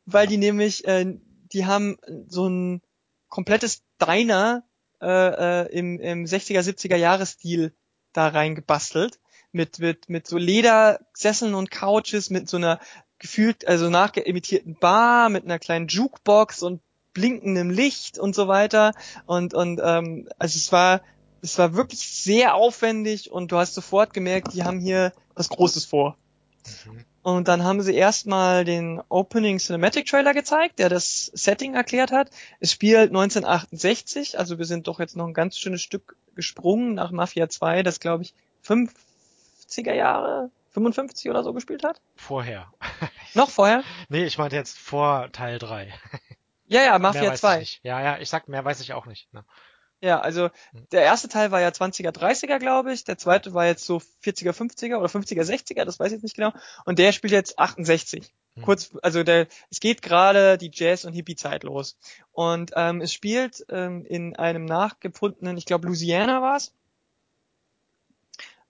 weil 0.06 0.28
die 0.28 0.38
nämlich 0.38 0.86
äh, 0.86 1.18
die 1.52 1.66
haben 1.66 1.98
so 2.28 2.48
ein 2.48 2.82
komplettes 3.28 3.84
Diner 4.00 4.64
äh, 5.02 5.64
äh, 5.64 5.78
im, 5.78 6.00
im 6.00 6.26
60er 6.26 6.62
70er 6.62 6.96
Jahresstil 6.96 7.74
da 8.14 8.28
reingebastelt. 8.28 9.20
Mit 9.54 9.80
mit 9.80 10.08
mit 10.08 10.28
so 10.28 10.38
Ledersesseln 10.38 11.56
und 11.56 11.72
Couches 11.72 12.30
mit 12.30 12.48
so 12.48 12.56
einer 12.56 12.80
gefühlt 13.22 13.68
also 13.68 13.90
nachgeimitierten 13.90 14.76
Bar 14.76 15.30
mit 15.30 15.46
einer 15.46 15.60
kleinen 15.60 15.88
Jukebox 15.88 16.64
und 16.64 16.82
blinkendem 17.14 17.70
Licht 17.70 18.18
und 18.18 18.34
so 18.34 18.48
weiter 18.48 18.94
und 19.28 19.54
und 19.54 19.80
ähm, 19.84 20.28
also 20.40 20.58
es 20.58 20.72
war 20.72 21.02
es 21.44 21.58
war 21.60 21.76
wirklich 21.76 22.00
sehr 22.00 22.56
aufwendig 22.56 23.32
und 23.32 23.52
du 23.52 23.58
hast 23.58 23.76
sofort 23.76 24.14
gemerkt, 24.14 24.54
die 24.54 24.64
haben 24.64 24.80
hier 24.80 25.14
was 25.36 25.50
Großes 25.50 25.86
vor. 25.86 26.18
Mhm. 26.86 27.06
Und 27.24 27.48
dann 27.48 27.64
haben 27.64 27.82
sie 27.84 27.94
erstmal 27.94 28.66
den 28.66 29.00
Opening 29.10 29.60
Cinematic 29.60 30.08
Trailer 30.08 30.34
gezeigt, 30.34 30.80
der 30.80 30.90
das 30.90 31.26
Setting 31.34 31.76
erklärt 31.76 32.12
hat. 32.12 32.32
Es 32.60 32.72
spielt 32.72 33.10
1968, 33.10 34.40
also 34.40 34.58
wir 34.58 34.66
sind 34.66 34.88
doch 34.88 35.00
jetzt 35.00 35.16
noch 35.16 35.28
ein 35.28 35.36
ganz 35.36 35.58
schönes 35.58 35.82
Stück 35.82 36.16
gesprungen 36.34 36.96
nach 36.96 37.12
Mafia 37.12 37.50
2, 37.50 37.84
das 37.84 38.00
glaube 38.00 38.24
ich 38.24 38.34
50er 38.66 39.94
Jahre, 39.94 40.50
55 40.72 41.30
oder 41.30 41.44
so 41.44 41.54
gespielt 41.54 41.84
hat. 41.84 42.02
Vorher. 42.16 42.72
Noch 43.34 43.50
vorher? 43.50 43.84
Nee, 44.10 44.26
ich 44.26 44.38
meinte 44.38 44.56
jetzt 44.56 44.78
vor 44.78 45.32
Teil 45.32 45.60
3. 45.60 45.94
Ja, 46.68 46.82
ja, 46.84 47.00
Mafia 47.00 47.24
weiß 47.24 47.34
Ich 47.36 47.40
2. 47.42 47.60
nicht. 47.60 47.80
Ja, 47.84 48.02
ja, 48.02 48.18
ich 48.20 48.30
sag, 48.30 48.48
mehr 48.48 48.64
weiß 48.64 48.80
ich 48.82 48.94
auch 48.94 49.06
nicht. 49.06 49.32
Ne? 49.34 49.44
Ja, 50.00 50.20
also 50.20 50.50
Hm. 50.72 50.88
der 50.92 51.04
erste 51.04 51.28
Teil 51.30 51.52
war 51.52 51.62
ja 51.62 51.68
20er, 51.70 52.12
30er, 52.12 52.58
glaube 52.60 52.94
ich. 52.94 53.04
Der 53.04 53.18
zweite 53.18 53.54
war 53.54 53.66
jetzt 53.66 53.86
so 53.86 54.02
40er, 54.24 54.52
50er 54.54 54.98
oder 54.98 55.08
50er, 55.08 55.44
60er, 55.44 55.86
das 55.86 56.00
weiß 56.00 56.08
ich 56.08 56.14
jetzt 56.14 56.24
nicht 56.24 56.36
genau. 56.38 56.54
Und 56.86 56.98
der 56.98 57.12
spielt 57.12 57.34
jetzt 57.34 57.60
68. 57.60 58.34
Hm. 58.56 58.64
Kurz, 58.64 58.92
also 59.04 59.24
der, 59.24 59.48
es 59.70 59.80
geht 59.80 60.02
gerade 60.02 60.58
die 60.58 60.72
Jazz- 60.74 61.06
und 61.06 61.14
Hippie-Zeit 61.14 61.64
los. 61.64 61.98
Und 62.32 62.72
ähm, 62.76 63.02
es 63.02 63.14
spielt 63.14 63.64
ähm, 63.70 64.04
in 64.06 64.36
einem 64.38 64.66
nachgefundenen, 64.66 65.58
ich 65.58 65.66
glaube 65.66 65.88
Louisiana 65.88 66.42
war 66.42 66.56
es. 66.58 66.74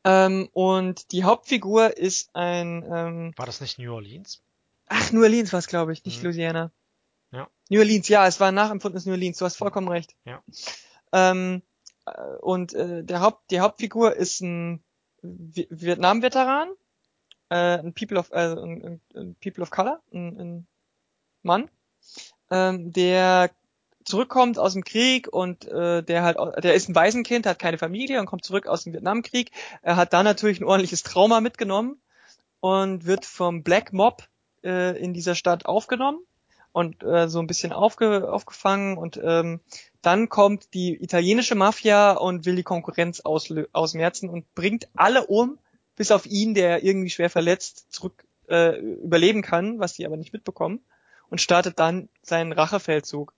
Ähm, 0.03 0.49
und 0.53 1.11
die 1.11 1.23
Hauptfigur 1.23 1.95
ist 1.97 2.35
ein, 2.35 2.83
ähm, 2.91 3.33
War 3.35 3.45
das 3.45 3.61
nicht 3.61 3.77
New 3.79 3.93
Orleans? 3.93 4.41
ach, 4.87 5.11
New 5.11 5.21
Orleans 5.23 5.53
war 5.53 5.59
es, 5.59 5.67
glaube 5.67 5.93
ich, 5.93 6.03
nicht 6.05 6.17
Mhm. 6.19 6.23
Louisiana. 6.25 6.71
Ja. 7.31 7.47
New 7.69 7.79
Orleans, 7.79 8.07
ja, 8.09 8.27
es 8.27 8.39
war 8.39 8.49
ein 8.49 8.55
nachempfundenes 8.55 9.05
New 9.05 9.13
Orleans, 9.13 9.37
du 9.37 9.45
hast 9.45 9.55
vollkommen 9.57 9.87
recht. 9.87 10.15
Ja. 10.25 10.43
Ähm, 11.13 11.61
äh, 12.05 12.11
und 12.41 12.73
äh, 12.73 13.03
der 13.03 13.21
Haupt, 13.21 13.51
die 13.51 13.59
Hauptfigur 13.59 14.15
ist 14.15 14.41
ein 14.41 14.83
Vi- 15.23 15.67
Vietnam-Veteran, 15.69 16.69
äh, 17.49 17.77
ein 17.79 17.93
People 17.93 18.17
of, 18.19 18.31
äh, 18.31 18.53
ein, 18.53 18.83
ein- 18.85 19.01
ein 19.15 19.35
People 19.35 19.61
of 19.63 19.69
Color, 19.69 20.01
ein, 20.13 20.39
ein 20.39 20.67
Mann, 21.43 21.69
ähm, 22.49 22.91
der 22.91 23.51
zurückkommt 24.03 24.59
aus 24.59 24.73
dem 24.73 24.83
Krieg 24.83 25.27
und 25.27 25.67
äh, 25.67 26.03
der 26.03 26.23
halt, 26.23 26.37
der 26.63 26.73
ist 26.73 26.89
ein 26.89 26.95
Waisenkind, 26.95 27.45
hat 27.45 27.59
keine 27.59 27.77
Familie 27.77 28.19
und 28.19 28.25
kommt 28.25 28.43
zurück 28.43 28.67
aus 28.67 28.83
dem 28.83 28.93
Vietnamkrieg. 28.93 29.51
Er 29.81 29.95
hat 29.95 30.13
da 30.13 30.23
natürlich 30.23 30.59
ein 30.59 30.65
ordentliches 30.65 31.03
Trauma 31.03 31.41
mitgenommen 31.41 32.01
und 32.59 33.05
wird 33.05 33.25
vom 33.25 33.63
Black 33.63 33.93
Mob 33.93 34.27
äh, 34.63 34.97
in 35.01 35.13
dieser 35.13 35.35
Stadt 35.35 35.65
aufgenommen 35.65 36.19
und 36.71 37.03
äh, 37.03 37.27
so 37.27 37.39
ein 37.39 37.47
bisschen 37.47 37.73
aufge, 37.73 38.31
aufgefangen 38.31 38.97
und 38.97 39.19
ähm, 39.23 39.59
dann 40.01 40.29
kommt 40.29 40.73
die 40.73 41.01
italienische 41.01 41.55
Mafia 41.55 42.13
und 42.13 42.45
will 42.45 42.55
die 42.55 42.63
Konkurrenz 42.63 43.21
auslö- 43.21 43.67
ausmerzen 43.73 44.29
und 44.29 44.53
bringt 44.55 44.87
alle 44.95 45.25
um, 45.27 45.59
bis 45.95 46.11
auf 46.11 46.25
ihn, 46.25 46.53
der 46.53 46.83
irgendwie 46.83 47.09
schwer 47.09 47.29
verletzt 47.29 47.91
zurück 47.91 48.25
äh, 48.49 48.79
überleben 48.79 49.41
kann, 49.41 49.79
was 49.79 49.93
die 49.93 50.05
aber 50.05 50.17
nicht 50.17 50.33
mitbekommen 50.33 50.81
und 51.29 51.41
startet 51.41 51.79
dann 51.79 52.09
seinen 52.21 52.51
Rachefeldzug 52.51 53.33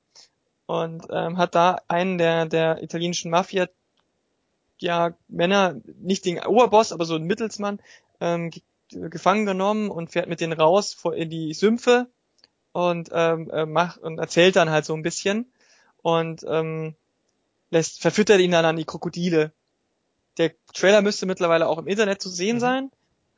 und 0.66 1.06
ähm, 1.12 1.38
hat 1.38 1.56
da 1.56 1.82
einen 1.88 2.18
der 2.18 2.46
der 2.46 2.82
italienischen 2.84 3.32
Mafia 3.32 3.68
ja 4.80 5.14
Männer 5.28 5.76
nicht 6.00 6.26
den 6.26 6.40
Oberboss, 6.40 6.92
aber 6.92 7.06
so 7.06 7.16
einen 7.16 7.26
Mittelsmann 7.26 7.80
ähm, 8.20 8.50
ge 8.50 8.62
gefangen 8.90 9.46
genommen 9.48 9.90
und 9.90 10.12
fährt 10.12 10.30
mit 10.30 10.40
denen 10.40 10.54
raus 10.54 10.94
vor 10.94 11.16
in 11.16 11.30
die 11.30 11.54
Sümpfe 11.56 12.08
und 12.72 13.10
ähm, 13.12 13.50
äh, 13.50 13.66
macht 13.66 13.98
und 14.00 14.20
erzählt 14.20 14.56
dann 14.56 14.70
halt 14.70 14.86
so 14.86 14.94
ein 14.94 15.02
bisschen 15.02 15.52
und 16.04 16.44
ähm, 16.48 16.96
lässt 17.72 18.02
verfüttert 18.02 18.40
ihn 18.40 18.52
dann 18.52 18.66
an 18.66 18.76
die 18.76 18.86
Krokodile. 18.86 19.52
Der 20.38 20.52
Trailer 20.74 21.02
müsste 21.02 21.26
mittlerweile 21.26 21.68
auch 21.68 21.78
im 21.80 21.88
Internet 21.88 22.22
zu 22.22 22.30
sehen 22.30 22.58
Mhm. 22.58 22.60
sein. 22.60 22.92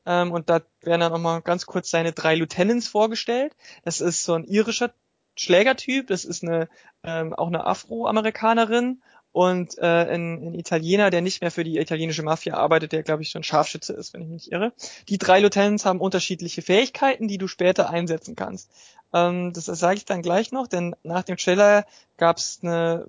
Ähm, 0.06 0.32
und 0.32 0.50
da 0.50 0.62
werden 0.82 1.02
dann 1.02 1.12
nochmal 1.12 1.42
ganz 1.42 1.66
kurz 1.66 1.90
seine 1.90 2.12
drei 2.14 2.36
Lieutenants 2.36 2.88
vorgestellt. 2.88 3.56
Das 3.84 4.02
ist 4.02 4.24
so 4.24 4.34
ein 4.34 4.46
irischer 4.46 4.94
Schlägertyp, 5.36 6.08
das 6.08 6.26
ist 6.26 6.44
eine 6.44 6.68
ähm, 7.04 7.34
auch 7.34 7.48
eine 7.48 7.66
Afroamerikanerin 7.66 9.02
und 9.32 9.80
äh, 9.80 9.82
ein, 9.82 10.48
ein 10.48 10.54
Italiener, 10.54 11.10
der 11.10 11.22
nicht 11.22 11.42
mehr 11.42 11.52
für 11.52 11.66
die 11.66 11.78
italienische 11.78 12.24
Mafia 12.24 12.56
arbeitet, 12.56 12.94
der 12.94 13.04
glaube 13.04 13.22
ich 13.22 13.30
schon 13.30 13.44
Scharfschütze 13.44 13.94
ist, 13.94 14.14
wenn 14.14 14.22
ich 14.22 14.28
mich 14.28 14.46
nicht 14.46 14.54
irre. 14.54 14.72
Die 15.10 15.18
drei 15.18 15.42
Lieutenants 15.42 15.86
haben 15.86 16.00
unterschiedliche 16.00 16.62
Fähigkeiten, 16.62 17.28
die 17.28 17.38
du 17.38 17.48
später 17.48 17.90
einsetzen 17.90 18.38
kannst. 18.38 18.70
Ähm, 19.14 19.52
das 19.54 19.66
sage 19.66 19.98
ich 19.98 20.06
dann 20.06 20.22
gleich 20.22 20.54
noch, 20.54 20.68
denn 20.68 20.96
nach 21.04 21.24
dem 21.24 21.36
Trailer 21.38 21.86
gab 22.18 22.38
es 22.38 22.60
eine 22.62 23.08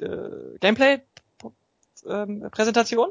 äh, 0.00 0.58
Gameplay-Präsentation. 0.60 3.08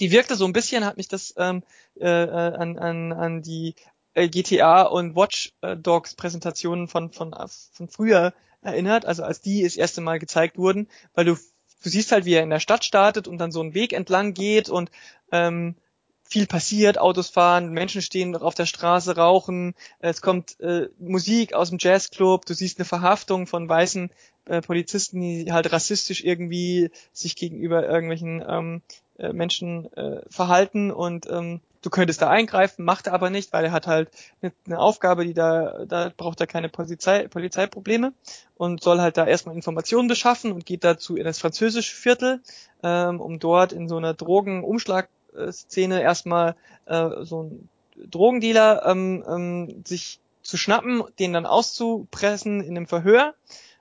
Die 0.00 0.10
wirkte 0.10 0.34
so 0.34 0.46
ein 0.46 0.52
bisschen, 0.52 0.84
hat 0.84 0.96
mich 0.96 1.06
das 1.08 1.32
ähm, 1.38 1.62
äh, 1.94 2.08
an, 2.08 2.76
an, 2.76 3.12
an 3.12 3.42
die 3.42 3.76
äh, 4.16 4.28
GTA 4.28 4.82
und 4.82 5.14
Watch 5.14 5.52
äh, 5.60 5.76
Dogs 5.76 6.14
Präsentationen 6.14 6.88
von, 6.88 7.12
von, 7.12 7.34
von 7.72 7.88
früher 7.88 8.32
erinnert, 8.62 9.04
also 9.04 9.22
als 9.22 9.42
die 9.42 9.62
das 9.62 9.76
erste 9.76 10.00
Mal 10.00 10.18
gezeigt 10.18 10.56
wurden, 10.56 10.88
weil 11.14 11.26
du, 11.26 11.34
du 11.34 11.88
siehst 11.88 12.10
halt, 12.12 12.24
wie 12.24 12.32
er 12.32 12.42
in 12.42 12.50
der 12.50 12.58
Stadt 12.60 12.84
startet 12.84 13.28
und 13.28 13.38
dann 13.38 13.52
so 13.52 13.60
einen 13.60 13.74
Weg 13.74 13.92
entlang 13.92 14.32
geht 14.32 14.70
und 14.70 14.90
ähm, 15.30 15.76
viel 16.24 16.46
passiert, 16.46 16.98
Autos 16.98 17.28
fahren, 17.28 17.72
Menschen 17.72 18.02
stehen 18.02 18.34
auf 18.34 18.54
der 18.54 18.66
Straße, 18.66 19.16
rauchen, 19.16 19.74
es 20.00 20.22
kommt 20.22 20.58
äh, 20.60 20.88
Musik 20.98 21.52
aus 21.52 21.68
dem 21.68 21.78
Jazzclub, 21.78 22.46
du 22.46 22.54
siehst 22.54 22.78
eine 22.78 22.86
Verhaftung 22.86 23.46
von 23.46 23.68
weißen 23.68 24.10
äh, 24.46 24.62
Polizisten, 24.62 25.20
die 25.20 25.52
halt 25.52 25.70
rassistisch 25.70 26.24
irgendwie 26.24 26.90
sich 27.12 27.36
gegenüber 27.36 27.86
irgendwelchen 27.86 28.42
ähm, 28.48 28.82
äh, 29.18 29.32
Menschen 29.34 29.92
äh, 29.92 30.22
verhalten 30.30 30.90
und 30.90 31.26
ähm, 31.30 31.60
du 31.86 31.90
könntest 31.90 32.20
da 32.20 32.28
eingreifen, 32.28 32.84
macht 32.84 33.06
er 33.06 33.12
aber 33.12 33.30
nicht, 33.30 33.52
weil 33.52 33.66
er 33.66 33.70
hat 33.70 33.86
halt 33.86 34.10
eine, 34.42 34.78
Aufgabe, 34.80 35.24
die 35.24 35.34
da, 35.34 35.84
da 35.86 36.10
braucht 36.14 36.40
er 36.40 36.48
keine 36.48 36.68
Polizei, 36.68 37.28
Polizeiprobleme 37.28 38.12
und 38.56 38.82
soll 38.82 39.00
halt 39.00 39.16
da 39.16 39.24
erstmal 39.24 39.54
Informationen 39.54 40.08
beschaffen 40.08 40.50
und 40.50 40.66
geht 40.66 40.82
dazu 40.82 41.16
in 41.16 41.22
das 41.22 41.38
französische 41.38 41.94
Viertel, 41.94 42.40
ähm, 42.82 43.20
um 43.20 43.38
dort 43.38 43.72
in 43.72 43.88
so 43.88 43.98
einer 43.98 44.14
Drogenumschlagszene 44.14 46.02
erstmal 46.02 46.56
äh, 46.86 47.08
so 47.22 47.44
ein 47.44 47.68
Drogendealer 47.94 48.84
ähm, 48.86 49.24
ähm, 49.28 49.84
sich 49.86 50.18
zu 50.42 50.56
schnappen, 50.56 51.04
den 51.20 51.32
dann 51.32 51.46
auszupressen 51.46 52.62
in 52.62 52.76
einem 52.76 52.88
Verhör 52.88 53.34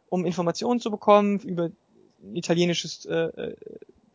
um 0.10 0.26
Informationen 0.26 0.80
zu 0.80 0.92
bekommen 0.92 1.40
über 1.40 1.72
ein 2.22 2.36
italienisches 2.36 3.06
äh, 3.06 3.16
äh 3.16 3.56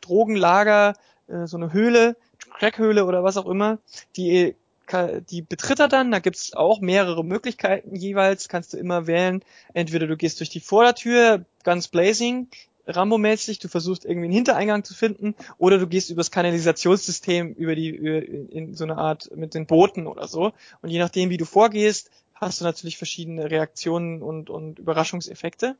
Drogenlager, 0.01 0.95
äh, 1.27 1.47
so 1.47 1.57
eine 1.57 1.73
Höhle, 1.73 2.17
Crackhöhle 2.59 3.05
oder 3.05 3.25
was 3.25 3.37
auch 3.37 3.47
immer. 3.47 3.79
Die 4.17 4.55
die 5.31 5.43
betritt 5.43 5.79
er 5.79 5.87
dann, 5.87 6.11
da 6.11 6.19
gibt's 6.19 6.53
auch 6.53 6.81
mehrere 6.81 7.25
Möglichkeiten 7.25 7.95
jeweils, 7.95 8.49
kannst 8.49 8.73
du 8.73 8.77
immer 8.77 9.07
wählen, 9.07 9.45
entweder 9.73 10.09
du 10.09 10.17
gehst 10.17 10.41
durch 10.41 10.51
die 10.51 10.59
Vordertür, 10.59 11.45
ganz 11.63 11.87
blazing, 11.87 12.49
Rambo-mäßig, 12.87 13.59
du 13.59 13.69
versuchst 13.69 14.05
irgendwie 14.05 14.27
einen 14.27 14.35
Hintereingang 14.35 14.85
zu 14.85 14.95
finden, 14.95 15.35
oder 15.59 15.79
du 15.79 15.87
gehst 15.87 16.11
übers 16.11 16.31
Kanalisationssystem 16.31 17.53
über 17.55 17.75
die, 17.75 17.91
über, 17.91 18.23
in 18.23 18.75
so 18.75 18.85
eine 18.85 18.97
Art 18.97 19.31
mit 19.37 19.55
den 19.55 19.67
Booten 19.67 20.07
oder 20.07 20.27
so. 20.27 20.53
Und 20.83 20.91
je 20.91 20.99
nachdem, 20.99 21.31
wie 21.31 21.37
du 21.37 21.45
vorgehst, 21.45 22.11
hast 22.35 22.61
du 22.61 22.65
natürlich 22.65 22.97
verschiedene 22.97 23.51
Reaktionen 23.51 24.23
und, 24.23 24.51
und 24.51 24.79
Überraschungseffekte. 24.79 25.77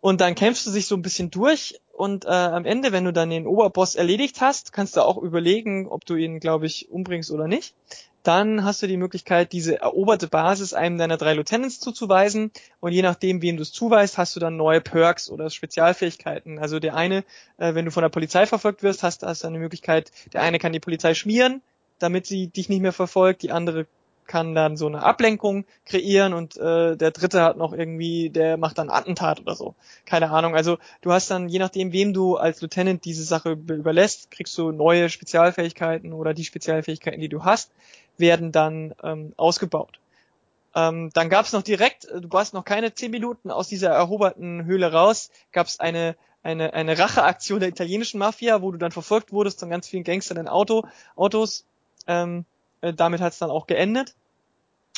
Und 0.00 0.20
dann 0.20 0.34
kämpfst 0.34 0.66
du 0.66 0.72
dich 0.72 0.86
so 0.86 0.94
ein 0.94 1.02
bisschen 1.02 1.30
durch 1.30 1.80
und 1.92 2.24
äh, 2.24 2.28
am 2.28 2.64
Ende, 2.64 2.92
wenn 2.92 3.04
du 3.04 3.12
dann 3.12 3.28
den 3.28 3.46
Oberboss 3.46 3.94
erledigt 3.94 4.40
hast, 4.40 4.72
kannst 4.72 4.96
du 4.96 5.02
auch 5.02 5.18
überlegen, 5.18 5.86
ob 5.86 6.06
du 6.06 6.14
ihn, 6.14 6.40
glaube 6.40 6.64
ich, 6.64 6.90
umbringst 6.90 7.30
oder 7.30 7.46
nicht. 7.46 7.74
Dann 8.22 8.64
hast 8.64 8.82
du 8.82 8.86
die 8.86 8.96
Möglichkeit, 8.96 9.52
diese 9.52 9.80
eroberte 9.80 10.26
Basis 10.26 10.72
einem 10.72 10.96
deiner 10.96 11.18
drei 11.18 11.34
Lieutenants 11.34 11.78
zuzuweisen 11.78 12.52
und 12.80 12.92
je 12.92 13.02
nachdem, 13.02 13.42
wem 13.42 13.58
du 13.58 13.62
es 13.62 13.72
zuweist, 13.72 14.16
hast 14.16 14.34
du 14.34 14.40
dann 14.40 14.56
neue 14.56 14.80
Perks 14.80 15.30
oder 15.30 15.50
Spezialfähigkeiten. 15.50 16.58
Also 16.58 16.80
der 16.80 16.94
eine, 16.94 17.24
äh, 17.58 17.74
wenn 17.74 17.84
du 17.84 17.90
von 17.90 18.02
der 18.02 18.08
Polizei 18.08 18.46
verfolgt 18.46 18.82
wirst, 18.82 19.02
hast, 19.02 19.22
du 19.22 19.26
eine 19.26 19.58
Möglichkeit, 19.58 20.10
der 20.32 20.40
eine 20.40 20.58
kann 20.58 20.72
die 20.72 20.80
Polizei 20.80 21.12
schmieren, 21.12 21.60
damit 21.98 22.24
sie 22.24 22.46
dich 22.46 22.70
nicht 22.70 22.80
mehr 22.80 22.94
verfolgt, 22.94 23.42
die 23.42 23.52
andere 23.52 23.86
kann 24.30 24.54
dann 24.54 24.76
so 24.76 24.86
eine 24.86 25.02
Ablenkung 25.02 25.64
kreieren 25.84 26.34
und 26.34 26.56
äh, 26.56 26.96
der 26.96 27.10
dritte 27.10 27.42
hat 27.42 27.56
noch 27.56 27.72
irgendwie, 27.72 28.30
der 28.30 28.58
macht 28.58 28.78
dann 28.78 28.88
Attentat 28.88 29.40
oder 29.40 29.56
so. 29.56 29.74
Keine 30.06 30.30
Ahnung. 30.30 30.54
Also 30.54 30.78
du 31.00 31.10
hast 31.10 31.32
dann, 31.32 31.48
je 31.48 31.58
nachdem, 31.58 31.92
wem 31.92 32.14
du 32.14 32.36
als 32.36 32.60
Lieutenant 32.60 33.04
diese 33.04 33.24
Sache 33.24 33.50
überlässt, 33.50 34.30
kriegst 34.30 34.56
du 34.56 34.70
neue 34.70 35.08
Spezialfähigkeiten 35.08 36.12
oder 36.12 36.32
die 36.32 36.44
Spezialfähigkeiten, 36.44 37.20
die 37.20 37.28
du 37.28 37.42
hast, 37.42 37.72
werden 38.18 38.52
dann 38.52 38.94
ähm, 39.02 39.32
ausgebaut. 39.36 39.98
Ähm, 40.76 41.10
dann 41.12 41.28
gab 41.28 41.46
es 41.46 41.52
noch 41.52 41.62
direkt, 41.62 42.04
äh, 42.04 42.20
du 42.20 42.30
warst 42.30 42.54
noch 42.54 42.64
keine 42.64 42.94
zehn 42.94 43.10
Minuten 43.10 43.50
aus 43.50 43.66
dieser 43.66 43.90
eroberten 43.90 44.64
Höhle 44.64 44.92
raus, 44.92 45.32
gab 45.50 45.66
es 45.66 45.80
eine 45.80 46.14
eine, 46.42 46.72
eine 46.72 46.98
Racheaktion 46.98 47.60
der 47.60 47.68
italienischen 47.68 48.18
Mafia, 48.18 48.62
wo 48.62 48.70
du 48.70 48.78
dann 48.78 48.92
verfolgt 48.92 49.30
wurdest 49.30 49.60
von 49.60 49.68
ganz 49.68 49.88
vielen 49.88 50.04
Gangstern 50.04 50.38
in 50.38 50.48
Auto, 50.48 50.86
Autos. 51.14 51.66
Ähm, 52.06 52.46
äh, 52.80 52.94
damit 52.94 53.20
hat 53.20 53.32
es 53.32 53.38
dann 53.38 53.50
auch 53.50 53.66
geendet. 53.66 54.14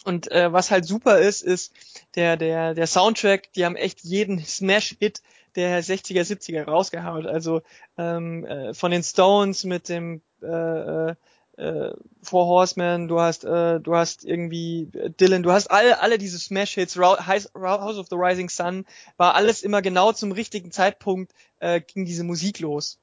Und 0.05 0.31
äh, 0.33 0.53
was 0.53 0.71
halt 0.71 0.85
super 0.85 1.19
ist, 1.19 1.43
ist 1.43 1.73
der, 2.15 2.37
der, 2.37 2.75
der 2.75 2.87
Soundtrack, 2.87 3.53
die 3.53 3.65
haben 3.65 3.77
echt 3.77 4.01
jeden 4.01 4.45
Smash-Hit 4.45 5.23
der 5.55 5.83
60er, 5.83 6.23
70er 6.23 6.65
rausgehauen. 6.65 7.27
Also 7.27 7.63
ähm, 7.99 8.45
äh, 8.45 8.75
von 8.75 8.91
den 8.91 9.03
Stones 9.03 9.65
mit 9.65 9.89
dem 9.89 10.23
äh, 10.43 10.47
äh, 10.47 11.15
äh 11.57 11.95
Four 12.23 12.47
Horsemen, 12.47 13.09
du 13.09 13.21
hast, 13.21 13.45
äh, 13.45 13.79
du 13.81 13.95
hast 13.95 14.25
irgendwie 14.25 14.89
Dylan, 15.21 15.43
du 15.43 15.53
hast 15.53 15.71
alle, 15.71 16.01
alle 16.01 16.19
diese 16.19 16.39
Smash-Hits, 16.39 16.97
House 16.97 17.49
of 17.55 18.09
the 18.09 18.17
Rising 18.17 18.49
Sun, 18.49 18.87
war 19.17 19.35
alles 19.35 19.63
immer 19.63 19.83
genau 19.83 20.13
zum 20.13 20.33
richtigen 20.33 20.73
Zeitpunkt, 20.73 21.33
äh, 21.61 21.81
ging 21.81 22.07
diese 22.07 22.25
Musik 22.25 22.61
los. 22.61 22.99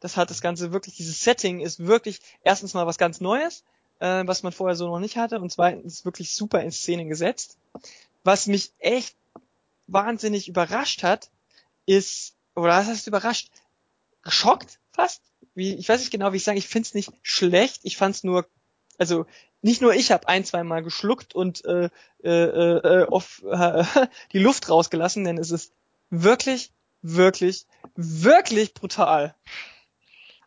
Das 0.00 0.16
hat 0.16 0.30
das 0.30 0.40
Ganze 0.40 0.72
wirklich, 0.72 0.96
dieses 0.96 1.22
Setting 1.22 1.60
ist 1.60 1.86
wirklich 1.86 2.20
erstens 2.42 2.74
mal 2.74 2.86
was 2.86 2.98
ganz 2.98 3.20
Neues, 3.20 3.64
äh, 3.98 4.26
was 4.26 4.42
man 4.42 4.52
vorher 4.52 4.76
so 4.76 4.86
noch 4.88 5.00
nicht 5.00 5.16
hatte 5.16 5.40
und 5.40 5.52
zweitens 5.52 6.04
wirklich 6.04 6.32
super 6.32 6.62
in 6.62 6.72
Szene 6.72 7.06
gesetzt. 7.06 7.56
Was 8.24 8.46
mich 8.46 8.72
echt 8.78 9.16
wahnsinnig 9.86 10.48
überrascht 10.48 11.02
hat, 11.02 11.30
ist, 11.86 12.34
oder 12.54 12.68
was 12.68 12.86
heißt 12.88 13.06
überrascht? 13.06 13.50
Geschockt 14.22 14.78
fast? 14.92 15.22
Wie, 15.54 15.74
ich 15.74 15.88
weiß 15.88 16.00
nicht 16.00 16.10
genau, 16.10 16.32
wie 16.32 16.38
ich 16.38 16.44
sagen, 16.44 16.58
ich 16.58 16.68
find's 16.68 16.94
nicht 16.94 17.12
schlecht, 17.22 17.80
ich 17.84 17.96
fand's 17.96 18.24
nur, 18.24 18.46
also 18.98 19.26
nicht 19.62 19.80
nur 19.80 19.94
ich 19.94 20.10
habe 20.10 20.28
ein, 20.28 20.44
zwei 20.44 20.64
Mal 20.64 20.82
geschluckt 20.82 21.34
und 21.34 21.64
äh, 21.64 21.88
äh, 22.22 22.30
äh, 22.30 23.06
auf, 23.06 23.42
äh, 23.50 23.84
die 24.32 24.38
Luft 24.38 24.68
rausgelassen, 24.68 25.24
denn 25.24 25.38
es 25.38 25.50
ist 25.50 25.72
wirklich, 26.10 26.72
wirklich, 27.02 27.66
wirklich 27.94 28.74
brutal. 28.74 29.34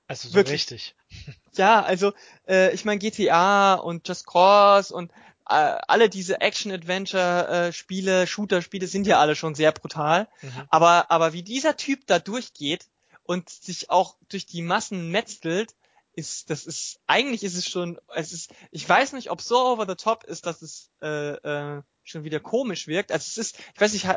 Also 0.08 0.28
so 0.30 0.36
Wirklich. 0.36 0.54
richtig. 0.54 0.96
Ja, 1.60 1.84
also 1.84 2.14
äh, 2.48 2.74
ich 2.74 2.86
meine 2.86 3.00
GTA 3.00 3.74
und 3.76 4.08
Just 4.08 4.26
Cause 4.26 4.96
und 4.96 5.12
äh, 5.50 5.78
alle 5.88 6.10
diese 6.10 6.40
Action-Adventure-Spiele, 6.40 8.28
Shooter-Spiele 8.28 8.88
sind 8.88 9.06
ja 9.06 9.20
alle 9.20 9.36
schon 9.36 9.56
sehr 9.56 9.74
brutal. 9.74 10.30
Mhm. 10.42 10.52
Aber, 10.70 11.12
aber 11.12 11.34
wie 11.34 11.44
dieser 11.44 11.76
Typ 11.76 12.08
da 12.08 12.18
durchgeht 12.18 12.86
und 13.24 13.50
sich 13.50 13.90
auch 13.90 14.16
durch 14.30 14.46
die 14.46 14.62
Massen 14.62 15.12
metzelt, 15.12 15.76
ist, 16.14 16.50
das 16.50 16.66
ist, 16.66 17.02
eigentlich 17.08 17.44
ist 17.44 17.56
es 17.56 17.70
schon, 17.70 18.00
es 18.16 18.32
ist, 18.32 18.54
ich 18.72 18.88
weiß 18.88 19.12
nicht, 19.12 19.30
ob 19.30 19.42
so 19.42 19.60
over 19.60 19.86
the 19.86 19.96
top 19.96 20.24
ist, 20.24 20.46
dass 20.46 20.62
es 20.62 20.90
äh, 21.02 21.34
äh, 21.34 21.82
schon 22.04 22.24
wieder 22.24 22.40
komisch 22.40 22.88
wirkt. 22.88 23.12
Also 23.12 23.26
es 23.28 23.38
ist, 23.38 23.60
ich 23.76 23.82
weiß 23.82 23.92
nicht, 23.92 24.08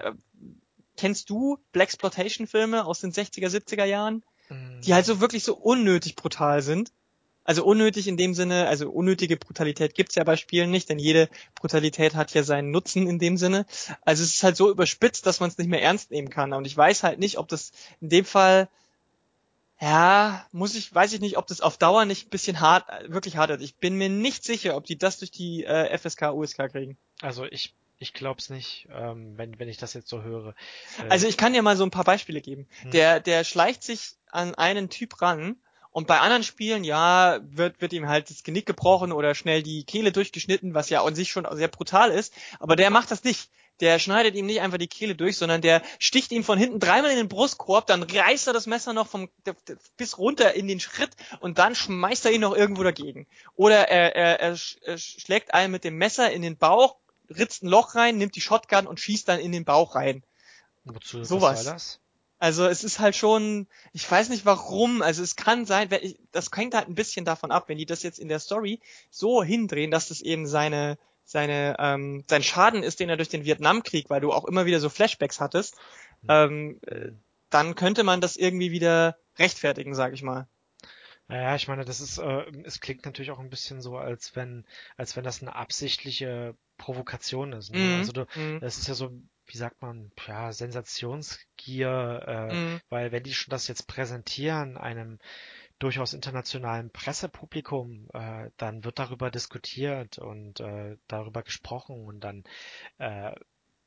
kennst 0.96 1.28
du 1.28 1.58
Blaxploitation-Filme 1.72 2.84
aus 2.84 3.00
den 3.00 3.12
60er, 3.12 3.48
70er 3.48 3.84
Jahren? 3.84 4.22
die 4.84 4.94
halt 4.94 5.06
so 5.06 5.20
wirklich 5.20 5.44
so 5.44 5.54
unnötig 5.54 6.16
brutal 6.16 6.62
sind. 6.62 6.92
Also 7.44 7.64
unnötig 7.64 8.06
in 8.06 8.16
dem 8.16 8.34
Sinne, 8.34 8.68
also 8.68 8.90
unnötige 8.90 9.36
Brutalität 9.36 9.94
gibt's 9.94 10.14
ja 10.14 10.24
bei 10.24 10.36
Spielen 10.36 10.70
nicht, 10.70 10.88
denn 10.88 10.98
jede 10.98 11.28
Brutalität 11.54 12.14
hat 12.14 12.32
ja 12.34 12.42
seinen 12.44 12.70
Nutzen 12.70 13.08
in 13.08 13.18
dem 13.18 13.36
Sinne. 13.36 13.66
Also 14.02 14.22
es 14.22 14.34
ist 14.34 14.42
halt 14.42 14.56
so 14.56 14.70
überspitzt, 14.70 15.26
dass 15.26 15.40
man 15.40 15.50
es 15.50 15.58
nicht 15.58 15.68
mehr 15.68 15.82
ernst 15.82 16.10
nehmen 16.10 16.30
kann. 16.30 16.52
Und 16.52 16.66
ich 16.66 16.76
weiß 16.76 17.02
halt 17.02 17.18
nicht, 17.18 17.38
ob 17.38 17.48
das 17.48 17.72
in 18.00 18.10
dem 18.10 18.24
Fall, 18.24 18.68
ja, 19.80 20.46
muss 20.52 20.76
ich, 20.76 20.94
weiß 20.94 21.12
ich 21.12 21.20
nicht, 21.20 21.36
ob 21.36 21.48
das 21.48 21.60
auf 21.60 21.78
Dauer 21.78 22.04
nicht 22.04 22.28
ein 22.28 22.30
bisschen 22.30 22.60
hart, 22.60 22.86
wirklich 23.08 23.36
hart 23.36 23.50
ist. 23.50 23.62
Ich 23.62 23.76
bin 23.76 23.96
mir 23.96 24.08
nicht 24.08 24.44
sicher, 24.44 24.76
ob 24.76 24.84
die 24.84 24.96
das 24.96 25.18
durch 25.18 25.32
die 25.32 25.64
äh, 25.64 25.98
FSK, 25.98 26.32
USK 26.32 26.70
kriegen. 26.70 26.96
Also 27.20 27.44
ich 27.44 27.74
ich 28.02 28.12
glaub's 28.12 28.50
nicht, 28.50 28.88
ähm, 28.92 29.38
wenn, 29.38 29.60
wenn 29.60 29.68
ich 29.68 29.76
das 29.76 29.94
jetzt 29.94 30.08
so 30.08 30.22
höre. 30.22 30.56
Äh, 30.98 31.08
also 31.08 31.28
ich 31.28 31.36
kann 31.36 31.52
dir 31.52 31.62
mal 31.62 31.76
so 31.76 31.84
ein 31.84 31.92
paar 31.92 32.04
Beispiele 32.04 32.40
geben. 32.40 32.66
Hm. 32.82 32.90
Der, 32.90 33.20
der 33.20 33.44
schleicht 33.44 33.84
sich 33.84 34.16
an 34.32 34.56
einen 34.56 34.90
Typ 34.90 35.22
ran 35.22 35.56
und 35.92 36.06
bei 36.06 36.18
anderen 36.18 36.42
Spielen, 36.42 36.84
ja, 36.84 37.38
wird, 37.42 37.80
wird 37.80 37.92
ihm 37.92 38.08
halt 38.08 38.30
das 38.30 38.42
Genick 38.42 38.64
gebrochen 38.66 39.12
oder 39.12 39.34
schnell 39.34 39.62
die 39.62 39.84
Kehle 39.84 40.10
durchgeschnitten, 40.10 40.74
was 40.74 40.88
ja 40.88 41.04
an 41.04 41.14
sich 41.14 41.30
schon 41.30 41.46
sehr 41.52 41.68
brutal 41.68 42.10
ist. 42.10 42.32
Aber 42.58 42.76
der 42.76 42.90
macht 42.90 43.10
das 43.10 43.22
nicht. 43.24 43.50
Der 43.80 43.98
schneidet 43.98 44.34
ihm 44.34 44.46
nicht 44.46 44.60
einfach 44.60 44.78
die 44.78 44.88
Kehle 44.88 45.14
durch, 45.14 45.36
sondern 45.36 45.60
der 45.60 45.82
sticht 45.98 46.30
ihm 46.32 46.44
von 46.44 46.58
hinten 46.58 46.78
dreimal 46.78 47.10
in 47.10 47.16
den 47.16 47.28
Brustkorb, 47.28 47.86
dann 47.86 48.02
reißt 48.02 48.46
er 48.46 48.52
das 48.52 48.66
Messer 48.66 48.92
noch 48.92 49.08
vom, 49.08 49.28
bis 49.96 50.18
runter 50.18 50.54
in 50.54 50.68
den 50.68 50.78
Schritt 50.78 51.10
und 51.40 51.58
dann 51.58 51.74
schmeißt 51.74 52.24
er 52.26 52.32
ihn 52.32 52.42
noch 52.42 52.54
irgendwo 52.54 52.82
dagegen. 52.84 53.26
Oder 53.56 53.88
er, 53.88 54.14
er, 54.14 54.40
er, 54.40 54.58
er 54.82 54.98
schlägt 54.98 55.52
einen 55.52 55.72
mit 55.72 55.84
dem 55.84 55.96
Messer 55.96 56.30
in 56.30 56.42
den 56.42 56.56
Bauch, 56.56 56.96
ritzt 57.28 57.64
ein 57.64 57.68
Loch 57.68 57.94
rein, 57.94 58.18
nimmt 58.18 58.36
die 58.36 58.40
Shotgun 58.40 58.86
und 58.86 59.00
schießt 59.00 59.28
dann 59.28 59.40
in 59.40 59.52
den 59.52 59.64
Bauch 59.64 59.94
rein. 59.94 60.22
Wozu 60.84 61.24
Sowas. 61.24 62.00
Also 62.42 62.66
es 62.66 62.82
ist 62.82 62.98
halt 62.98 63.14
schon, 63.14 63.68
ich 63.92 64.10
weiß 64.10 64.28
nicht 64.28 64.44
warum, 64.44 65.00
also 65.00 65.22
es 65.22 65.36
kann 65.36 65.64
sein, 65.64 65.88
das 66.32 66.50
hängt 66.52 66.74
halt 66.74 66.88
ein 66.88 66.96
bisschen 66.96 67.24
davon 67.24 67.52
ab, 67.52 67.68
wenn 67.68 67.78
die 67.78 67.86
das 67.86 68.02
jetzt 68.02 68.18
in 68.18 68.26
der 68.26 68.40
Story 68.40 68.80
so 69.10 69.44
hindrehen, 69.44 69.92
dass 69.92 70.08
das 70.08 70.20
eben 70.20 70.48
seine, 70.48 70.98
seine, 71.24 71.76
ähm, 71.78 72.24
sein 72.28 72.42
Schaden 72.42 72.82
ist, 72.82 72.98
den 72.98 73.08
er 73.08 73.16
durch 73.16 73.28
den 73.28 73.44
Vietnamkrieg, 73.44 74.10
weil 74.10 74.20
du 74.20 74.32
auch 74.32 74.44
immer 74.44 74.66
wieder 74.66 74.80
so 74.80 74.88
Flashbacks 74.88 75.38
hattest, 75.38 75.76
hm. 76.22 76.28
ähm, 76.30 76.80
äh, 76.88 77.12
dann 77.48 77.76
könnte 77.76 78.02
man 78.02 78.20
das 78.20 78.34
irgendwie 78.34 78.72
wieder 78.72 79.16
rechtfertigen, 79.38 79.94
sag 79.94 80.12
ich 80.12 80.24
mal. 80.24 80.48
Naja, 81.28 81.54
ich 81.54 81.68
meine, 81.68 81.84
das 81.84 82.00
ist, 82.00 82.18
äh, 82.18 82.42
es 82.64 82.80
klingt 82.80 83.04
natürlich 83.04 83.30
auch 83.30 83.38
ein 83.38 83.50
bisschen 83.50 83.80
so, 83.80 83.98
als 83.98 84.34
wenn, 84.34 84.64
als 84.96 85.14
wenn 85.14 85.22
das 85.22 85.42
eine 85.42 85.54
absichtliche 85.54 86.56
Provokation 86.76 87.52
ist. 87.52 87.72
Ne? 87.72 87.78
Mm, 87.78 87.98
also 88.00 88.10
du, 88.10 88.22
mm. 88.34 88.58
das 88.58 88.78
ist 88.78 88.88
ja 88.88 88.94
so, 88.94 89.12
wie 89.52 89.58
sagt 89.58 89.82
man, 89.82 90.10
ja, 90.26 90.52
Sensationsgier, 90.52 92.24
äh, 92.26 92.54
mm. 92.54 92.80
weil 92.88 93.12
wenn 93.12 93.22
die 93.22 93.34
schon 93.34 93.50
das 93.50 93.68
jetzt 93.68 93.86
präsentieren, 93.86 94.78
einem 94.78 95.18
durchaus 95.78 96.14
internationalen 96.14 96.90
Pressepublikum, 96.90 98.08
äh, 98.14 98.50
dann 98.56 98.82
wird 98.84 98.98
darüber 98.98 99.30
diskutiert 99.30 100.18
und 100.18 100.60
äh, 100.60 100.96
darüber 101.06 101.42
gesprochen 101.42 102.06
und 102.06 102.20
dann, 102.20 102.44
äh, 102.98 103.32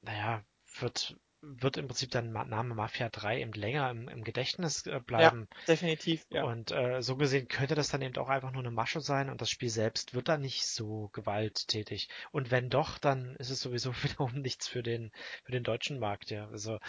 naja, 0.01 0.43
wird 0.79 1.17
wird 1.45 1.77
im 1.77 1.87
Prinzip 1.87 2.11
dann 2.11 2.31
Name 2.31 2.75
Mafia 2.75 3.09
3 3.09 3.41
eben 3.41 3.53
länger 3.53 3.89
im, 3.89 4.07
im 4.07 4.23
Gedächtnis 4.23 4.85
äh, 4.85 4.99
bleiben. 4.99 5.47
Ja, 5.51 5.57
definitiv. 5.67 6.25
Ja. 6.29 6.43
Und 6.43 6.71
äh, 6.71 7.01
so 7.01 7.15
gesehen 7.15 7.47
könnte 7.47 7.75
das 7.75 7.89
dann 7.89 8.01
eben 8.01 8.15
auch 8.17 8.29
einfach 8.29 8.51
nur 8.51 8.61
eine 8.61 8.71
Masche 8.71 9.01
sein 9.01 9.29
und 9.29 9.41
das 9.41 9.49
Spiel 9.49 9.69
selbst 9.69 10.13
wird 10.13 10.27
dann 10.27 10.41
nicht 10.41 10.65
so 10.67 11.09
gewalttätig. 11.13 12.09
Und 12.31 12.51
wenn 12.51 12.69
doch, 12.69 12.97
dann 12.97 13.35
ist 13.35 13.49
es 13.49 13.59
sowieso 13.59 13.93
wiederum 14.03 14.33
nichts 14.41 14.67
für 14.67 14.83
den 14.83 15.11
für 15.43 15.51
den 15.51 15.63
deutschen 15.63 15.99
Markt, 15.99 16.31
ja. 16.31 16.47
Also 16.49 16.79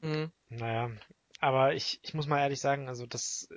mhm. 0.00 0.32
naja, 0.48 0.90
aber 1.40 1.74
ich 1.74 2.00
ich 2.02 2.14
muss 2.14 2.26
mal 2.26 2.40
ehrlich 2.40 2.60
sagen, 2.60 2.88
also 2.88 3.06
das 3.06 3.48
äh, 3.50 3.54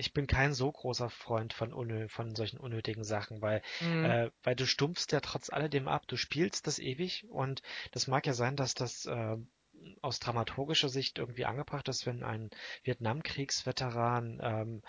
ich 0.00 0.14
bin 0.14 0.26
kein 0.26 0.54
so 0.54 0.72
großer 0.72 1.10
Freund 1.10 1.52
von, 1.52 1.74
unnö 1.74 2.08
von 2.08 2.34
solchen 2.34 2.58
unnötigen 2.58 3.04
Sachen, 3.04 3.42
weil, 3.42 3.60
mhm. 3.80 4.04
äh, 4.04 4.30
weil 4.42 4.56
du 4.56 4.66
stumpfst 4.66 5.12
ja 5.12 5.20
trotz 5.20 5.50
alledem 5.50 5.88
ab. 5.88 6.06
Du 6.06 6.16
spielst 6.16 6.66
das 6.66 6.78
ewig 6.78 7.26
und 7.28 7.60
das 7.92 8.06
mag 8.06 8.26
ja 8.26 8.32
sein, 8.32 8.56
dass 8.56 8.72
das 8.72 9.04
äh, 9.04 9.36
aus 10.02 10.18
dramaturgischer 10.20 10.88
Sicht 10.88 11.18
irgendwie 11.18 11.44
angebracht 11.46 11.88
ist, 11.88 12.06
wenn 12.06 12.22
ein 12.22 12.50
Vietnamkriegsveteran 12.84 14.40
ähm, 14.42 14.82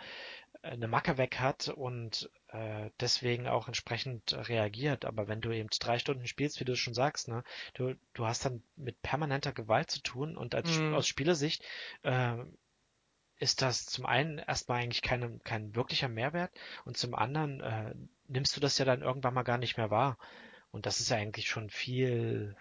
eine 0.64 0.88
Macke 0.88 1.18
weg 1.18 1.40
hat 1.40 1.70
und 1.70 2.30
äh, 2.50 2.90
deswegen 3.00 3.48
auch 3.48 3.68
entsprechend 3.68 4.34
reagiert. 4.34 5.06
Aber 5.06 5.28
wenn 5.28 5.42
du 5.42 5.52
eben 5.52 5.70
drei 5.80 5.98
Stunden 5.98 6.28
spielst, 6.28 6.60
wie 6.60 6.66
du 6.66 6.76
schon 6.76 6.94
sagst, 6.94 7.28
ne, 7.28 7.44
du, 7.74 7.96
du 8.14 8.26
hast 8.26 8.46
dann 8.46 8.64
mit 8.76 9.02
permanenter 9.02 9.54
Gewalt 9.54 9.90
zu 9.90 10.02
tun 10.02 10.38
und 10.38 10.54
als, 10.56 10.80
Mhm. 10.80 10.94
aus 10.94 11.08
Spielersicht 11.08 11.64
äh, 12.04 12.38
ist 13.38 13.62
das 13.62 13.86
zum 13.86 14.06
einen 14.06 14.38
erstmal 14.38 14.82
eigentlich 14.84 15.02
keine, 15.02 15.40
kein 15.40 15.76
wirklicher 15.76 16.08
Mehrwert 16.10 16.52
und 16.86 16.98
zum 16.98 17.16
anderen 17.16 17.60
äh, 17.62 17.96
nimmst 18.28 18.56
du 18.56 18.60
das 18.62 18.78
ja 18.78 18.86
dann 18.86 19.02
irgendwann 19.02 19.34
mal 19.34 19.44
gar 19.44 19.58
nicht 19.58 19.78
mehr 19.78 19.90
wahr. 19.90 20.18
Und 20.72 20.86
das 20.86 21.00
ist 21.00 21.10
ja 21.10 21.18
eigentlich 21.18 21.50
schon 21.50 21.70
viel. 21.70 22.56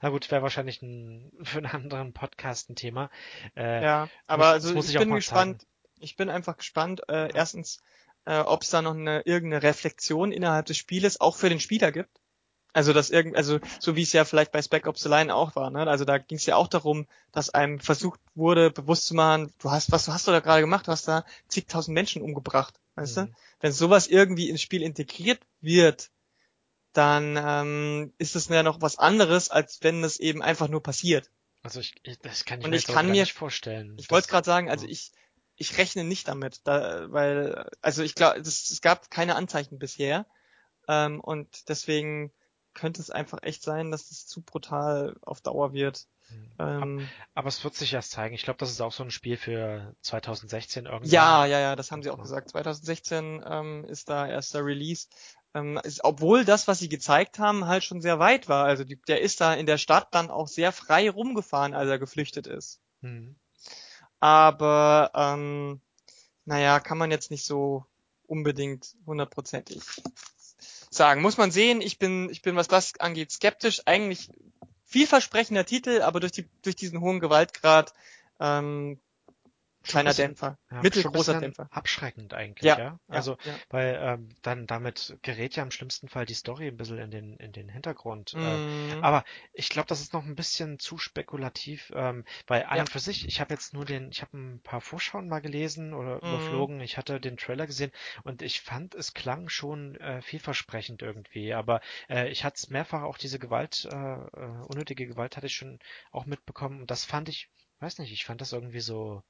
Na 0.00 0.08
gut, 0.08 0.30
wäre 0.30 0.42
wahrscheinlich 0.42 0.82
ein, 0.82 1.30
für 1.42 1.58
einen 1.58 1.66
anderen 1.66 2.12
Podcast 2.12 2.70
ein 2.70 2.76
Thema. 2.76 3.10
Äh, 3.56 3.82
Ja, 3.82 4.00
muss- 4.02 4.10
aber 4.26 4.44
das 4.44 4.52
also 4.64 4.74
muss 4.74 4.88
ich 4.88 4.94
ich 4.94 4.98
bin 4.98 5.14
gespannt. 5.14 5.66
Ich 6.02 6.16
bin 6.16 6.30
einfach 6.30 6.56
gespannt, 6.56 7.02
äh, 7.08 7.28
erstens, 7.34 7.78
äh, 8.24 8.38
ob 8.38 8.62
es 8.62 8.70
da 8.70 8.80
noch 8.80 8.94
eine 8.94 9.20
irgendeine 9.26 9.62
Reflexion 9.62 10.32
innerhalb 10.32 10.64
des 10.66 10.78
Spieles 10.78 11.20
auch 11.20 11.36
für 11.36 11.50
den 11.50 11.60
Spieler 11.60 11.92
gibt. 11.92 12.08
Also 12.72 12.92
dass 12.92 13.10
irgend, 13.10 13.36
also 13.36 13.58
so 13.80 13.96
wie 13.96 14.02
es 14.02 14.12
ja 14.12 14.24
vielleicht 14.24 14.52
bei 14.52 14.62
Spec 14.62 14.86
Ops 14.86 15.02
The 15.02 15.08
Line 15.08 15.34
auch 15.34 15.56
war, 15.56 15.70
ne? 15.70 15.86
Also 15.88 16.04
da 16.04 16.18
ging 16.18 16.38
es 16.38 16.46
ja 16.46 16.54
auch 16.54 16.68
darum, 16.68 17.06
dass 17.32 17.50
einem 17.50 17.80
versucht 17.80 18.20
wurde, 18.36 18.70
bewusst 18.70 19.06
zu 19.06 19.14
machen, 19.14 19.52
du 19.58 19.70
hast, 19.72 19.90
was 19.90 20.06
hast 20.08 20.28
du 20.28 20.30
da 20.30 20.38
gerade 20.40 20.60
gemacht? 20.60 20.86
Du 20.86 20.92
hast 20.92 21.08
da 21.08 21.24
zigtausend 21.48 21.94
Menschen 21.94 22.22
umgebracht, 22.22 22.80
weißt 22.94 23.16
du? 23.16 23.20
Mhm. 23.22 23.34
Wenn 23.58 23.72
sowas 23.72 24.06
irgendwie 24.06 24.48
ins 24.48 24.62
Spiel 24.62 24.82
integriert 24.82 25.40
wird, 25.60 26.10
dann 26.92 27.36
ähm, 27.36 28.12
ist 28.18 28.36
es 28.36 28.48
ja 28.48 28.62
noch 28.62 28.80
was 28.80 28.98
anderes, 28.98 29.48
als 29.50 29.78
wenn 29.82 30.02
es 30.04 30.18
eben 30.18 30.42
einfach 30.42 30.68
nur 30.68 30.82
passiert. 30.82 31.30
Also 31.62 31.80
ich, 31.80 31.94
ich 32.02 32.18
das 32.20 32.44
kann 32.44 32.60
ich 32.60 32.64
Und 32.64 32.70
mir 32.70 32.76
ich 32.76 32.86
kann 32.86 33.06
mir- 33.06 33.12
nicht 33.12 33.32
vorstellen. 33.32 33.94
Ich 33.98 34.10
wollte 34.10 34.28
gerade 34.28 34.46
sagen, 34.46 34.70
also 34.70 34.86
ich 34.86 35.12
ich 35.56 35.76
rechne 35.76 36.04
nicht 36.04 36.26
damit, 36.26 36.60
da, 36.66 37.12
weil 37.12 37.68
also 37.82 38.02
ich 38.02 38.14
glaube, 38.14 38.40
es 38.40 38.80
gab 38.80 39.10
keine 39.10 39.36
Anzeichen 39.36 39.78
bisher 39.78 40.24
ähm, 40.88 41.20
und 41.20 41.68
deswegen 41.68 42.32
könnte 42.72 43.02
es 43.02 43.10
einfach 43.10 43.42
echt 43.42 43.62
sein, 43.62 43.90
dass 43.90 44.10
es 44.10 44.26
zu 44.26 44.42
brutal 44.42 45.16
auf 45.22 45.40
Dauer 45.42 45.72
wird. 45.74 46.06
Mhm. 46.30 46.50
Ähm, 46.60 47.08
Aber 47.34 47.48
es 47.48 47.62
wird 47.64 47.74
sich 47.74 47.92
erst 47.92 48.12
zeigen. 48.12 48.34
Ich 48.34 48.42
glaube, 48.44 48.58
das 48.58 48.70
ist 48.70 48.80
auch 48.80 48.92
so 48.92 49.02
ein 49.02 49.10
Spiel 49.10 49.36
für 49.36 49.94
2016 50.02 50.86
irgendwann. 50.86 51.10
ja, 51.10 51.44
ja, 51.46 51.58
ja, 51.58 51.76
das 51.76 51.90
haben 51.90 52.02
sie 52.02 52.10
auch 52.10 52.22
gesagt. 52.22 52.48
2016 52.50 53.42
ähm, 53.44 53.84
ist 53.84 54.08
da 54.08 54.26
erster 54.26 54.64
Release. 54.64 55.08
Ähm, 55.54 55.80
ist, 55.82 56.04
obwohl 56.04 56.44
das, 56.44 56.68
was 56.68 56.78
sie 56.78 56.88
gezeigt 56.88 57.38
haben, 57.38 57.66
halt 57.66 57.82
schon 57.82 58.00
sehr 58.00 58.18
weit 58.18 58.48
war. 58.48 58.66
Also 58.66 58.84
die, 58.84 59.00
der 59.08 59.20
ist 59.20 59.40
da 59.40 59.54
in 59.54 59.66
der 59.66 59.78
Stadt 59.78 60.08
dann 60.12 60.30
auch 60.30 60.48
sehr 60.48 60.72
frei 60.72 61.10
rumgefahren, 61.10 61.74
als 61.74 61.90
er 61.90 61.98
geflüchtet 61.98 62.46
ist. 62.46 62.80
Mhm. 63.02 63.36
aber 64.20 65.10
ähm, 65.14 65.80
naja, 66.44 66.80
kann 66.80 66.98
man 66.98 67.10
jetzt 67.10 67.30
nicht 67.30 67.46
so 67.46 67.86
unbedingt 68.26 68.94
hundertprozentig 69.06 69.82
sagen. 70.90 71.22
Muss 71.22 71.38
man 71.38 71.50
sehen, 71.50 71.80
ich 71.80 71.98
bin, 71.98 72.28
ich 72.30 72.42
bin, 72.42 72.56
was 72.56 72.68
das 72.68 72.98
angeht, 73.00 73.30
skeptisch. 73.30 73.82
Eigentlich 73.86 74.30
vielversprechender 74.84 75.64
Titel, 75.64 76.02
aber 76.02 76.20
durch 76.20 76.32
die, 76.32 76.48
durch 76.62 76.76
diesen 76.76 77.00
hohen 77.00 77.20
Gewaltgrad 77.20 77.94
ähm, 78.40 79.00
kleiner 79.82 80.10
bisschen- 80.10 80.28
Dämpfer. 80.28 80.58
Ja, 80.70 80.82
Mittelgroßer 80.82 81.40
Dämpfer. 81.40 81.68
Abschreckend 81.72 82.34
eigentlich, 82.34 82.64
Ja, 82.64 82.78
ja. 82.78 83.00
Also, 83.08 83.36
ja. 83.44 83.54
weil 83.70 83.98
ähm, 84.02 84.28
dann 84.42 84.66
damit 84.66 85.16
gerät 85.22 85.56
ja 85.56 85.62
im 85.62 85.70
schlimmsten 85.70 86.08
Fall 86.08 86.26
die 86.26 86.34
Story 86.34 86.68
ein 86.68 86.76
bisschen 86.76 86.98
in 86.98 87.10
den 87.10 87.36
in 87.38 87.52
den 87.52 87.68
Hintergrund. 87.68 88.34
Äh, 88.34 88.36
Mhm. 88.36 89.02
aber 89.02 89.24
ich 89.52 89.68
glaube, 89.68 89.88
das 89.88 90.00
ist 90.00 90.12
noch 90.12 90.24
ein 90.24 90.34
bisschen 90.36 90.78
zu 90.78 90.98
spekulativ, 90.98 91.90
ähm, 91.94 92.24
weil 92.46 92.64
an 92.64 92.80
und 92.80 92.88
für 92.90 92.98
sich, 92.98 93.26
ich 93.26 93.40
habe 93.40 93.52
jetzt 93.54 93.72
nur 93.74 93.84
den, 93.84 94.10
ich 94.10 94.22
habe 94.22 94.36
ein 94.36 94.60
paar 94.62 94.80
Vorschauen 94.80 95.28
mal 95.28 95.40
gelesen 95.40 95.92
oder 95.94 96.22
Mhm. 96.22 96.28
überflogen, 96.28 96.80
ich 96.80 96.96
hatte 96.96 97.20
den 97.20 97.36
Trailer 97.36 97.66
gesehen 97.66 97.92
und 98.24 98.42
ich 98.42 98.60
fand, 98.60 98.94
es 98.94 99.14
klang 99.14 99.48
schon 99.48 99.96
äh, 99.96 100.22
vielversprechend 100.22 101.02
irgendwie. 101.02 101.54
Aber 101.54 101.80
äh, 102.08 102.28
ich 102.28 102.44
hatte 102.44 102.56
es 102.56 102.70
mehrfach 102.70 103.02
auch 103.02 103.18
diese 103.18 103.38
Gewalt, 103.38 103.86
äh, 103.90 103.96
äh, 103.96 104.64
unnötige 104.68 105.06
Gewalt 105.06 105.36
hatte 105.36 105.46
ich 105.46 105.54
schon 105.54 105.78
auch 106.12 106.26
mitbekommen 106.26 106.80
und 106.80 106.90
das 106.90 107.04
fand 107.04 107.28
ich, 107.28 107.48
weiß 107.80 107.98
nicht, 107.98 108.12
ich 108.12 108.24
fand 108.24 108.40
das 108.40 108.52
irgendwie 108.52 108.80
so, 108.80 109.22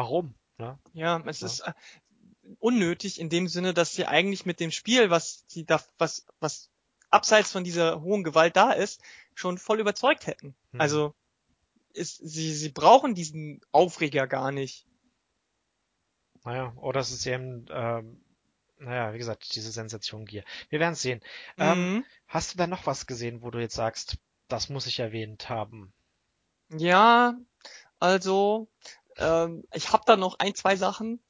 warum? 0.00 0.34
Ne? 0.58 0.78
Ja, 0.94 1.22
es 1.26 1.40
Ja. 1.40 1.46
ist 1.46 1.60
äh, 1.60 1.72
unnötig 2.58 3.20
in 3.20 3.28
dem 3.28 3.48
Sinne, 3.48 3.74
dass 3.74 3.94
sie 3.94 4.06
eigentlich 4.06 4.46
mit 4.46 4.58
dem 4.60 4.70
Spiel, 4.70 5.10
was 5.10 5.44
sie 5.46 5.64
da, 5.66 5.80
was, 5.98 6.26
was 6.40 6.70
abseits 7.10 7.52
von 7.52 7.64
dieser 7.64 8.00
hohen 8.00 8.24
Gewalt 8.24 8.56
da 8.56 8.72
ist, 8.72 9.02
schon 9.34 9.58
voll 9.58 9.78
überzeugt 9.80 10.26
hätten. 10.26 10.54
Hm. 10.72 10.80
Also 10.80 11.14
ist, 11.92 12.16
sie, 12.16 12.54
sie 12.54 12.70
brauchen 12.70 13.14
diesen 13.14 13.60
Aufreger 13.72 14.26
gar 14.26 14.52
nicht. 14.52 14.86
Naja, 16.44 16.72
oder 16.76 17.00
es 17.00 17.10
ist 17.10 17.26
eben, 17.26 17.66
ähm, 17.70 18.24
naja, 18.78 19.12
wie 19.12 19.18
gesagt, 19.18 19.54
diese 19.54 19.70
Sensation 19.70 20.24
Gier. 20.24 20.44
Wir 20.70 20.80
werden 20.80 20.94
es 20.94 21.02
sehen. 21.02 21.20
Ähm, 21.58 21.90
Mhm. 21.96 22.04
hast 22.26 22.54
du 22.54 22.58
da 22.58 22.66
noch 22.66 22.86
was 22.86 23.06
gesehen, 23.06 23.42
wo 23.42 23.50
du 23.50 23.58
jetzt 23.58 23.74
sagst, 23.74 24.16
das 24.48 24.70
muss 24.70 24.86
ich 24.86 24.98
erwähnt 25.00 25.50
haben? 25.50 25.92
Ja, 26.70 27.34
also 27.98 28.68
ähm, 29.20 29.64
ich 29.72 29.92
habe 29.92 30.04
da 30.06 30.16
noch 30.16 30.38
ein, 30.38 30.54
zwei 30.54 30.76
Sachen. 30.76 31.20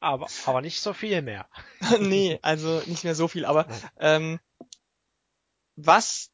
Aber, 0.00 0.26
aber 0.46 0.62
nicht 0.62 0.80
so 0.80 0.92
viel 0.92 1.22
mehr. 1.22 1.48
nee, 2.00 2.38
also 2.42 2.82
nicht 2.86 3.04
mehr 3.04 3.14
so 3.14 3.28
viel, 3.28 3.44
aber 3.44 3.66
ähm, 4.00 4.40
was 5.76 6.30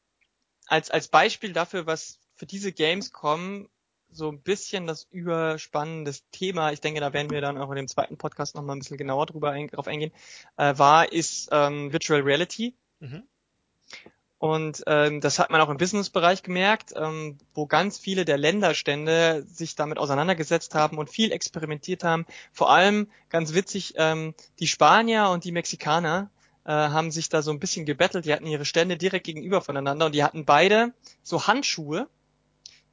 als 0.65 0.89
als 0.89 1.07
Beispiel 1.07 1.53
dafür, 1.53 1.85
was 1.85 2.19
für 2.35 2.45
diese 2.45 2.71
Games 2.71 3.11
kommen, 3.11 3.69
so 4.11 4.29
ein 4.31 4.41
bisschen 4.41 4.87
das 4.87 5.07
überspannendes 5.11 6.27
Thema, 6.31 6.71
ich 6.71 6.81
denke, 6.81 6.99
da 6.99 7.13
werden 7.13 7.29
wir 7.29 7.41
dann 7.41 7.57
auch 7.57 7.69
in 7.69 7.75
dem 7.75 7.87
zweiten 7.87 8.17
Podcast 8.17 8.55
nochmal 8.55 8.75
ein 8.75 8.79
bisschen 8.79 8.97
genauer 8.97 9.27
drüber 9.27 9.51
ein, 9.51 9.67
drauf 9.67 9.87
eingehen, 9.87 10.11
äh, 10.57 10.77
war, 10.77 11.11
ist 11.11 11.49
ähm, 11.51 11.93
Virtual 11.93 12.21
Reality. 12.21 12.75
Mhm. 12.99 13.23
Und 14.39 14.83
ähm, 14.87 15.19
das 15.19 15.37
hat 15.37 15.49
man 15.49 15.59
auch 15.59 15.69
im 15.69 15.75
Businessbereich 15.75 16.43
gemerkt, 16.43 16.93
ähm, 16.95 17.37
wo 17.53 17.67
ganz 17.67 17.99
viele 17.99 18.23
der 18.23 18.37
Länderstände 18.37 19.45
sich 19.45 19.75
damit 19.75 19.97
auseinandergesetzt 19.97 20.75
haben 20.75 20.97
und 20.97 21.09
viel 21.09 21.33
experimentiert 21.33 22.05
haben. 22.05 22.25
Vor 22.53 22.71
allem, 22.71 23.09
ganz 23.29 23.53
witzig, 23.53 23.95
ähm, 23.97 24.33
die 24.59 24.67
Spanier 24.67 25.29
und 25.29 25.43
die 25.43 25.51
Mexikaner 25.51 26.29
äh, 26.63 26.71
haben 26.71 27.11
sich 27.11 27.27
da 27.27 27.41
so 27.41 27.51
ein 27.51 27.59
bisschen 27.59 27.85
gebettelt. 27.85 28.23
Die 28.23 28.33
hatten 28.33 28.47
ihre 28.47 28.63
Stände 28.63 28.95
direkt 28.95 29.25
gegenüber 29.25 29.59
voneinander 29.59 30.05
und 30.05 30.15
die 30.15 30.23
hatten 30.23 30.45
beide 30.45 30.93
so 31.21 31.45
Handschuhe, 31.47 32.07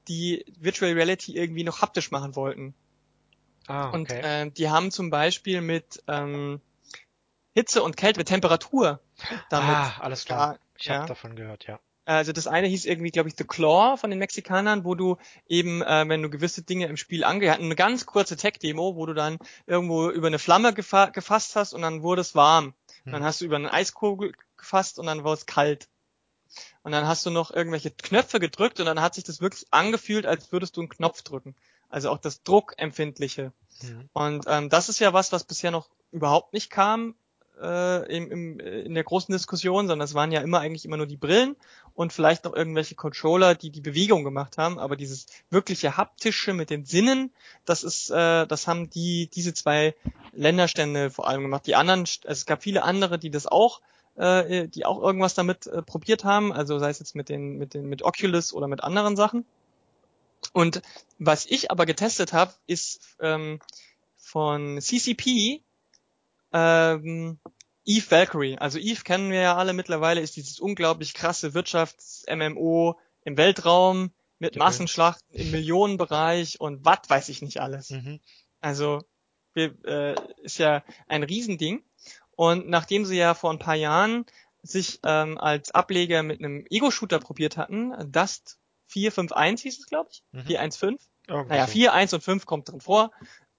die 0.08 0.44
Virtual 0.58 0.92
Reality 0.92 1.36
irgendwie 1.36 1.62
noch 1.62 1.80
haptisch 1.80 2.10
machen 2.10 2.34
wollten. 2.34 2.74
Ah, 3.68 3.90
Und 3.90 4.10
okay. 4.10 4.46
äh, 4.46 4.50
die 4.50 4.68
haben 4.68 4.90
zum 4.90 5.10
Beispiel 5.10 5.60
mit 5.60 6.02
ähm, 6.08 6.60
Hitze 7.54 7.84
und 7.84 7.96
Kälte, 7.96 8.18
mit 8.18 8.28
Temperatur 8.28 9.00
damit 9.48 9.76
ah, 9.76 9.92
alles 10.00 10.24
klar. 10.24 10.58
Ich 10.80 10.90
habe 10.90 11.00
ja. 11.00 11.06
davon 11.06 11.36
gehört, 11.36 11.66
ja. 11.66 11.80
Also 12.06 12.32
das 12.32 12.46
eine 12.46 12.68
hieß 12.68 12.84
irgendwie, 12.84 13.10
glaube 13.10 13.28
ich, 13.28 13.34
The 13.36 13.44
Claw 13.44 13.96
von 13.96 14.10
den 14.10 14.20
Mexikanern, 14.20 14.84
wo 14.84 14.94
du 14.94 15.16
eben, 15.48 15.82
äh, 15.82 16.08
wenn 16.08 16.22
du 16.22 16.30
gewisse 16.30 16.62
Dinge 16.62 16.86
im 16.86 16.96
Spiel 16.96 17.24
ange... 17.24 17.50
hatten 17.50 17.64
eine 17.64 17.74
ganz 17.74 18.06
kurze 18.06 18.36
Tech-Demo, 18.36 18.94
wo 18.94 19.06
du 19.06 19.12
dann 19.12 19.38
irgendwo 19.66 20.08
über 20.10 20.28
eine 20.28 20.38
Flamme 20.38 20.72
gefa 20.72 21.06
gefasst 21.06 21.56
hast 21.56 21.72
und 21.72 21.82
dann 21.82 22.02
wurde 22.02 22.20
es 22.20 22.36
warm. 22.36 22.74
Und 23.04 23.12
dann 23.12 23.22
Hm. 23.22 23.26
hast 23.26 23.40
du 23.40 23.44
über 23.44 23.56
eine 23.56 23.72
Eiskugel 23.72 24.32
gefasst 24.56 25.00
und 25.00 25.06
dann 25.06 25.24
war 25.24 25.32
es 25.32 25.46
kalt. 25.46 25.88
Und 26.84 26.92
dann 26.92 27.08
hast 27.08 27.26
du 27.26 27.30
noch 27.30 27.50
irgendwelche 27.50 27.90
Knöpfe 27.90 28.38
gedrückt 28.38 28.78
und 28.78 28.86
dann 28.86 29.00
hat 29.00 29.16
sich 29.16 29.24
das 29.24 29.40
wirklich 29.40 29.66
angefühlt, 29.72 30.26
als 30.26 30.52
würdest 30.52 30.76
du 30.76 30.82
einen 30.82 30.88
Knopf 30.88 31.22
drücken. 31.22 31.56
Also 31.88 32.10
auch 32.10 32.18
das 32.18 32.44
Druckempfindliche. 32.44 33.52
Mhm. 33.82 34.08
Und 34.12 34.44
ähm, 34.46 34.68
das 34.68 34.88
ist 34.88 35.00
ja 35.00 35.12
was, 35.12 35.32
was 35.32 35.42
bisher 35.42 35.72
noch 35.72 35.90
überhaupt 36.12 36.52
nicht 36.52 36.70
kam 36.70 37.16
äh, 37.60 38.16
im, 38.16 38.30
im, 38.30 38.60
äh, 38.60 38.80
in 38.80 38.94
der 38.94 39.04
großen 39.04 39.32
Diskussion, 39.32 39.88
sondern 39.88 40.04
es 40.04 40.14
waren 40.14 40.32
ja 40.32 40.40
immer 40.40 40.60
eigentlich 40.60 40.84
immer 40.84 40.96
nur 40.96 41.06
die 41.06 41.16
Brillen 41.16 41.56
und 41.94 42.12
vielleicht 42.12 42.44
noch 42.44 42.54
irgendwelche 42.54 42.94
Controller, 42.94 43.54
die 43.54 43.70
die 43.70 43.80
Bewegung 43.80 44.24
gemacht 44.24 44.58
haben. 44.58 44.78
Aber 44.78 44.96
dieses 44.96 45.26
wirkliche 45.50 45.96
haptische 45.96 46.52
mit 46.52 46.70
den 46.70 46.84
Sinnen, 46.84 47.32
das 47.64 47.82
ist, 47.82 48.10
äh, 48.10 48.46
das 48.46 48.66
haben 48.66 48.90
die 48.90 49.28
diese 49.32 49.54
zwei 49.54 49.94
Länderstände 50.32 51.10
vor 51.10 51.28
allem 51.28 51.42
gemacht. 51.42 51.66
Die 51.66 51.74
anderen, 51.74 52.00
also 52.00 52.22
es 52.24 52.46
gab 52.46 52.62
viele 52.62 52.82
andere, 52.82 53.18
die 53.18 53.30
das 53.30 53.46
auch 53.46 53.80
äh, 54.16 54.68
die 54.68 54.86
auch 54.86 55.02
irgendwas 55.02 55.34
damit 55.34 55.66
äh, 55.66 55.82
probiert 55.82 56.24
haben, 56.24 56.52
also 56.52 56.78
sei 56.78 56.90
es 56.90 56.98
jetzt 56.98 57.14
mit 57.14 57.28
den 57.28 57.58
mit 57.58 57.74
den 57.74 57.86
mit 57.86 58.02
Oculus 58.02 58.52
oder 58.52 58.68
mit 58.68 58.82
anderen 58.82 59.16
Sachen. 59.16 59.44
Und 60.52 60.82
was 61.18 61.46
ich 61.46 61.70
aber 61.70 61.86
getestet 61.86 62.32
habe, 62.32 62.54
ist 62.66 63.16
ähm, 63.20 63.60
von 64.16 64.80
CCP 64.80 65.62
ähm, 66.52 67.38
Eve 67.84 68.10
Valkyrie. 68.10 68.58
Also 68.58 68.78
Eve 68.78 69.02
kennen 69.02 69.30
wir 69.30 69.40
ja 69.40 69.56
alle 69.56 69.72
mittlerweile, 69.72 70.20
ist 70.20 70.36
dieses 70.36 70.58
unglaublich 70.58 71.14
krasse 71.14 71.54
Wirtschafts-MMO 71.54 72.96
im 73.24 73.36
Weltraum 73.36 74.10
mit 74.38 74.56
Ja. 74.56 74.64
Massenschlachten 74.64 75.26
im 75.32 75.50
Millionenbereich 75.50 76.60
und 76.60 76.84
was 76.84 76.98
weiß 77.08 77.28
ich 77.28 77.42
nicht 77.42 77.60
alles. 77.60 77.90
Mhm. 77.90 78.20
Also 78.60 79.02
wir, 79.54 79.74
äh, 79.84 80.14
ist 80.42 80.58
ja 80.58 80.82
ein 81.08 81.22
Riesending. 81.22 81.82
Und 82.32 82.68
nachdem 82.68 83.06
sie 83.06 83.16
ja 83.16 83.32
vor 83.34 83.50
ein 83.50 83.58
paar 83.58 83.76
Jahren 83.76 84.26
sich 84.62 85.00
ähm, 85.04 85.38
als 85.38 85.70
Ableger 85.70 86.22
mit 86.22 86.40
einem 86.40 86.66
Ego-Shooter 86.68 87.18
probiert 87.18 87.56
hatten, 87.56 87.94
Dust 88.12 88.58
451 88.88 89.62
hieß 89.62 89.78
es, 89.80 89.86
glaube 89.86 90.10
ich. 90.12 90.22
Mhm. 90.32 90.44
415. 90.44 90.98
Irgendwie 91.28 91.48
Naja, 91.50 91.66
so. 91.66 91.72
4, 91.72 91.92
1 91.92 92.14
und 92.14 92.22
5 92.22 92.46
kommt 92.46 92.68
drin 92.68 92.80
vor. 92.80 93.10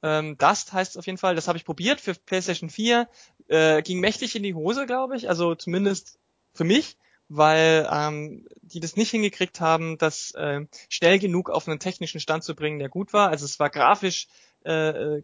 Ähm, 0.03 0.37
Dust 0.37 0.73
heißt 0.73 0.91
es 0.91 0.97
auf 0.97 1.05
jeden 1.05 1.17
Fall. 1.17 1.35
Das 1.35 1.47
habe 1.47 1.57
ich 1.57 1.65
probiert 1.65 2.01
für 2.01 2.13
PlayStation 2.13 2.69
4. 2.69 3.07
Äh, 3.47 3.81
ging 3.81 3.99
mächtig 3.99 4.35
in 4.35 4.43
die 4.43 4.53
Hose, 4.53 4.85
glaube 4.85 5.15
ich. 5.15 5.29
Also 5.29 5.55
zumindest 5.55 6.19
für 6.53 6.63
mich, 6.63 6.97
weil 7.29 7.87
ähm, 7.91 8.47
die 8.61 8.79
das 8.79 8.95
nicht 8.95 9.11
hingekriegt 9.11 9.59
haben, 9.59 9.97
das 9.97 10.31
äh, 10.31 10.65
schnell 10.89 11.19
genug 11.19 11.49
auf 11.49 11.67
einen 11.67 11.79
technischen 11.79 12.19
Stand 12.19 12.43
zu 12.43 12.55
bringen, 12.55 12.79
der 12.79 12.89
gut 12.89 13.13
war. 13.13 13.29
Also 13.29 13.45
es 13.45 13.59
war 13.59 13.69
grafisch 13.69 14.27
äh, 14.65 15.17
äh, 15.17 15.23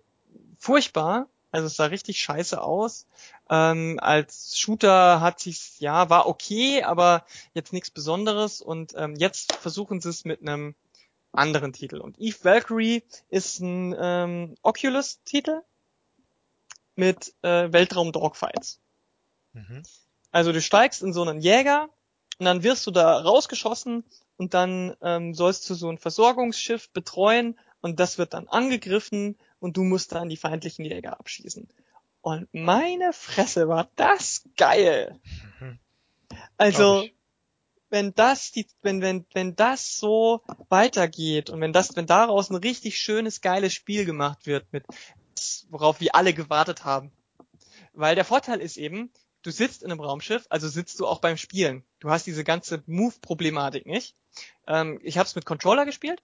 furchtbar. 0.57 1.27
Also 1.51 1.67
es 1.67 1.75
sah 1.75 1.85
richtig 1.85 2.19
scheiße 2.19 2.59
aus. 2.59 3.05
Ähm, 3.47 3.99
als 4.01 4.57
Shooter 4.57 5.21
hat 5.21 5.39
sich's, 5.39 5.75
ja, 5.79 6.09
war 6.09 6.27
okay, 6.27 6.81
aber 6.81 7.25
jetzt 7.53 7.73
nichts 7.73 7.91
Besonderes. 7.91 8.59
Und 8.59 8.93
ähm, 8.97 9.15
jetzt 9.15 9.53
versuchen 9.53 10.01
sie 10.01 10.09
es 10.09 10.25
mit 10.25 10.41
einem 10.41 10.73
anderen 11.33 11.73
Titel. 11.73 11.97
Und 11.97 12.19
Eve 12.19 12.37
Valkyrie 12.43 13.03
ist 13.29 13.59
ein 13.59 13.95
ähm, 13.99 14.55
Oculus-Titel 14.61 15.61
mit 16.95 17.33
äh, 17.41 17.71
Weltraum-Dogfights. 17.71 18.79
Mhm. 19.53 19.83
Also 20.31 20.51
du 20.51 20.61
steigst 20.61 21.01
in 21.01 21.13
so 21.13 21.21
einen 21.21 21.39
Jäger 21.39 21.89
und 22.39 22.45
dann 22.45 22.63
wirst 22.63 22.87
du 22.87 22.91
da 22.91 23.19
rausgeschossen 23.19 24.03
und 24.37 24.53
dann 24.53 24.95
ähm, 25.01 25.33
sollst 25.33 25.69
du 25.69 25.75
so 25.75 25.89
ein 25.89 25.97
Versorgungsschiff 25.97 26.89
betreuen 26.89 27.59
und 27.81 27.99
das 27.99 28.17
wird 28.17 28.33
dann 28.33 28.47
angegriffen 28.47 29.37
und 29.59 29.77
du 29.77 29.83
musst 29.83 30.11
dann 30.13 30.29
die 30.29 30.37
feindlichen 30.37 30.85
Jäger 30.85 31.19
abschießen. 31.19 31.67
Und 32.21 32.47
meine 32.53 33.11
Fresse 33.11 33.67
war 33.67 33.89
das 33.95 34.43
geil. 34.55 35.19
Mhm. 35.59 35.79
Also 36.57 37.01
ich. 37.01 37.13
Wenn 37.93 38.15
das 38.15 38.51
die, 38.51 38.65
wenn, 38.81 39.03
wenn, 39.03 39.23
wenn 39.35 39.55
das 39.55 39.97
so 39.97 40.41
weitergeht 40.67 41.51
und 41.51 41.61
wenn 41.61 41.73
das, 41.73 41.95
wenn 41.95 42.07
daraus 42.07 42.49
ein 42.49 42.55
richtig 42.55 42.97
schönes, 42.97 43.39
geiles 43.39 43.71
Spiel 43.71 44.03
gemacht 44.03 44.47
wird 44.47 44.65
mit, 44.73 44.83
worauf 45.69 46.01
wir 46.01 46.15
alle 46.15 46.33
gewartet 46.33 46.85
haben. 46.85 47.11
Weil 47.93 48.15
der 48.15 48.25
Vorteil 48.25 48.61
ist 48.61 48.77
eben, 48.77 49.11
du 49.43 49.51
sitzt 49.51 49.83
in 49.83 49.91
einem 49.91 50.01
Raumschiff, 50.01 50.47
also 50.49 50.67
sitzt 50.69 50.99
du 50.99 51.05
auch 51.05 51.19
beim 51.19 51.37
Spielen. 51.37 51.83
Du 51.99 52.09
hast 52.09 52.25
diese 52.25 52.43
ganze 52.43 52.81
Move-Problematik 52.87 53.85
nicht. 53.85 54.15
Ähm, 54.65 54.99
ich 55.03 55.19
habe 55.19 55.27
es 55.27 55.35
mit 55.35 55.45
Controller 55.45 55.85
gespielt, 55.85 56.23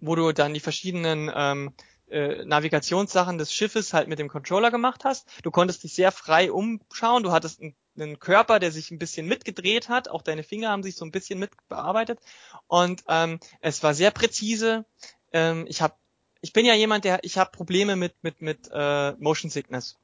wo 0.00 0.14
du 0.14 0.32
dann 0.32 0.54
die 0.54 0.60
verschiedenen 0.60 1.30
ähm, 1.36 1.74
äh, 2.08 2.46
Navigationssachen 2.46 3.36
des 3.36 3.52
Schiffes 3.52 3.92
halt 3.92 4.08
mit 4.08 4.18
dem 4.18 4.28
Controller 4.28 4.70
gemacht 4.70 5.04
hast. 5.04 5.28
Du 5.42 5.50
konntest 5.50 5.84
dich 5.84 5.92
sehr 5.92 6.12
frei 6.12 6.50
umschauen. 6.50 7.24
Du 7.24 7.30
hattest 7.30 7.60
einen, 7.60 7.76
einen 7.96 8.18
Körper, 8.18 8.58
der 8.58 8.72
sich 8.72 8.90
ein 8.90 8.98
bisschen 8.98 9.26
mitgedreht 9.26 9.88
hat. 9.88 10.08
Auch 10.08 10.22
deine 10.22 10.42
Finger 10.42 10.70
haben 10.70 10.82
sich 10.82 10.96
so 10.96 11.04
ein 11.04 11.10
bisschen 11.10 11.38
mitbearbeitet. 11.38 12.20
Und 12.66 13.04
ähm, 13.08 13.40
es 13.60 13.82
war 13.82 13.94
sehr 13.94 14.10
präzise. 14.10 14.84
Ähm, 15.32 15.66
ich 15.68 15.82
habe, 15.82 15.94
ich 16.40 16.52
bin 16.52 16.66
ja 16.66 16.74
jemand, 16.74 17.04
der, 17.04 17.20
ich 17.22 17.38
habe 17.38 17.50
Probleme 17.50 17.96
mit 17.96 18.14
mit 18.22 18.42
mit 18.42 18.68
äh, 18.72 19.12
Motion 19.12 19.50
Sickness. 19.50 19.96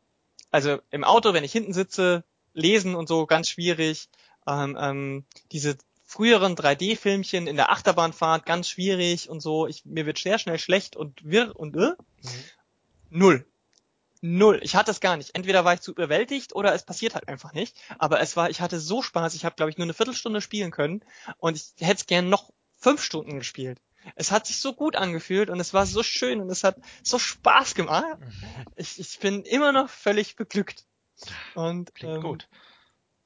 Also 0.51 0.79
im 0.91 1.05
Auto, 1.05 1.33
wenn 1.33 1.45
ich 1.45 1.53
hinten 1.53 1.73
sitze, 1.73 2.25
lesen 2.55 2.95
und 2.95 3.09
so 3.09 3.27
ganz 3.27 3.49
schwierig. 3.49 4.09
Ähm, 4.47 4.77
ähm, 4.81 5.25
diese 5.53 5.77
früheren 6.05 6.57
3D-Filmchen 6.57 7.47
in 7.47 7.57
der 7.57 7.71
Achterbahnfahrt 7.71 8.45
ganz 8.45 8.69
schwierig 8.69 9.29
und 9.29 9.41
so. 9.41 9.69
Ich, 9.69 9.85
mir 9.85 10.07
wird 10.07 10.19
sehr 10.19 10.39
schnell 10.39 10.59
schlecht 10.59 10.97
und 10.97 11.25
wirr 11.25 11.55
und 11.55 11.77
äh. 11.77 11.91
Mhm. 11.91 11.97
Null. 13.11 13.47
Null. 14.23 14.61
Ich 14.63 14.77
hatte 14.77 14.91
es 14.91 15.01
gar 15.01 15.17
nicht. 15.17 15.35
Entweder 15.35 15.65
war 15.65 15.75
ich 15.75 15.81
zu 15.81 15.93
überwältigt 15.93 16.55
oder 16.55 16.75
es 16.75 16.85
passiert 16.85 17.15
halt 17.15 17.29
einfach 17.29 17.53
nicht. 17.53 17.77
Aber 17.99 18.21
es 18.21 18.37
war, 18.37 18.51
ich 18.51 18.61
hatte 18.61 18.79
so 18.79 19.03
Spaß. 19.03 19.35
Ich 19.35 19.45
habe, 19.45 19.57
glaube 19.57 19.71
ich, 19.71 19.79
nur 19.79 19.87
eine 19.87 19.95
Viertelstunde 19.95 20.41
spielen 20.41 20.71
können 20.71 21.03
und 21.39 21.57
ich 21.57 21.73
hätte 21.79 22.01
es 22.01 22.07
gern 22.07 22.29
noch 22.29 22.51
fünf 22.79 23.03
Stunden 23.03 23.39
gespielt. 23.39 23.81
Es 24.17 24.31
hat 24.31 24.47
sich 24.47 24.61
so 24.61 24.73
gut 24.73 24.97
angefühlt 24.97 25.51
und 25.51 25.61
es 25.61 25.75
war 25.75 25.87
so 25.87 26.03
schön 26.03 26.41
und 26.41 26.51
es 26.51 26.65
hat 26.65 26.77
so 27.03 27.19
Spaß 27.19 27.75
gemacht. 27.75 28.07
Ich, 28.77 28.99
ich 28.99 29.19
bin 29.19 29.43
immer 29.43 29.73
noch 29.73 29.91
völlig 29.91 30.37
beglückt. 30.37 30.87
Und 31.55 31.95
Klingt 31.95 32.17
ähm, 32.17 32.23
gut. 32.23 32.49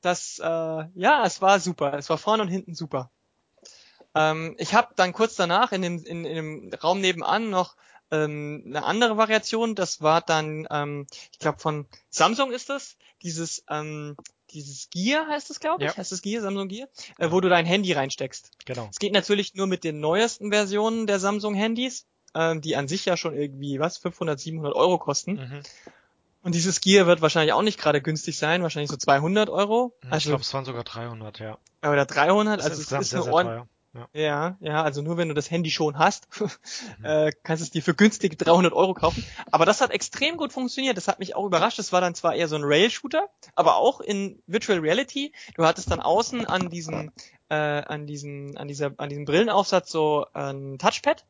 das, 0.01 0.41
äh, 0.41 0.45
ja, 0.95 1.25
es 1.25 1.41
war 1.41 1.61
super. 1.61 1.95
Es 1.95 2.11
war 2.11 2.19
vorne 2.19 2.43
und 2.43 2.49
hinten 2.49 2.75
super. 2.75 3.11
Ähm, 4.15 4.57
ich 4.59 4.75
habe 4.75 4.95
dann 4.97 5.13
kurz 5.13 5.37
danach 5.37 5.71
in 5.73 5.83
dem, 5.83 6.05
in, 6.05 6.25
in 6.25 6.35
dem 6.35 6.75
Raum 6.75 7.01
nebenan 7.01 7.51
noch 7.51 7.77
ähm, 8.11 8.63
eine 8.67 8.85
andere 8.85 9.17
Variation. 9.17 9.75
Das 9.75 10.03
war 10.03 10.21
dann, 10.21 10.67
ähm, 10.71 11.07
ich 11.33 11.39
glaube 11.39 11.59
von 11.59 11.87
Samsung 12.11 12.53
ist 12.53 12.69
das, 12.71 12.97
dieses, 13.23 13.65
ähm, 13.69 14.17
dieses 14.51 14.89
Gear 14.91 15.27
heißt 15.29 15.51
es, 15.51 15.59
glaube 15.61 15.85
ich, 15.85 15.91
Ja. 15.91 15.97
heißt 15.97 16.13
es 16.13 16.23
Gear, 16.23 16.43
Samsung 16.43 16.69
Gear, 16.69 16.89
äh, 17.19 17.31
wo 17.31 17.41
du 17.41 17.49
dein 17.49 17.67
Handy 17.67 17.93
reinsteckst. 17.93 18.51
Genau. 18.67 18.89
Es 18.91 18.99
geht 18.99 19.13
natürlich 19.13 19.55
nur 19.55 19.67
mit 19.67 19.83
den 19.85 20.01
neuesten 20.01 20.53
Versionen 20.53 21.07
der 21.07 21.19
Samsung 21.19 21.55
Handys, 21.55 22.07
ähm, 22.35 22.61
die 22.61 22.77
an 22.77 22.87
sich 22.89 23.05
ja 23.05 23.17
schon 23.17 23.35
irgendwie, 23.35 23.81
was, 23.81 23.97
500, 23.99 24.39
700 24.39 24.75
Euro 24.75 24.99
kosten. 24.99 25.33
Mhm. 25.35 25.63
Und 26.43 26.55
dieses 26.55 26.83
Gear 26.83 27.07
wird 27.07 27.23
wahrscheinlich 27.23 27.55
auch 27.55 27.63
nicht 27.63 27.81
gerade 27.81 28.03
günstig 28.03 28.37
sein, 28.37 28.63
wahrscheinlich 28.63 28.91
so 28.91 28.99
200 28.99 29.49
Euro. 29.49 29.95
Ich 30.03 30.13
Also 30.13 30.29
glaube, 30.29 30.43
es 30.43 30.53
waren 30.53 30.67
sogar 30.67 30.85
300, 30.85 31.39
ja. 31.39 31.57
oder 31.83 32.05
300, 32.05 32.59
Das 32.59 32.67
also 32.67 32.75
es 32.75 32.81
ist 32.81 32.89
sehr, 32.91 32.99
eine 32.99 33.05
sehr 33.07 33.33
Ja, 34.13 34.57
ja, 34.61 34.83
also 34.83 35.03
nur 35.03 35.17
wenn 35.17 35.29
du 35.29 35.35
das 35.35 35.51
Handy 35.51 35.71
schon 35.71 35.99
hast, 35.99 36.27
Mhm. 36.99 37.05
äh, 37.05 37.33
kannst 37.43 37.63
du 37.63 37.65
es 37.65 37.71
dir 37.71 37.83
für 37.83 37.95
günstige 37.95 38.37
300 38.37 38.73
Euro 38.73 38.95
kaufen. 38.95 39.25
Aber 39.51 39.65
das 39.65 39.81
hat 39.81 39.91
extrem 39.91 40.37
gut 40.37 40.53
funktioniert. 40.53 40.97
Das 40.97 41.09
hat 41.09 41.19
mich 41.19 41.35
auch 41.37 41.45
überrascht. 41.47 41.79
Das 41.79 41.93
war 41.93 42.01
dann 42.01 42.15
zwar 42.15 42.35
eher 42.35 42.49
so 42.49 42.57
ein 42.57 42.65
Rail-Shooter, 42.65 43.29
aber 43.55 43.77
auch 43.77 44.01
in 44.01 44.43
Virtual 44.47 44.79
Reality. 44.79 45.33
Du 45.55 45.65
hattest 45.65 45.91
dann 45.91 46.01
außen 46.01 46.47
an 46.47 46.71
diesem, 46.71 47.13
äh, 47.49 47.55
an 47.55 48.07
diesem, 48.07 48.57
an 48.57 48.69
dieser, 48.69 48.93
an 48.97 49.09
diesem 49.09 49.25
Brillenaufsatz 49.25 49.91
so 49.91 50.27
ein 50.33 50.79
Touchpad 50.79 51.25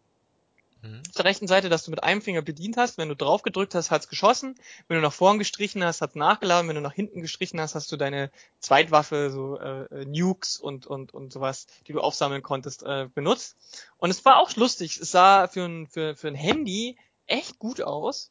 Mhm. 0.85 1.03
auf 1.09 1.15
der 1.15 1.25
rechten 1.25 1.49
Seite, 1.49 1.69
dass 1.71 1.85
du 1.85 1.91
mit 1.91 2.03
einem 2.03 2.21
Finger 2.21 2.43
bedient 2.43 2.77
hast. 2.77 2.99
Wenn 2.99 3.09
du 3.09 3.17
drauf 3.17 3.43
gedrückt 3.43 3.75
hast, 3.75 3.91
hat's 3.91 4.09
geschossen. 4.09 4.55
Wenn 4.87 4.97
du 4.97 5.03
nach 5.03 5.13
vorn 5.13 5.39
gestrichen 5.39 5.83
hast, 5.83 6.03
hat's 6.03 6.15
nachgeladen. 6.15 6.69
Wenn 6.69 6.77
du 6.77 6.83
nach 6.83 6.93
hinten 6.93 7.23
gestrichen 7.23 7.61
hast, 7.61 7.75
hast 7.75 7.91
du 7.91 7.97
deine 7.97 8.31
Zweitwaffe, 8.61 9.31
so 9.31 9.59
äh, 9.59 9.85
äh, 9.85 10.05
Nukes 10.05 10.59
und 10.59 10.87
und 10.87 11.15
und 11.15 11.33
sowas, 11.33 11.67
die 11.87 11.93
du 11.93 12.01
aufsammeln 12.01 12.43
konntest, 12.43 12.83
äh, 12.83 13.09
benutzt. 13.15 13.57
Und 13.97 14.11
es 14.11 14.25
war 14.25 14.39
auch 14.39 14.55
lustig. 14.57 14.99
Es 15.01 15.11
sah 15.11 15.49
für 15.49 15.65
ein 15.65 15.87
für 15.87 16.17
für 16.17 16.29
ein 16.29 16.35
Handy 16.35 16.99
echt 17.27 17.59
gut 17.59 17.81
aus. 17.81 18.31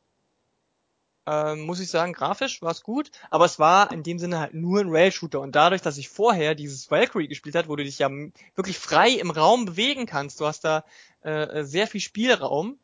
Ähm, 1.26 1.61
muss 1.61 1.80
ich 1.80 1.89
sagen, 1.89 2.11
grafisch 2.11 2.61
war 2.61 2.71
es 2.71 2.84
gut, 2.84 3.09
aber 3.30 3.45
es 3.45 3.57
war 3.57 3.91
in 3.91 4.03
dem 4.03 4.19
Sinne 4.19 4.39
halt 4.39 4.53
nur 4.53 4.82
ein 4.82 4.89
Rail-Shooter. 4.89 5.39
Und 5.39 5.55
dadurch, 5.55 5.82
dass 5.82 5.97
ich 5.97 6.09
vorher 6.09 6.53
dieses 6.53 6.91
Valkyrie 6.91 7.30
gespielt 7.30 7.55
hat, 7.55 7.69
wo 7.69 7.76
du 7.76 7.84
dich 7.84 7.99
ja 7.99 8.09
wirklich 8.55 8.78
frei 8.78 9.09
im 9.11 9.32
Raum 9.32 9.65
bewegen 9.65 10.05
kannst, 10.05 10.41
du 10.41 10.45
hast 10.45 10.65
da 10.65 10.84
äh, 11.24 11.59
äh, 11.59 11.63
sehr 11.63 11.88
viel 11.88 12.01
Spielraum, 12.01 12.78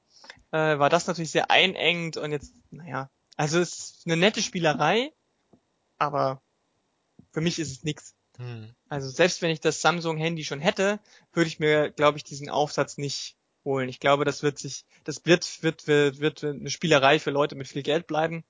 äh, 0.51 0.79
war 0.79 0.89
das 0.89 1.07
natürlich 1.07 1.31
sehr 1.31 1.51
einengend 1.51 2.15
und 2.15 2.31
jetzt, 2.31 2.53
naja, 2.71 3.09
also 3.35 3.59
es 3.59 3.73
ist 3.73 4.01
eine 4.05 4.15
nette 4.15 4.41
Spielerei, 4.41 5.11
aber 5.97 6.41
für 7.31 7.41
mich 7.41 7.59
ist 7.59 7.71
es 7.71 7.83
nix. 7.83 8.15
Mhm. 8.37 8.73
Also 8.87 9.09
selbst 9.09 9.41
wenn 9.41 9.51
ich 9.51 9.59
das 9.59 9.81
Samsung-Handy 9.81 10.45
schon 10.45 10.61
hätte, 10.61 10.99
würde 11.33 11.49
ich 11.49 11.59
mir, 11.59 11.91
glaube 11.91 12.17
ich, 12.17 12.23
diesen 12.23 12.49
Aufsatz 12.49 12.97
nicht 12.97 13.35
holen. 13.65 13.89
Ich 13.89 13.99
glaube, 13.99 14.25
das 14.25 14.43
wird 14.43 14.57
sich, 14.59 14.85
das 15.03 15.25
wird, 15.25 15.63
wird, 15.63 15.87
wird, 15.87 16.19
wird 16.19 16.43
eine 16.43 16.69
Spielerei 16.69 17.19
für 17.19 17.31
Leute 17.31 17.55
mit 17.55 17.67
viel 17.67 17.83
Geld 17.83 18.07
bleiben. 18.07 18.43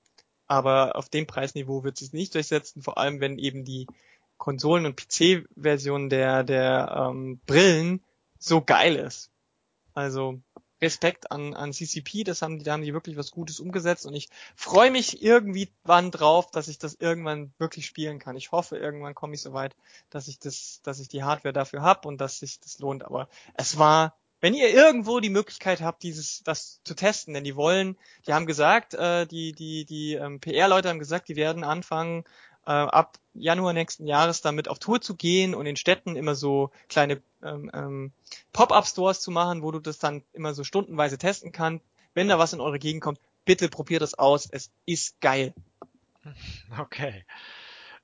Aber 0.46 0.96
auf 0.96 1.08
dem 1.08 1.26
Preisniveau 1.26 1.84
wird 1.84 1.96
sich 1.96 2.12
nicht 2.12 2.34
durchsetzen, 2.34 2.82
vor 2.82 2.98
allem 2.98 3.20
wenn 3.20 3.38
eben 3.38 3.64
die 3.64 3.86
Konsolen- 4.36 4.86
und 4.86 4.96
PC-Version 4.96 6.08
der, 6.08 6.42
der 6.42 7.10
ähm, 7.10 7.40
Brillen 7.46 8.02
so 8.38 8.60
geil 8.62 8.96
ist. 8.96 9.30
Also 9.94 10.40
Respekt 10.82 11.30
an, 11.30 11.54
an 11.54 11.72
CCP, 11.72 12.24
das 12.24 12.40
haben 12.42 12.58
die, 12.58 12.64
da 12.64 12.72
haben 12.72 12.82
die 12.82 12.94
wirklich 12.94 13.16
was 13.16 13.30
Gutes 13.30 13.60
umgesetzt 13.60 14.06
und 14.06 14.14
ich 14.14 14.28
freue 14.56 14.90
mich 14.90 15.22
irgendwie 15.22 15.68
wann 15.84 16.10
drauf, 16.10 16.50
dass 16.50 16.68
ich 16.68 16.78
das 16.78 16.94
irgendwann 16.94 17.52
wirklich 17.58 17.86
spielen 17.86 18.18
kann. 18.18 18.36
Ich 18.36 18.50
hoffe, 18.50 18.78
irgendwann 18.78 19.14
komme 19.14 19.34
ich 19.34 19.42
so 19.42 19.52
weit, 19.52 19.76
dass 20.08 20.26
ich 20.26 20.38
das, 20.38 20.80
dass 20.82 21.00
ich 21.00 21.08
die 21.08 21.22
Hardware 21.22 21.52
dafür 21.52 21.82
habe 21.82 22.08
und 22.08 22.20
dass 22.20 22.38
sich 22.38 22.60
das 22.60 22.78
lohnt. 22.78 23.04
Aber 23.04 23.28
es 23.54 23.78
war, 23.78 24.16
wenn 24.40 24.54
ihr 24.54 24.70
irgendwo 24.70 25.20
die 25.20 25.30
Möglichkeit 25.30 25.80
habt, 25.82 26.02
dieses, 26.02 26.42
das 26.42 26.80
zu 26.84 26.94
testen, 26.94 27.34
denn 27.34 27.44
die 27.44 27.56
wollen, 27.56 27.96
die 28.26 28.32
haben 28.32 28.46
gesagt, 28.46 28.94
äh, 28.94 29.26
die, 29.26 29.52
die, 29.52 29.84
die 29.84 30.14
ähm, 30.14 30.40
PR-Leute 30.40 30.88
haben 30.88 30.98
gesagt, 30.98 31.28
die 31.28 31.36
werden 31.36 31.64
anfangen, 31.64 32.24
äh, 32.66 32.72
ab 32.72 33.18
Januar 33.34 33.72
nächsten 33.72 34.06
Jahres 34.06 34.42
damit 34.42 34.68
auf 34.68 34.78
Tour 34.78 35.00
zu 35.00 35.16
gehen 35.16 35.54
und 35.54 35.66
in 35.66 35.76
Städten 35.76 36.16
immer 36.16 36.34
so 36.34 36.70
kleine 36.88 37.22
ähm, 37.42 37.70
ähm, 37.72 38.12
Pop-up-Stores 38.52 39.20
zu 39.20 39.30
machen, 39.30 39.62
wo 39.62 39.70
du 39.70 39.78
das 39.78 39.98
dann 39.98 40.22
immer 40.32 40.54
so 40.54 40.64
stundenweise 40.64 41.18
testen 41.18 41.52
kannst. 41.52 41.84
Wenn 42.14 42.28
da 42.28 42.38
was 42.38 42.52
in 42.52 42.60
eure 42.60 42.78
Gegend 42.78 43.02
kommt, 43.02 43.20
bitte 43.44 43.68
probiert 43.68 44.02
das 44.02 44.14
aus. 44.14 44.48
Es 44.50 44.70
ist 44.86 45.20
geil. 45.20 45.54
Okay. 46.78 47.24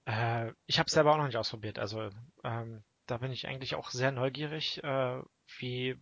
Äh, 0.07 0.53
ich 0.67 0.79
habe 0.79 0.91
selber 0.91 1.13
auch 1.13 1.19
noch 1.19 1.27
nicht 1.27 1.37
ausprobiert. 1.37 1.79
Also 1.79 2.09
ähm, 2.43 2.83
da 3.07 3.19
bin 3.19 3.31
ich 3.31 3.47
eigentlich 3.47 3.75
auch 3.75 3.91
sehr 3.91 4.11
neugierig, 4.11 4.83
äh, 4.83 5.21
wie, 5.59 5.97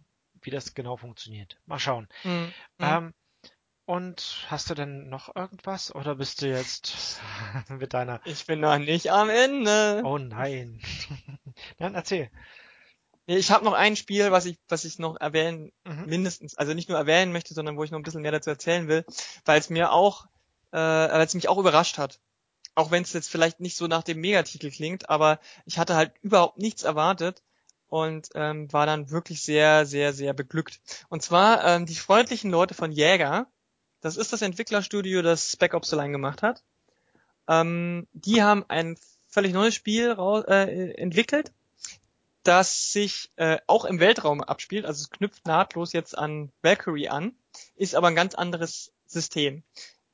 wie 0.45 0.51
das 0.51 0.75
genau 0.75 0.97
funktioniert. 0.97 1.59
Mal 1.67 1.79
schauen. 1.79 2.09
Mhm. 2.25 2.53
Ähm, 2.81 3.15
und 3.87 4.47
hast 4.49 4.71
du 4.71 4.75
denn 4.75 5.09
noch 5.11 5.35
irgendwas 5.37 5.95
oder 5.95 6.15
bist 6.15 6.41
du 6.41 6.49
jetzt 6.49 7.21
mit 7.69 7.93
deiner 7.93 8.21
Ich 8.25 8.47
bin 8.47 8.61
noch 8.61 8.79
nicht 8.79 9.11
am 9.13 9.29
Ende. 9.29 10.03
Oh 10.05 10.19
nein. 10.19 10.81
Dann 11.79 11.95
erzähl. 11.95 12.31
Ich 13.27 13.51
habe 13.51 13.65
noch 13.65 13.73
ein 13.73 13.97
Spiel, 13.97 14.33
was 14.33 14.45
ich, 14.45 14.59
was 14.69 14.85
ich 14.85 14.99
noch 14.99 15.17
erwähnen, 15.19 15.73
Mhm. 15.85 16.07
mindestens, 16.07 16.57
also 16.57 16.75
nicht 16.75 16.89
nur 16.89 16.99
erwähnen 16.99 17.33
möchte, 17.33 17.55
sondern 17.55 17.77
wo 17.77 17.85
ich 17.85 17.91
noch 17.91 17.99
ein 17.99 18.03
bisschen 18.03 18.23
mehr 18.23 18.33
dazu 18.33 18.51
erzählen 18.51 18.89
will, 18.89 19.05
weil 19.45 19.59
es 19.59 19.71
mir 19.71 19.93
auch, 19.93 20.27
äh, 20.73 20.79
weil 20.79 21.23
es 21.27 21.35
mich 21.35 21.49
auch 21.49 21.59
überrascht 21.59 21.97
hat. 21.99 22.21
Auch 22.75 22.91
wenn 22.91 23.03
es 23.03 23.13
jetzt 23.13 23.31
vielleicht 23.31 23.61
nicht 23.61 23.77
so 23.77 23.87
nach 23.87 24.03
dem 24.03 24.21
Megatitel 24.21 24.71
klingt, 24.71 25.09
aber 25.09 25.41
ich 25.65 25.79
hatte 25.79 25.95
halt 25.95 26.13
überhaupt 26.23 26.59
nichts 26.59 26.83
erwartet 26.83 27.43
und 27.95 28.31
ähm, 28.35 28.73
war 28.73 28.87
dann 28.87 29.11
wirklich 29.11 29.43
sehr, 29.43 29.87
sehr, 29.87 30.13
sehr 30.13 30.33
beglückt. 30.33 30.81
Und 31.09 31.23
zwar 31.23 31.65
ähm, 31.65 31.87
die 31.87 31.95
freundlichen 31.95 32.51
Leute 32.51 32.75
von 32.75 32.91
Jäger. 32.91 33.47
Das 34.01 34.17
ist 34.17 34.33
das 34.33 34.43
Entwicklerstudio, 34.43 35.23
das 35.23 35.53
Spec 35.53 35.75
Ops 35.75 35.93
allein 35.93 36.13
gemacht 36.13 36.43
hat. 36.43 36.65
Ähm, 37.47 38.09
die 38.13 38.43
haben 38.43 38.65
ein 38.67 38.99
völlig 39.29 39.53
neues 39.53 39.77
Spiel 39.77 40.11
rau- 40.11 40.43
äh, 40.43 40.95
entwickelt 40.95 41.53
das 42.43 42.93
sich 42.93 43.31
äh, 43.37 43.59
auch 43.67 43.87
im 43.87 44.01
Weltraum 44.01 44.43
abspielt, 44.43 44.85
also 44.85 45.01
es 45.01 45.11
knüpft 45.11 45.47
nahtlos 45.47 45.95
jetzt 45.95 46.17
an 46.17 46.53
Valkyrie 46.61 47.09
an, 47.09 47.33
ist 47.75 47.95
aber 47.95 48.09
ein 48.09 48.15
ganz 48.15 48.35
anderes 48.35 48.93
System. 49.07 49.63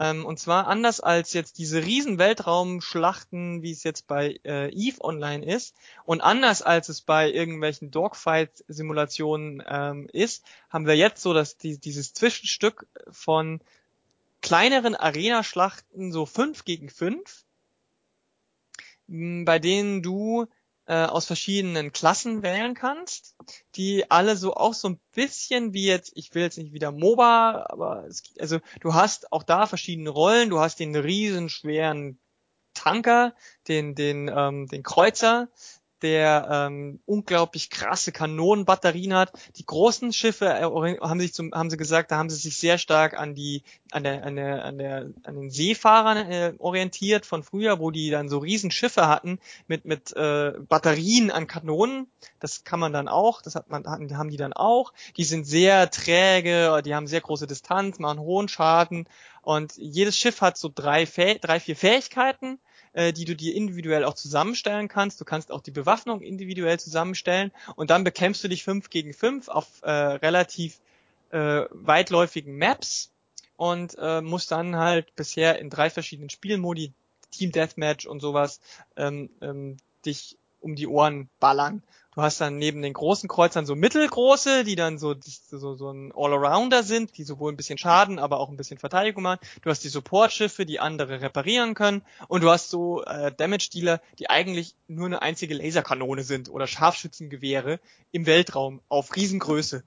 Ähm, 0.00 0.24
und 0.24 0.40
zwar 0.40 0.66
anders 0.66 1.00
als 1.00 1.34
jetzt 1.34 1.58
diese 1.58 1.84
riesen 1.84 2.18
Weltraumschlachten, 2.18 3.62
wie 3.62 3.70
es 3.70 3.84
jetzt 3.84 4.06
bei 4.06 4.40
äh, 4.44 4.70
EVE 4.72 5.04
Online 5.04 5.44
ist, 5.44 5.76
und 6.06 6.22
anders 6.22 6.62
als 6.62 6.88
es 6.88 7.02
bei 7.02 7.30
irgendwelchen 7.30 7.90
Dogfight-Simulationen 7.90 9.62
ähm, 9.68 10.08
ist, 10.10 10.42
haben 10.70 10.86
wir 10.86 10.96
jetzt 10.96 11.20
so 11.20 11.34
dass 11.34 11.58
die, 11.58 11.78
dieses 11.78 12.14
Zwischenstück 12.14 12.86
von 13.10 13.60
kleineren 14.40 14.96
Arena-Schlachten, 14.96 16.12
so 16.12 16.24
fünf 16.24 16.64
gegen 16.64 16.88
fünf, 16.88 17.44
bei 19.06 19.58
denen 19.58 20.02
du 20.02 20.46
äh, 20.90 21.04
aus 21.04 21.24
verschiedenen 21.24 21.92
Klassen 21.92 22.42
wählen 22.42 22.74
kannst, 22.74 23.36
die 23.76 24.10
alle 24.10 24.36
so 24.36 24.54
auch 24.54 24.74
so 24.74 24.88
ein 24.88 25.00
bisschen 25.14 25.72
wie 25.72 25.86
jetzt, 25.86 26.10
ich 26.16 26.34
will 26.34 26.42
jetzt 26.42 26.58
nicht 26.58 26.72
wieder 26.72 26.90
MOBA, 26.90 27.66
aber 27.68 28.06
es, 28.08 28.24
also 28.40 28.58
du 28.80 28.92
hast 28.92 29.32
auch 29.32 29.44
da 29.44 29.66
verschiedene 29.66 30.10
Rollen, 30.10 30.50
du 30.50 30.58
hast 30.58 30.80
den 30.80 30.96
riesen 30.96 31.48
schweren 31.48 32.18
Tanker, 32.74 33.36
den 33.68 33.94
den 33.94 34.28
ähm, 34.34 34.66
den 34.66 34.82
Kreuzer, 34.82 35.48
der 36.02 36.48
ähm, 36.50 37.00
unglaublich 37.06 37.70
krasse 37.70 38.12
Kanonenbatterien 38.12 39.14
hat. 39.14 39.32
Die 39.56 39.66
großen 39.66 40.12
Schiffe 40.12 40.46
äh, 40.46 40.62
haben 41.00 41.20
sich 41.20 41.32
zum, 41.32 41.52
haben 41.52 41.70
sie 41.70 41.76
gesagt, 41.76 42.10
da 42.10 42.16
haben 42.18 42.30
sie 42.30 42.36
sich 42.36 42.56
sehr 42.56 42.78
stark 42.78 43.18
an 43.18 43.34
die 43.34 43.62
an 43.92 44.04
der 44.04 44.24
an 44.24 44.36
der 44.36 44.64
an 44.64 44.78
der 44.78 45.10
an 45.24 45.34
den 45.34 45.50
Seefahrern 45.50 46.30
äh, 46.30 46.54
orientiert 46.58 47.26
von 47.26 47.42
früher, 47.42 47.78
wo 47.78 47.90
die 47.90 48.10
dann 48.10 48.28
so 48.28 48.38
riesen 48.38 48.70
Schiffe 48.70 49.08
hatten 49.08 49.38
mit 49.66 49.84
mit 49.84 50.14
äh, 50.16 50.52
Batterien 50.68 51.30
an 51.30 51.46
Kanonen. 51.46 52.06
Das 52.38 52.64
kann 52.64 52.80
man 52.80 52.92
dann 52.92 53.08
auch, 53.08 53.42
das 53.42 53.54
hat 53.54 53.70
man 53.70 53.86
hatten, 53.86 54.16
haben 54.16 54.30
die 54.30 54.36
dann 54.36 54.52
auch. 54.52 54.92
Die 55.16 55.24
sind 55.24 55.44
sehr 55.44 55.90
träge, 55.90 56.82
die 56.84 56.94
haben 56.94 57.06
sehr 57.06 57.20
große 57.20 57.46
Distanz, 57.46 57.98
machen 57.98 58.20
hohen 58.20 58.48
Schaden 58.48 59.06
und 59.42 59.76
jedes 59.76 60.16
Schiff 60.18 60.40
hat 60.40 60.56
so 60.56 60.70
drei 60.74 61.04
drei 61.04 61.60
vier 61.60 61.76
Fähigkeiten 61.76 62.58
äh, 62.92 63.12
die 63.12 63.24
du 63.24 63.36
dir 63.36 63.54
individuell 63.54 64.04
auch 64.04 64.14
zusammenstellen 64.14 64.88
kannst. 64.88 65.20
Du 65.20 65.24
kannst 65.24 65.52
auch 65.52 65.60
die 65.60 65.70
Bewaffnung 65.70 66.22
individuell 66.22 66.78
zusammenstellen 66.78 67.52
und 67.76 67.90
dann 67.90 68.04
bekämpfst 68.04 68.42
du 68.42 68.48
dich 68.48 68.64
fünf 68.64 68.90
gegen 68.90 69.14
fünf 69.14 69.48
auf 69.48 69.66
äh, 69.82 69.90
relativ 69.90 70.80
äh, 71.30 71.64
weitläufigen 71.70 72.56
Maps 72.56 73.10
und 73.56 73.96
äh, 73.98 74.20
musst 74.20 74.50
dann 74.50 74.76
halt 74.76 75.14
bisher 75.16 75.58
in 75.58 75.70
drei 75.70 75.90
verschiedenen 75.90 76.30
Spielmodi, 76.30 76.92
Team 77.30 77.52
Deathmatch 77.52 78.06
und 78.06 78.20
sowas, 78.20 78.60
ähm, 78.96 79.30
ähm, 79.40 79.76
dich 80.04 80.36
um 80.60 80.76
die 80.76 80.86
Ohren 80.86 81.28
ballern. 81.38 81.82
Du 82.12 82.22
hast 82.22 82.40
dann 82.40 82.56
neben 82.56 82.82
den 82.82 82.92
großen 82.92 83.28
Kreuzern 83.28 83.66
so 83.66 83.76
mittelgroße, 83.76 84.64
die 84.64 84.74
dann 84.74 84.98
so, 84.98 85.14
so, 85.20 85.74
so 85.74 85.90
ein 85.92 86.12
All-Arounder 86.12 86.82
sind, 86.82 87.16
die 87.16 87.22
sowohl 87.22 87.52
ein 87.52 87.56
bisschen 87.56 87.78
Schaden, 87.78 88.18
aber 88.18 88.40
auch 88.40 88.48
ein 88.48 88.56
bisschen 88.56 88.78
Verteidigung 88.78 89.22
machen. 89.22 89.38
Du 89.62 89.70
hast 89.70 89.84
die 89.84 89.88
Support-Schiffe, 89.88 90.66
die 90.66 90.80
andere 90.80 91.20
reparieren 91.20 91.74
können. 91.74 92.02
Und 92.26 92.42
du 92.42 92.50
hast 92.50 92.68
so 92.68 93.04
äh, 93.04 93.30
Damage-Dealer, 93.32 94.00
die 94.18 94.28
eigentlich 94.28 94.74
nur 94.88 95.06
eine 95.06 95.22
einzige 95.22 95.54
Laserkanone 95.54 96.24
sind 96.24 96.50
oder 96.50 96.66
Scharfschützengewehre 96.66 97.78
im 98.10 98.26
Weltraum 98.26 98.80
auf 98.88 99.14
Riesengröße. 99.14 99.84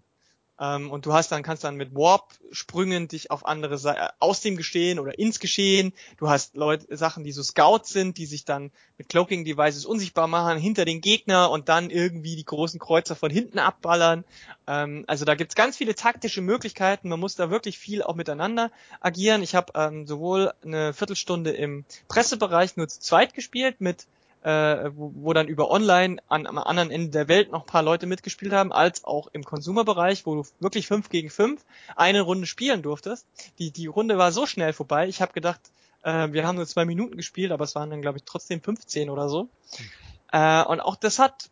Ähm, 0.60 0.92
und 0.92 1.06
du 1.06 1.14
hast 1.14 1.32
dann, 1.32 1.44
kannst 1.44 1.64
dann 1.64 1.76
mit 1.76 1.96
Warp-Sprüngen 1.96 3.08
dich 3.08 3.32
auf 3.32 3.46
andere 3.46 3.78
Seite, 3.78 4.12
aus 4.20 4.42
dem 4.42 4.56
Geschehen 4.56 5.00
oder 5.00 5.18
ins 5.18 5.40
Geschehen. 5.40 5.94
Du 6.18 6.30
hast 6.30 6.56
Leute, 6.56 6.96
Sachen, 6.96 7.24
die 7.24 7.32
so 7.32 7.42
Scouts 7.42 7.90
sind, 7.90 8.18
die 8.18 8.26
sich 8.26 8.46
dann 8.46 8.72
mit 8.98 9.10
Cloaking-Devices 9.10 9.86
unsichtbar 9.86 10.28
machen 10.28 10.60
hinter 10.60 10.86
den 10.86 11.02
Gegner 11.02 11.50
und 11.50 11.70
dann 11.70 11.90
irgendwie 11.90 12.36
die 12.36 12.46
großen 12.46 12.80
Kreuzer 12.80 13.16
von 13.16 13.32
hinten 13.32 13.60
abballern. 13.60 14.24
Ähm, 14.68 15.04
also 15.08 15.26
da 15.26 15.36
gibt's 15.36 15.56
ganz 15.56 15.78
viele 15.78 15.96
taktische 15.96 16.42
Möglichkeiten. 16.42 17.10
Man 17.10 17.20
muss 17.20 17.36
da 17.36 17.50
wirklich 17.50 17.80
viel 17.80 18.04
auch 18.04 18.16
miteinander 18.16 18.72
agieren. 19.00 19.42
Ich 19.42 19.56
habe 19.56 19.74
ähm, 19.76 20.06
sowohl 20.06 20.54
eine 20.64 20.94
Viertelstunde 20.94 21.52
im 21.52 21.86
Pressebereich 22.08 22.78
nur 22.78 22.88
zu 22.88 23.00
zweit 23.00 23.34
gespielt 23.34 23.82
mit 23.82 24.06
äh, 24.44 24.92
wo, 24.96 25.12
wo 25.16 25.34
dann 25.34 25.48
über 25.48 25.72
online 25.72 26.18
an, 26.28 26.46
am 26.46 26.58
anderen 26.58 26.92
Ende 26.92 27.10
der 27.10 27.28
Welt 27.28 27.52
noch 27.52 27.62
ein 27.62 27.68
paar 27.68 27.84
Leute 27.84 28.06
mitgespielt 28.06 28.54
haben, 28.54 28.72
als 28.72 29.04
auch 29.04 29.28
im 29.28 29.44
Consumer-Bereich, 29.44 30.26
wo 30.26 30.36
du 30.36 30.44
wirklich 30.60 30.88
fünf 30.88 31.10
gegen 31.10 31.30
fünf 31.30 31.64
eine 31.96 32.22
Runde 32.22 32.46
spielen 32.46 32.82
durftest. 32.82 33.26
Die, 33.60 33.72
die 33.72 33.88
Runde 33.88 34.18
war 34.18 34.32
so 34.32 34.46
schnell 34.46 34.74
vorbei, 34.74 35.08
ich 35.08 35.22
habe 35.22 35.34
gedacht, 35.34 35.62
äh, 36.04 36.32
wir 36.32 36.46
haben 36.46 36.56
nur 36.56 36.68
zwei 36.68 36.86
Minuten 36.86 37.18
gespielt, 37.18 37.52
aber 37.52 37.64
es 37.64 37.76
waren 37.76 37.90
dann, 37.90 38.02
glaube 38.02 38.18
ich, 38.18 38.24
trotzdem 38.26 38.62
15 38.62 39.10
oder 39.10 39.30
so. 39.30 39.48
Äh, 40.32 40.64
und 40.64 40.82
auch 40.82 40.96
das 40.96 41.20
hat 41.20 41.50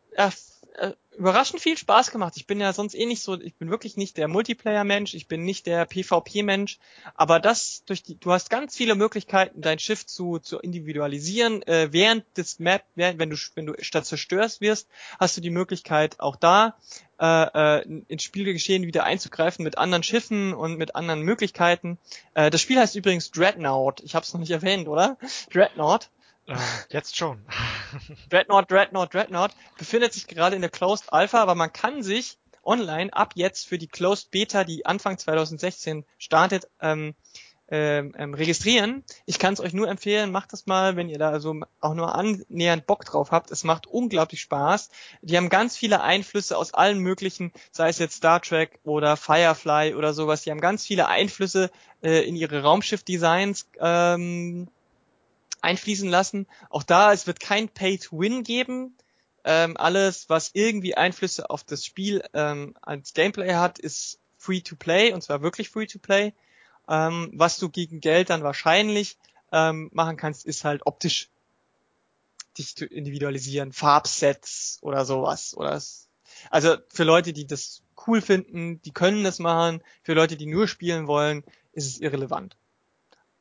äh, 0.76 0.92
überraschend 1.18 1.62
viel 1.62 1.78
Spaß 1.78 2.12
gemacht. 2.12 2.34
Ich 2.38 2.48
bin 2.48 2.60
ja 2.60 2.72
sonst 2.72 2.96
eh 2.96 3.06
nicht 3.06 3.22
so, 3.22 3.40
ich 3.40 3.54
bin 3.56 3.70
wirklich 3.70 3.98
nicht 3.98 4.18
der 4.18 4.28
Multiplayer-Mensch, 4.28 5.14
ich 5.14 5.28
bin 5.28 5.44
nicht 5.44 5.66
der 5.66 5.86
PvP-Mensch, 5.86 6.80
aber 7.16 7.40
das 7.40 7.84
durch 7.86 8.02
die, 8.02 8.16
du 8.16 8.32
hast 8.32 8.50
ganz 8.50 8.76
viele 8.76 8.96
Möglichkeiten, 8.96 9.62
dein 9.62 9.80
Schiff 9.80 10.06
zu, 10.06 10.40
zu 10.40 10.60
individualisieren. 10.60 11.62
Äh, 11.64 11.90
während 11.92 12.26
des 12.38 12.60
Map, 12.60 12.84
während, 12.96 13.20
wenn 13.20 13.30
du 13.30 13.36
wenn 13.56 13.66
du 13.66 13.74
statt 13.80 14.06
zerstörst 14.06 14.62
wirst, 14.62 14.88
hast 15.20 15.36
du 15.38 15.42
die 15.42 15.50
Möglichkeit 15.50 16.20
auch 16.20 16.36
da 16.36 16.78
äh, 17.20 17.80
äh, 17.80 18.04
ins 18.08 18.24
Spielgeschehen 18.24 18.84
wieder 18.84 19.04
einzugreifen 19.04 19.64
mit 19.64 19.78
anderen 19.78 20.04
Schiffen 20.04 20.54
und 20.54 20.78
mit 20.78 20.96
anderen 20.96 21.22
Möglichkeiten. 21.22 21.98
Äh, 22.34 22.50
das 22.50 22.62
Spiel 22.62 22.80
heißt 22.80 22.96
übrigens 22.96 23.32
Dreadnought. 23.32 24.02
Ich 24.02 24.16
habe 24.16 24.24
es 24.24 24.34
noch 24.34 24.40
nicht 24.40 24.52
erwähnt, 24.52 24.88
oder? 24.88 25.18
Dreadnought. 25.52 26.10
Äh, 26.48 26.56
jetzt 26.90 27.16
schon. 27.16 27.46
Dreadnought, 28.30 28.70
Dreadnought, 28.72 29.14
Dreadnought 29.14 29.56
befindet 29.78 30.14
sich 30.14 30.28
gerade 30.28 30.56
in 30.56 30.62
der 30.62 30.72
Closed 30.72 31.12
Alpha, 31.14 31.42
aber 31.42 31.56
man 31.56 31.72
kann 31.72 32.04
sich 32.04 32.38
online 32.64 33.12
ab 33.14 33.34
jetzt 33.36 33.68
für 33.68 33.78
die 33.78 33.88
Closed 33.88 34.32
Beta, 34.32 34.64
die 34.64 34.86
Anfang 34.86 35.18
2016 35.18 36.06
startet, 36.18 36.68
ähm, 36.80 37.16
ähm, 37.74 38.14
ähm, 38.18 38.34
registrieren. 38.34 39.06
Ich 39.26 39.40
kann 39.40 39.54
es 39.54 39.62
euch 39.62 39.72
nur 39.72 39.88
empfehlen, 39.88 40.30
macht 40.32 40.52
das 40.52 40.66
mal, 40.66 40.98
wenn 40.98 41.08
ihr 41.08 41.18
da 41.18 41.30
also 41.30 41.56
auch 41.80 41.94
nur 41.94 42.14
annähernd 42.14 42.86
Bock 42.86 43.06
drauf 43.06 43.32
habt. 43.32 43.50
Es 43.50 43.64
macht 43.64 43.88
unglaublich 43.88 44.42
Spaß. 44.42 44.90
Die 45.22 45.38
haben 45.38 45.48
ganz 45.48 45.78
viele 45.78 46.02
Einflüsse 46.02 46.58
aus 46.58 46.74
allen 46.74 47.00
möglichen, 47.00 47.54
sei 47.72 47.88
es 47.88 47.98
jetzt 47.98 48.18
Star 48.18 48.42
Trek 48.42 48.80
oder 48.84 49.16
Firefly 49.16 49.96
oder 49.96 50.14
sowas. 50.14 50.42
Die 50.42 50.52
haben 50.52 50.60
ganz 50.60 50.86
viele 50.86 51.08
Einflüsse 51.08 51.72
äh, 52.04 52.28
in 52.28 52.36
ihre 52.36 52.62
Raumschiff-Designs 52.62 53.70
ähm, 53.80 54.68
einfließen 55.62 56.10
lassen. 56.10 56.48
Auch 56.70 56.84
da, 56.84 57.14
es 57.14 57.28
wird 57.28 57.40
kein 57.40 57.70
Pay-to-Win 57.70 58.44
geben. 58.44 58.96
Ähm, 59.44 59.78
alles, 59.78 60.30
was 60.30 60.52
irgendwie 60.54 60.96
Einflüsse 60.96 61.50
auf 61.50 61.64
das 61.64 61.86
Spiel 61.86 62.24
ähm, 62.34 62.76
als 62.82 63.14
Gameplay 63.14 63.54
hat, 63.56 63.80
ist 63.80 64.20
Free-to-Play 64.38 65.14
und 65.14 65.22
zwar 65.22 65.42
wirklich 65.42 65.70
Free-to-Play. 65.70 66.34
Ähm, 66.88 67.32
was 67.34 67.58
du 67.58 67.70
gegen 67.70 68.02
Geld 68.02 68.30
dann 68.30 68.44
wahrscheinlich 68.44 69.18
ähm, 69.52 69.90
machen 69.94 70.18
kannst, 70.18 70.46
ist 70.46 70.64
halt 70.64 70.86
optisch 70.86 71.30
dich 72.58 72.76
zu 72.76 72.86
individualisieren, 72.86 73.72
Farbsets 73.72 74.80
oder 74.82 75.06
sowas. 75.06 75.56
Oder 75.56 75.82
also 76.50 76.78
für 76.90 77.04
Leute, 77.04 77.34
die 77.34 77.46
das 77.46 77.82
cool 78.08 78.22
finden, 78.22 78.82
die 78.82 78.92
können 78.92 79.24
das 79.24 79.40
machen. 79.40 79.82
Für 80.04 80.14
Leute, 80.14 80.38
die 80.38 80.48
nur 80.48 80.68
spielen 80.68 81.08
wollen, 81.08 81.44
ist 81.74 81.88
es 81.88 82.00
irrelevant. 82.00 82.58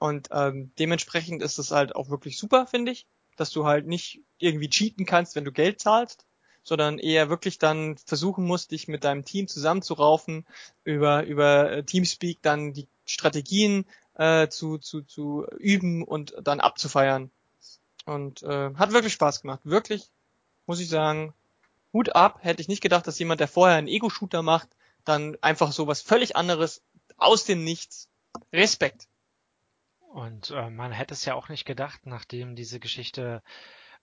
Und 0.00 0.28
ähm, 0.32 0.72
dementsprechend 0.78 1.42
ist 1.42 1.58
es 1.58 1.70
halt 1.70 1.94
auch 1.94 2.08
wirklich 2.08 2.38
super, 2.38 2.66
finde 2.66 2.90
ich, 2.90 3.06
dass 3.36 3.50
du 3.50 3.66
halt 3.66 3.86
nicht 3.86 4.22
irgendwie 4.38 4.70
cheaten 4.70 5.04
kannst, 5.04 5.36
wenn 5.36 5.44
du 5.44 5.52
Geld 5.52 5.78
zahlst, 5.78 6.24
sondern 6.62 6.98
eher 6.98 7.28
wirklich 7.28 7.58
dann 7.58 7.98
versuchen 7.98 8.46
musst, 8.46 8.70
dich 8.70 8.88
mit 8.88 9.04
deinem 9.04 9.26
Team 9.26 9.46
zusammenzuraufen, 9.46 10.46
über, 10.84 11.24
über 11.24 11.70
äh, 11.70 11.82
Teamspeak 11.84 12.38
dann 12.40 12.72
die 12.72 12.88
Strategien 13.04 13.84
äh, 14.14 14.48
zu, 14.48 14.78
zu, 14.78 15.02
zu 15.02 15.46
üben 15.58 16.02
und 16.02 16.34
dann 16.42 16.60
abzufeiern. 16.60 17.30
Und 18.06 18.42
äh, 18.42 18.74
hat 18.74 18.92
wirklich 18.92 19.12
Spaß 19.12 19.42
gemacht. 19.42 19.60
Wirklich, 19.64 20.10
muss 20.64 20.80
ich 20.80 20.88
sagen, 20.88 21.34
Hut 21.92 22.14
ab. 22.16 22.38
Hätte 22.40 22.62
ich 22.62 22.68
nicht 22.68 22.82
gedacht, 22.82 23.06
dass 23.06 23.18
jemand, 23.18 23.40
der 23.40 23.48
vorher 23.48 23.76
einen 23.76 23.86
Ego-Shooter 23.86 24.40
macht, 24.42 24.70
dann 25.04 25.36
einfach 25.42 25.72
so 25.72 25.86
was 25.86 26.00
völlig 26.00 26.36
anderes 26.36 26.80
aus 27.18 27.44
dem 27.44 27.64
Nichts. 27.64 28.08
Respekt. 28.50 29.09
Und 30.12 30.50
äh, 30.50 30.70
man 30.70 30.90
hätte 30.90 31.14
es 31.14 31.24
ja 31.24 31.34
auch 31.34 31.48
nicht 31.48 31.64
gedacht, 31.64 32.00
nachdem 32.04 32.56
diese 32.56 32.80
Geschichte 32.80 33.42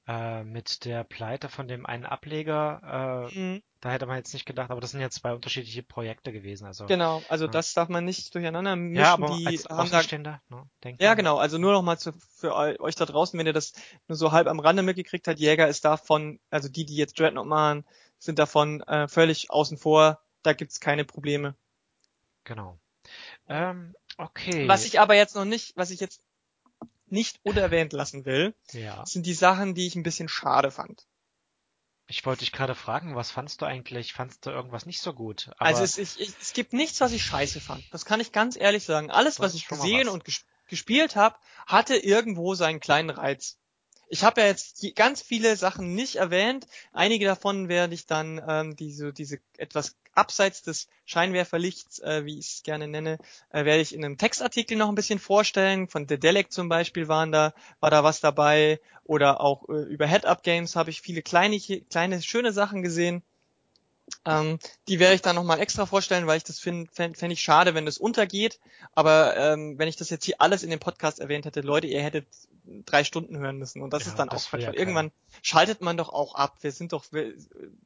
äh, 0.08 0.45
mit 0.45 0.86
der 0.86 1.03
Pleite 1.03 1.49
von 1.49 1.68
dem 1.68 1.86
einen 1.86 2.05
Ableger, 2.05 3.30
äh, 3.34 3.38
mhm. 3.38 3.64
da 3.82 3.91
hätte 3.91 4.05
man 4.05 4.16
jetzt 4.16 4.34
nicht 4.34 4.45
gedacht, 4.45 4.72
aber 4.72 4.80
das 4.80 4.91
sind 4.91 5.01
ja 5.01 5.10
zwei 5.10 5.34
unterschiedliche 5.34 5.84
Projekte 5.84 6.32
gewesen. 6.32 6.66
Also 6.66 6.86
genau, 6.86 7.22
also 7.28 7.45
ja. 7.45 7.51
das 7.51 7.74
darf 7.74 7.89
man 7.89 8.05
nicht 8.05 8.34
durcheinander 8.34 8.78
mischen. 8.78 9.03
Ja, 9.03 9.14
aber 9.14 9.36
die 9.36 9.47
als 9.47 9.66
haben 9.66 10.24
da, 10.24 10.41
ne, 10.47 10.95
ja, 10.97 11.14
genau. 11.14 11.38
Also 11.38 11.58
nur 11.58 11.74
noch 11.74 11.82
mal 11.82 11.97
zu, 11.97 12.14
für 12.14 12.55
euch 12.55 12.95
da 12.95 13.05
draußen, 13.05 13.38
wenn 13.38 13.47
ihr 13.47 13.51
das 13.53 13.74
nur 14.08 14.16
so 14.16 14.32
halb 14.32 14.47
am 14.47 14.62
Rande 14.62 14.84
mitgekriegt 14.84 15.28
habt, 15.28 15.39
Jäger 15.39 15.68
ist 15.68 15.84
davon, 15.84 16.39
also 16.49 16.70
die, 16.70 16.86
die 16.86 16.95
jetzt 16.95 17.20
Dreadnought 17.20 17.47
machen, 17.47 17.84
sind 18.18 18.39
davon 18.39 18.82
äh, 18.84 19.10
völlig 19.10 19.51
außen 19.51 19.78
vor. 19.78 20.22
Da 20.41 20.53
gibt's 20.53 20.80
keine 20.80 21.03
Probleme. 21.03 21.55
Genau. 22.45 22.80
Ähm, 23.49 23.93
okay. 24.18 24.68
Was 24.68 24.86
ich 24.86 24.99
aber 24.99 25.15
jetzt 25.15 25.36
noch 25.36 25.45
nicht, 25.45 25.76
was 25.76 25.91
ich 25.91 25.99
jetzt 25.99 26.22
nicht 27.07 27.39
unerwähnt 27.43 27.93
lassen 27.93 28.26
will, 28.26 28.53
ja. 28.74 29.05
sind 29.05 29.26
die 29.26 29.34
Sachen, 29.34 29.76
die 29.76 29.88
ich 29.88 29.95
ein 29.95 30.03
bisschen 30.03 30.28
schade 30.28 30.72
fand. 30.72 31.07
Ich 32.09 32.26
wollte 32.26 32.39
dich 32.39 32.53
gerade 32.53 32.76
fragen, 32.76 33.15
was 33.15 33.32
fandst 33.32 33.61
du 33.61 33.65
eigentlich? 33.65 34.13
Fandst 34.13 34.45
du 34.45 34.49
irgendwas 34.49 34.86
nicht 34.86 35.01
so 35.01 35.13
gut? 35.13 35.49
Aber 35.57 35.65
also 35.65 35.84
es, 35.84 35.97
ich, 35.97 36.20
ich, 36.20 36.34
es 36.41 36.53
gibt 36.53 36.72
nichts, 36.72 37.01
was 37.01 37.11
ich 37.11 37.24
scheiße 37.24 37.59
fand. 37.59 37.84
Das 37.91 38.05
kann 38.05 38.22
ich 38.22 38.32
ganz 38.32 38.55
ehrlich 38.55 38.86
sagen. 38.86 39.11
Alles, 39.11 39.41
was 39.41 39.55
ich 39.55 39.68
gesehen 39.68 40.07
was. 40.07 40.13
und 40.13 40.24
ges 40.24 40.45
gespielt 40.70 41.15
habe, 41.15 41.38
hatte 41.65 41.95
irgendwo 41.95 42.53
seinen 42.53 42.82
kleinen 42.82 43.09
Reiz. 43.09 43.57
Ich 44.10 44.24
habe 44.24 44.41
ja 44.41 44.47
jetzt 44.47 44.86
ganz 44.95 45.22
viele 45.22 45.55
Sachen 45.58 45.93
nicht 45.93 46.16
erwähnt. 46.16 46.66
Einige 46.93 47.26
davon 47.26 47.68
werde 47.68 47.93
ich 47.93 48.05
dann 48.05 48.41
ähm, 48.47 48.76
diese, 48.76 49.12
diese 49.12 49.39
etwas 49.58 49.97
abseits 50.14 50.62
des 50.64 50.88
Scheinwerferlichts, 51.05 51.99
äh, 51.99 52.26
wie 52.26 52.39
ich 52.39 52.47
es 52.47 52.64
gerne 52.64 52.88
nenne, 52.88 53.18
äh, 53.49 53.66
werde 53.66 53.82
ich 53.82 53.93
in 53.93 54.03
einem 54.03 54.18
Textartikel 54.18 54.78
noch 54.78 54.89
ein 54.89 54.95
bisschen 54.95 55.20
vorstellen. 55.20 55.89
Von 55.89 56.08
The 56.08 56.18
Delec 56.20 56.51
zum 56.51 56.70
Beispiel 56.70 57.08
waren 57.08 57.32
da, 57.32 57.53
war 57.80 57.91
da 57.91 58.03
was 58.03 58.22
dabei. 58.22 58.80
Oder 59.03 59.41
auch 59.41 59.68
äh, 59.70 59.84
über 59.84 60.08
Head-Up-Games 60.08 60.76
habe 60.76 60.89
ich 60.89 61.01
viele 61.01 61.22
kleine, 61.22 61.60
kleine, 61.60 62.22
schöne 62.22 62.53
Sachen 62.53 62.82
gesehen. 62.84 63.24
Ähm, 64.28 64.59
die 64.89 64.99
werde 64.99 65.15
ich 65.15 65.21
dann 65.21 65.38
nochmal 65.38 65.61
extra 65.61 65.86
vorstellen, 65.86 66.28
weil 66.28 66.36
ich 66.36 66.43
das 66.43 66.59
finde 66.59 66.91
fände 66.91 67.17
fänd 67.17 67.32
ich 67.32 67.41
schade, 67.41 67.73
wenn 67.75 67.86
das 67.86 67.97
untergeht. 67.97 68.59
Aber 68.93 69.38
ähm, 69.38 69.80
wenn 69.80 69.88
ich 69.88 69.95
das 69.95 70.09
jetzt 70.09 70.25
hier 70.25 70.36
alles 70.39 70.63
in 70.63 70.69
dem 70.69 70.80
Podcast 70.80 71.19
erwähnt 71.19 71.45
hätte, 71.45 71.61
Leute, 71.61 71.88
ihr 71.88 72.01
hättet 72.01 72.28
drei 72.86 73.05
Stunden 73.05 73.38
hören 73.38 73.57
müssen. 73.57 73.82
Und 73.82 73.93
das 73.93 74.03
ja, 74.03 74.09
ist 74.09 74.19
dann 74.19 74.28
das 74.28 74.45
auch 74.45 74.49
Quatsch, 74.49 74.63
ja 74.63 74.73
irgendwann 74.73 75.11
schaltet 75.41 75.80
man 75.80 75.95
doch 75.95 76.09
auch 76.09 76.36
ab. 76.36 76.57
Wir 76.59 76.73
sind 76.73 76.91
doch, 76.91 77.05
wir, 77.11 77.34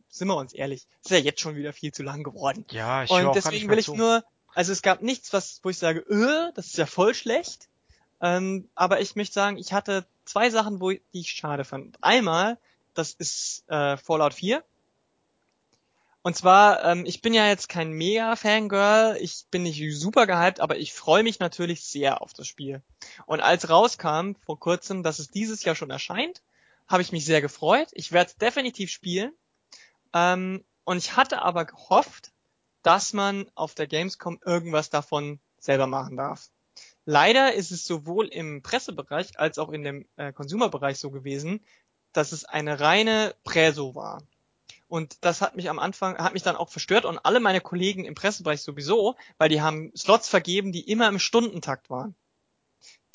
sind 0.10 0.28
wir 0.28 0.36
uns 0.36 0.54
ehrlich, 0.54 0.88
ist 1.04 1.12
ja 1.12 1.18
jetzt 1.18 1.42
schon 1.42 1.56
wieder 1.56 1.74
viel 1.74 1.94
zu 1.94 2.02
lang 2.02 2.24
geworden. 2.24 2.66
Ja, 2.72 3.04
ich 3.04 3.12
Und 3.12 3.36
deswegen 3.36 3.70
will 3.70 3.78
ich 3.78 3.86
zu. 3.86 3.96
nur, 3.96 4.24
also 4.56 4.72
es 4.72 4.82
gab 4.82 5.04
nichts, 5.04 5.34
was, 5.34 5.60
wo 5.62 5.70
ich 5.70 5.78
sage, 5.78 6.04
öh, 6.10 6.52
das 6.56 6.66
ist 6.68 6.78
ja 6.78 6.88
voll 6.88 7.14
schlecht. 7.14 7.70
Ähm, 8.20 8.68
aber 8.74 9.00
ich 9.00 9.16
möchte 9.16 9.36
sagen, 9.36 9.58
ich 9.58 9.74
hatte 9.74 10.08
zwei 10.26 10.50
Sachen, 10.50 10.82
wo 10.82 10.90
ich, 10.90 11.02
die 11.14 11.20
ich 11.20 11.30
schade 11.30 11.66
fand. 11.66 11.98
Einmal, 12.02 12.58
das 12.96 13.14
ist 13.14 13.64
äh, 13.68 13.96
Fallout 13.98 14.34
4 14.34 14.64
und 16.24 16.36
zwar, 16.36 16.84
ähm, 16.84 17.06
ich 17.06 17.22
bin 17.22 17.34
ja 17.34 17.48
jetzt 17.48 17.68
kein 17.68 17.92
Mega-Fangirl, 17.92 19.18
ich 19.20 19.46
bin 19.50 19.64
nicht 19.64 19.82
super 19.98 20.28
gehypt, 20.28 20.60
aber 20.60 20.78
ich 20.78 20.94
freue 20.94 21.24
mich 21.24 21.40
natürlich 21.40 21.84
sehr 21.84 22.22
auf 22.22 22.34
das 22.34 22.48
Spiel. 22.48 22.84
Und 23.26 23.40
als 23.40 23.70
rauskam 23.70 24.34
vor 24.46 24.60
kurzem, 24.60 25.02
dass 25.02 25.18
es 25.20 25.32
dieses 25.32 25.64
Jahr 25.64 25.76
schon 25.76 25.90
erscheint, 25.90 26.44
habe 26.88 27.02
ich 27.02 27.12
mich 27.12 27.26
sehr 27.26 27.42
gefreut. 27.42 27.90
Ich 27.94 28.12
werde 28.12 28.30
es 28.30 28.38
definitiv 28.38 28.92
spielen. 28.92 29.34
Ähm, 30.14 30.64
und 30.84 30.98
ich 30.98 31.16
hatte 31.16 31.42
aber 31.42 31.66
gehofft, 31.66 32.32
dass 32.84 33.14
man 33.14 33.50
auf 33.56 33.74
der 33.74 33.88
Gamescom 33.88 34.40
irgendwas 34.46 34.90
davon 34.90 35.40
selber 35.60 35.88
machen 35.88 36.18
darf. 36.18 36.50
Leider 37.06 37.54
ist 37.54 37.72
es 37.72 37.86
sowohl 37.86 38.28
im 38.28 38.62
Pressebereich 38.62 39.40
als 39.40 39.58
auch 39.58 39.70
in 39.70 39.84
dem 39.84 40.08
äh, 40.18 40.32
Consumer-Bereich 40.34 41.00
so 41.00 41.10
gewesen, 41.10 41.66
dass 42.14 42.32
es 42.32 42.46
eine 42.46 42.80
reine 42.80 43.34
Präso 43.44 43.96
war. 43.96 44.22
Und 44.92 45.20
das 45.22 45.40
hat 45.40 45.56
mich 45.56 45.70
am 45.70 45.80
Anfang, 45.80 46.18
hat 46.18 46.34
mich 46.34 46.44
dann 46.44 46.58
auch 46.58 46.68
verstört 46.68 47.06
und 47.06 47.18
alle 47.20 47.40
meine 47.40 47.62
Kollegen 47.62 48.04
im 48.04 48.14
Pressebereich 48.14 48.62
sowieso, 48.62 49.16
weil 49.38 49.48
die 49.48 49.62
haben 49.62 49.94
Slots 49.96 50.28
vergeben, 50.28 50.74
die 50.74 50.82
immer 50.82 51.08
im 51.08 51.18
Stundentakt 51.18 51.90
waren. 51.90 52.14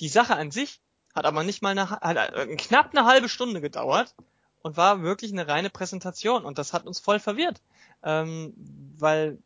Die 0.00 0.08
Sache 0.08 0.36
an 0.36 0.50
sich 0.50 0.80
hat 1.14 1.26
aber 1.26 1.44
nicht 1.44 1.60
mal 1.60 1.72
eine, 1.72 1.90
hat 1.90 2.16
knapp 2.56 2.96
eine 2.96 3.04
halbe 3.04 3.28
Stunde 3.28 3.60
gedauert 3.60 4.14
und 4.62 4.78
war 4.78 5.02
wirklich 5.02 5.32
eine 5.32 5.48
reine 5.48 5.68
Präsentation 5.68 6.46
und 6.46 6.56
das 6.56 6.72
hat 6.72 6.86
uns 6.86 6.98
voll 6.98 7.20
verwirrt, 7.20 7.60
ähm, 8.02 8.54
weil 8.96 9.36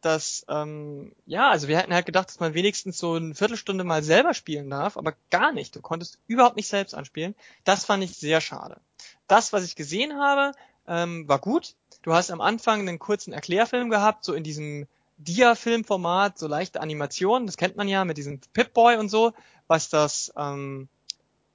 das, 0.00 0.46
ähm, 0.48 1.12
ja, 1.26 1.50
also 1.50 1.68
wir 1.68 1.76
hätten 1.76 1.92
halt 1.92 2.06
gedacht, 2.06 2.28
dass 2.28 2.40
man 2.40 2.54
wenigstens 2.54 2.96
so 2.96 3.16
eine 3.16 3.34
Viertelstunde 3.34 3.84
mal 3.84 4.02
selber 4.02 4.32
spielen 4.32 4.70
darf, 4.70 4.96
aber 4.96 5.12
gar 5.28 5.52
nicht. 5.52 5.76
Du 5.76 5.82
konntest 5.82 6.20
überhaupt 6.26 6.56
nicht 6.56 6.68
selbst 6.68 6.94
anspielen. 6.94 7.34
Das 7.64 7.84
fand 7.84 8.02
ich 8.02 8.16
sehr 8.16 8.40
schade. 8.40 8.80
Das, 9.26 9.52
was 9.52 9.62
ich 9.64 9.76
gesehen 9.76 10.18
habe, 10.18 10.52
ähm, 10.88 11.28
war 11.28 11.38
gut. 11.38 11.74
Du 12.02 12.12
hast 12.12 12.30
am 12.30 12.40
Anfang 12.40 12.80
einen 12.80 12.98
kurzen 12.98 13.32
Erklärfilm 13.32 13.90
gehabt, 13.90 14.24
so 14.24 14.34
in 14.34 14.44
diesem 14.44 14.86
Dia-Film-Format, 15.18 16.38
so 16.38 16.46
leichte 16.46 16.80
Animationen, 16.80 17.46
das 17.46 17.56
kennt 17.56 17.76
man 17.76 17.88
ja 17.88 18.04
mit 18.04 18.18
diesem 18.18 18.40
Pip-Boy 18.52 18.96
und 18.96 19.08
so, 19.08 19.32
was 19.66 19.88
das 19.88 20.32
ähm, 20.36 20.88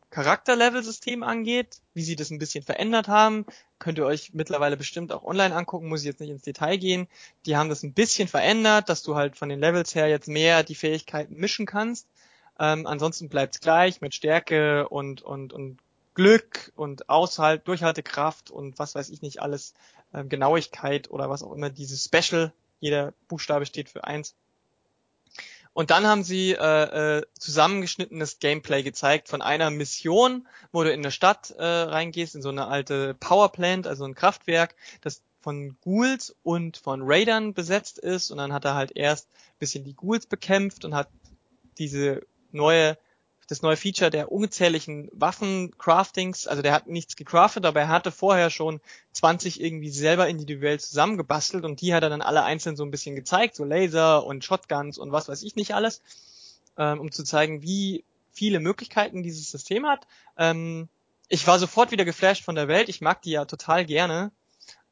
Charakterlevel-System 0.10 1.24
angeht, 1.24 1.78
wie 1.94 2.04
sie 2.04 2.16
das 2.16 2.32
ein 2.32 2.40
bisschen 2.40 2.64
verändert 2.64 3.08
haben, 3.08 3.46
könnt 3.80 3.98
ihr 3.98 4.06
euch 4.06 4.34
mittlerweile 4.34 4.78
bestimmt 4.78 5.12
auch 5.12 5.24
online 5.24 5.56
angucken, 5.56 5.88
muss 5.88 6.02
ich 6.02 6.08
jetzt 6.08 6.20
nicht 6.20 6.30
ins 6.30 6.44
Detail 6.44 6.78
gehen. 6.78 7.08
Die 7.46 7.56
haben 7.56 7.70
das 7.70 7.84
ein 7.84 7.94
bisschen 7.94 8.28
verändert, 8.28 8.90
dass 8.90 9.04
du 9.04 9.16
halt 9.16 9.38
von 9.38 9.50
den 9.50 9.60
Levels 9.60 9.96
her 9.96 10.08
jetzt 10.08 10.28
mehr 10.28 10.64
die 10.64 10.76
Fähigkeiten 10.76 11.36
mischen 11.36 11.66
kannst. 11.66 12.08
Ähm, 12.60 12.86
ansonsten 12.86 13.30
bleibt's 13.30 13.60
gleich 13.60 14.02
mit 14.02 14.14
Stärke 14.14 14.90
und, 14.90 15.22
und, 15.22 15.54
und 15.54 15.78
Glück 16.14 16.72
und 16.76 17.10
Aushalt, 17.10 17.68
Durchhaltekraft 17.68 18.52
und 18.52 18.80
was 18.80 18.96
weiß 18.96 19.10
ich 19.10 19.22
nicht 19.22 19.42
alles, 19.42 19.74
äh, 20.14 20.24
Genauigkeit 20.24 21.10
oder 21.10 21.30
was 21.30 21.44
auch 21.44 21.54
immer, 21.54 21.70
dieses 21.70 22.04
Special, 22.04 22.54
jeder 22.80 23.14
Buchstabe 23.28 23.66
steht 23.66 23.90
für 23.90 24.04
eins. 24.04 24.36
Und 25.74 25.90
dann 25.90 26.06
haben 26.06 26.24
sie 26.24 26.52
äh, 26.52 27.20
äh, 27.20 27.26
zusammengeschnittenes 27.40 28.40
Gameplay 28.40 28.84
gezeigt 28.84 29.30
von 29.30 29.42
einer 29.42 29.70
Mission, 29.70 30.48
wo 30.74 30.84
du 30.84 30.92
in 30.92 31.00
eine 31.00 31.12
Stadt 31.12 31.52
äh, 31.52 31.64
reingehst, 31.64 32.36
in 32.36 32.42
so 32.42 32.50
eine 32.50 32.68
alte 32.68 33.14
Powerplant, 33.14 33.88
also 33.88 34.04
ein 34.04 34.16
Kraftwerk, 34.16 34.76
das 35.00 35.22
von 35.40 35.78
Ghouls 35.82 36.36
und 36.44 36.78
von 36.78 37.02
Raidern 37.04 37.54
besetzt 37.54 38.00
ist. 38.00 38.32
Und 38.32 38.38
dann 38.38 38.52
hat 38.52 38.66
er 38.66 38.76
halt 38.76 38.92
erst 38.96 39.30
bisschen 39.60 39.86
die 39.86 39.96
Ghouls 39.96 40.26
bekämpft 40.26 40.84
und 40.84 40.94
hat 40.94 41.08
diese 41.78 42.22
neue 42.52 42.98
das 43.52 43.62
neue 43.62 43.76
Feature 43.76 44.10
der 44.10 44.32
ungezähligen 44.32 45.10
Waffencraftings. 45.12 46.48
Also 46.48 46.62
der 46.62 46.72
hat 46.72 46.88
nichts 46.88 47.18
gecraftet, 47.18 47.66
aber 47.66 47.82
er 47.82 47.88
hatte 47.90 48.12
vorher 48.12 48.50
schon 48.50 48.80
20 49.12 49.62
irgendwie 49.62 49.90
selber 49.90 50.30
individuell 50.30 50.80
zusammengebastelt 50.80 51.66
und 51.66 51.82
die 51.82 51.94
hat 51.94 52.02
er 52.02 52.10
dann 52.10 52.22
alle 52.22 52.44
einzeln 52.44 52.78
so 52.78 52.86
ein 52.86 52.92
bisschen 52.92 53.16
gezeigt, 53.16 53.56
so 53.56 53.66
Laser 53.66 54.26
und 54.26 54.46
Shotguns 54.46 54.98
und 54.98 55.12
was 55.12 55.28
weiß 55.28 55.44
ich 55.44 55.58
nicht 55.58 55.76
alles, 55.76 56.02
ähm, 56.78 57.02
um 57.02 57.12
zu 57.12 57.26
zeigen, 57.26 57.62
wie 57.62 58.06
viele 58.32 58.62
Möglichkeiten 58.62 59.22
dieses 59.22 59.52
System 59.52 59.86
hat. 59.86 60.08
Ähm, 60.38 60.88
ich 61.28 61.46
war 61.46 61.60
sofort 61.60 61.92
wieder 61.92 62.06
geflasht 62.06 62.46
von 62.46 62.56
der 62.56 62.70
Welt. 62.70 62.88
Ich 62.88 63.02
mag 63.02 63.22
die 63.22 63.32
ja 63.32 63.44
total 63.44 63.86
gerne. 63.86 64.32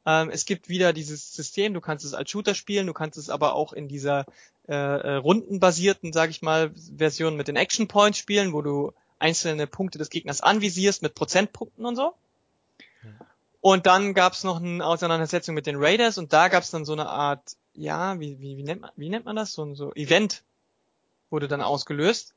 Ähm, 0.06 0.30
es 0.30 0.46
gibt 0.46 0.68
wieder 0.68 0.92
dieses 0.92 1.32
System, 1.34 1.74
du 1.74 1.80
kannst 1.80 2.04
es 2.04 2.14
als 2.14 2.30
Shooter 2.30 2.54
spielen, 2.54 2.86
du 2.86 2.94
kannst 2.94 3.18
es 3.18 3.28
aber 3.28 3.54
auch 3.54 3.72
in 3.72 3.88
dieser 3.88 4.24
äh, 4.68 4.74
äh, 4.74 5.14
rundenbasierten, 5.16 6.12
sage 6.12 6.30
ich 6.30 6.42
mal, 6.42 6.72
Version 6.96 7.36
mit 7.36 7.48
den 7.48 7.56
Action 7.56 7.88
Points 7.88 8.18
spielen, 8.18 8.52
wo 8.52 8.62
du 8.62 8.92
einzelne 9.18 9.66
Punkte 9.66 9.98
des 9.98 10.10
Gegners 10.10 10.40
anvisierst 10.40 11.02
mit 11.02 11.14
Prozentpunkten 11.14 11.84
und 11.84 11.96
so. 11.96 12.14
Und 13.60 13.86
dann 13.86 14.14
gab's 14.14 14.42
noch 14.42 14.62
eine 14.62 14.84
Auseinandersetzung 14.84 15.54
mit 15.54 15.66
den 15.66 15.76
Raiders 15.76 16.16
und 16.16 16.32
da 16.32 16.48
gab's 16.48 16.70
dann 16.70 16.86
so 16.86 16.94
eine 16.94 17.08
Art, 17.08 17.56
ja, 17.74 18.18
wie, 18.18 18.40
wie, 18.40 18.56
wie, 18.56 18.62
nennt, 18.62 18.80
man, 18.80 18.90
wie 18.96 19.10
nennt 19.10 19.26
man 19.26 19.36
das? 19.36 19.52
So 19.52 19.62
ein 19.64 19.74
so 19.74 19.92
Event 19.94 20.42
wurde 21.28 21.46
dann 21.46 21.60
ausgelöst. 21.60 22.34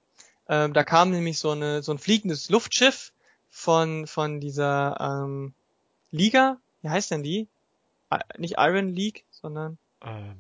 Ähm, 0.49 0.74
da 0.74 0.84
kam 0.84 1.11
nämlich 1.11 1.39
so, 1.39 1.51
eine, 1.51 1.82
so 1.82 1.93
ein 1.93 1.97
fliegendes 1.97 2.49
Luftschiff 2.49 3.14
von, 3.49 4.05
von 4.05 4.41
dieser 4.41 4.97
ähm, 4.99 5.53
Liga, 6.11 6.57
wie 6.82 6.89
heißt 6.89 7.11
denn 7.11 7.24
die? 7.24 7.47
Nicht 8.38 8.55
Iron 8.57 8.89
League, 8.89 9.26
sondern 9.32 9.78
ähm. 10.01 10.36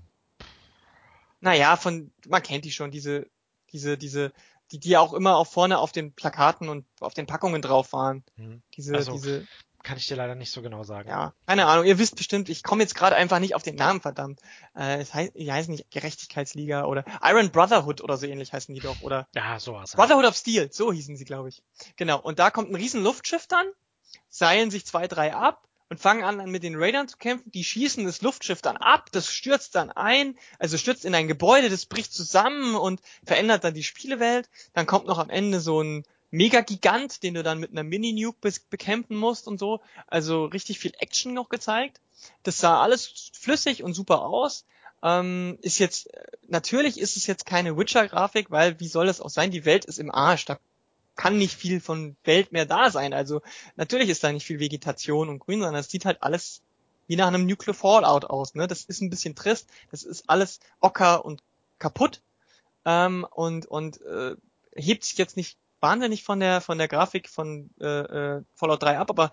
naja, 1.41 1.75
von 1.77 2.11
man 2.27 2.43
kennt 2.43 2.65
die 2.65 2.71
schon, 2.71 2.91
diese, 2.91 3.27
diese, 3.71 3.97
diese, 3.97 4.31
die, 4.71 4.79
die 4.79 4.97
auch 4.97 5.13
immer 5.13 5.37
auch 5.37 5.47
vorne 5.47 5.79
auf 5.79 5.91
den 5.91 6.13
Plakaten 6.13 6.69
und 6.69 6.85
auf 6.99 7.13
den 7.13 7.27
Packungen 7.27 7.61
drauf 7.61 7.93
waren. 7.93 8.23
Hm. 8.37 8.61
Diese, 8.75 8.95
also, 8.95 9.13
diese 9.13 9.47
kann 9.83 9.97
ich 9.97 10.07
dir 10.07 10.15
leider 10.15 10.33
nicht 10.33 10.51
so 10.51 10.61
genau 10.61 10.83
sagen. 10.83 11.09
Ja, 11.09 11.33
keine 11.45 11.65
Ahnung. 11.65 11.85
Ihr 11.85 11.99
wisst 11.99 12.15
bestimmt, 12.15 12.49
ich 12.49 12.63
komme 12.63 12.81
jetzt 12.81 12.95
gerade 12.95 13.17
einfach 13.17 13.39
nicht 13.39 13.53
auf 13.53 13.63
den 13.63 13.75
Namen, 13.75 14.01
verdammt. 14.01 14.39
Äh, 14.75 15.01
es 15.01 15.13
heißt, 15.13 15.35
die 15.35 15.51
heißen 15.51 15.71
nicht 15.71 15.91
Gerechtigkeitsliga 15.91 16.85
oder 16.85 17.03
Iron 17.21 17.51
Brotherhood 17.51 18.01
oder 18.01 18.17
so 18.17 18.25
ähnlich 18.25 18.53
heißen 18.53 18.73
die 18.73 18.81
doch, 18.81 19.01
oder? 19.01 19.27
Ja, 19.35 19.59
so 19.59 19.73
was. 19.73 19.91
Brotherhood 19.91 20.25
of 20.25 20.35
Steel, 20.35 20.71
so 20.71 20.91
hießen 20.91 21.17
sie, 21.17 21.25
glaube 21.25 21.49
ich. 21.49 21.61
Genau. 21.97 22.19
Und 22.19 22.39
da 22.39 22.49
kommt 22.49 22.71
ein 22.71 22.75
riesen 22.75 23.03
Luftschiff 23.03 23.45
dann, 23.47 23.65
seilen 24.29 24.71
sich 24.71 24.85
zwei, 24.85 25.07
drei 25.07 25.35
ab 25.35 25.67
und 25.93 25.99
fangen 25.99 26.23
an, 26.23 26.49
mit 26.49 26.63
den 26.63 26.75
Raidern 26.75 27.07
zu 27.07 27.17
kämpfen. 27.17 27.51
Die 27.51 27.63
schießen 27.63 28.03
das 28.03 28.23
Luftschiff 28.23 28.63
dann 28.63 28.77
ab, 28.77 29.11
das 29.11 29.31
stürzt 29.31 29.75
dann 29.75 29.91
ein, 29.91 30.35
also 30.57 30.75
stürzt 30.75 31.05
in 31.05 31.13
ein 31.13 31.27
Gebäude, 31.27 31.69
das 31.69 31.85
bricht 31.85 32.11
zusammen 32.11 32.73
und 32.73 32.99
verändert 33.23 33.63
dann 33.63 33.75
die 33.75 33.83
Spielewelt. 33.83 34.49
Dann 34.73 34.87
kommt 34.87 35.05
noch 35.05 35.19
am 35.19 35.29
Ende 35.29 35.59
so 35.59 35.83
ein 35.83 36.03
Mega-Gigant, 36.31 37.21
den 37.21 37.35
du 37.35 37.43
dann 37.43 37.59
mit 37.59 37.69
einer 37.69 37.83
Mini-Nuke 37.83 38.51
bekämpfen 38.71 39.15
musst 39.15 39.47
und 39.47 39.59
so. 39.59 39.81
Also 40.07 40.45
richtig 40.45 40.79
viel 40.79 40.93
Action 40.97 41.35
noch 41.35 41.49
gezeigt. 41.49 42.01
Das 42.41 42.57
sah 42.57 42.81
alles 42.81 43.29
flüssig 43.39 43.83
und 43.83 43.93
super 43.93 44.23
aus. 44.23 44.65
Ähm, 45.03 45.59
ist 45.61 45.77
jetzt, 45.77 46.09
natürlich 46.47 46.99
ist 46.99 47.17
es 47.17 47.27
jetzt 47.27 47.45
keine 47.45 47.77
Witcher-Grafik, 47.77 48.49
weil 48.49 48.79
wie 48.79 48.87
soll 48.87 49.05
das 49.05 49.21
auch 49.21 49.29
sein? 49.29 49.51
Die 49.51 49.65
Welt 49.65 49.85
ist 49.85 49.99
im 49.99 50.09
Arsch. 50.09 50.45
Da 50.45 50.57
kann 51.15 51.37
nicht 51.37 51.55
viel 51.55 51.79
von 51.79 52.15
Welt 52.23 52.51
mehr 52.51 52.65
da 52.65 52.89
sein. 52.89 53.13
Also 53.13 53.41
natürlich 53.75 54.09
ist 54.09 54.23
da 54.23 54.31
nicht 54.31 54.45
viel 54.45 54.59
Vegetation 54.59 55.29
und 55.29 55.39
Grün, 55.39 55.61
sondern 55.61 55.79
es 55.79 55.89
sieht 55.89 56.05
halt 56.05 56.23
alles 56.23 56.61
wie 57.07 57.15
nach 57.15 57.27
einem 57.27 57.45
Nuclear 57.45 57.73
Fallout 57.73 58.25
aus. 58.25 58.55
Ne? 58.55 58.67
Das 58.67 58.83
ist 58.85 59.01
ein 59.01 59.09
bisschen 59.09 59.35
trist. 59.35 59.69
Das 59.91 60.03
ist 60.03 60.29
alles 60.29 60.59
ocker 60.79 61.25
und 61.25 61.43
kaputt 61.79 62.21
ähm, 62.85 63.25
und 63.29 63.65
und 63.65 64.01
äh, 64.01 64.35
hebt 64.75 65.03
sich 65.03 65.17
jetzt 65.17 65.37
nicht 65.37 65.57
wahnsinnig 65.79 66.23
von 66.23 66.39
der 66.39 66.61
von 66.61 66.77
der 66.77 66.87
Grafik 66.87 67.29
von 67.29 67.69
äh, 67.79 67.85
äh, 67.85 68.43
Fallout 68.55 68.83
3 68.83 68.97
ab, 68.97 69.09
aber 69.09 69.31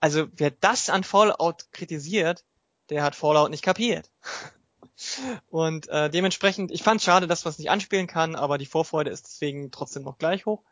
also 0.00 0.26
wer 0.32 0.50
das 0.50 0.90
an 0.90 1.04
Fallout 1.04 1.66
kritisiert, 1.72 2.44
der 2.90 3.02
hat 3.02 3.14
Fallout 3.14 3.50
nicht 3.50 3.64
kapiert. 3.64 4.10
Und 5.48 5.88
äh, 5.88 6.10
dementsprechend, 6.10 6.72
ich 6.72 6.82
fand 6.82 7.00
schade, 7.00 7.28
dass 7.28 7.44
man 7.44 7.52
es 7.52 7.58
nicht 7.58 7.70
anspielen 7.70 8.08
kann, 8.08 8.34
aber 8.34 8.58
die 8.58 8.66
Vorfreude 8.66 9.10
ist 9.10 9.26
deswegen 9.26 9.70
trotzdem 9.70 10.02
noch 10.02 10.18
gleich 10.18 10.44
hoch. 10.44 10.62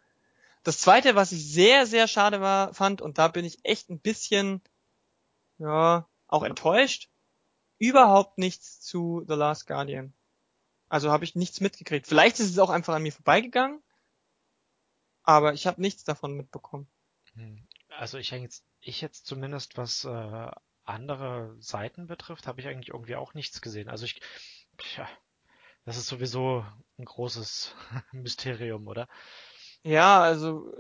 Das 0.66 0.78
zweite, 0.78 1.14
was 1.14 1.30
ich 1.30 1.48
sehr, 1.48 1.86
sehr 1.86 2.08
schade 2.08 2.40
war, 2.40 2.74
fand, 2.74 3.00
und 3.00 3.18
da 3.18 3.28
bin 3.28 3.44
ich 3.44 3.64
echt 3.64 3.88
ein 3.88 4.00
bisschen, 4.00 4.60
ja, 5.58 6.08
auch 6.26 6.42
enttäuscht, 6.42 7.08
überhaupt 7.78 8.36
nichts 8.36 8.80
zu 8.80 9.24
The 9.28 9.34
Last 9.34 9.68
Guardian. 9.68 10.12
Also 10.88 11.12
habe 11.12 11.22
ich 11.22 11.36
nichts 11.36 11.60
mitgekriegt. 11.60 12.08
Vielleicht 12.08 12.40
ist 12.40 12.50
es 12.50 12.58
auch 12.58 12.70
einfach 12.70 12.94
an 12.96 13.04
mir 13.04 13.12
vorbeigegangen, 13.12 13.80
aber 15.22 15.54
ich 15.54 15.68
habe 15.68 15.80
nichts 15.80 16.02
davon 16.02 16.34
mitbekommen. 16.34 16.88
Hm. 17.34 17.64
Also 17.96 18.18
ich 18.18 18.32
jetzt, 18.32 18.64
ich 18.80 19.00
jetzt 19.00 19.24
zumindest, 19.24 19.76
was 19.76 20.02
äh, 20.02 20.50
andere 20.82 21.56
Seiten 21.60 22.08
betrifft, 22.08 22.48
habe 22.48 22.60
ich 22.60 22.66
eigentlich 22.66 22.88
irgendwie 22.88 23.14
auch 23.14 23.34
nichts 23.34 23.60
gesehen. 23.60 23.88
Also 23.88 24.04
ich, 24.04 24.20
tja, 24.78 25.08
das 25.84 25.96
ist 25.96 26.08
sowieso 26.08 26.66
ein 26.98 27.04
großes 27.04 27.72
Mysterium, 28.10 28.88
oder? 28.88 29.06
Ja, 29.86 30.20
also 30.20 30.72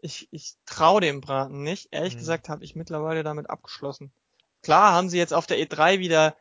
ich, 0.00 0.28
ich 0.30 0.54
traue 0.66 1.00
dem 1.00 1.20
Braten 1.20 1.64
nicht. 1.64 1.88
Ehrlich 1.90 2.12
hm. 2.12 2.20
gesagt 2.20 2.48
habe 2.48 2.64
ich 2.64 2.76
mittlerweile 2.76 3.24
damit 3.24 3.50
abgeschlossen. 3.50 4.12
Klar 4.62 4.92
haben 4.92 5.08
sie 5.08 5.18
jetzt 5.18 5.34
auf 5.34 5.46
der 5.46 5.58
E3 5.58 5.98
wieder 5.98 6.36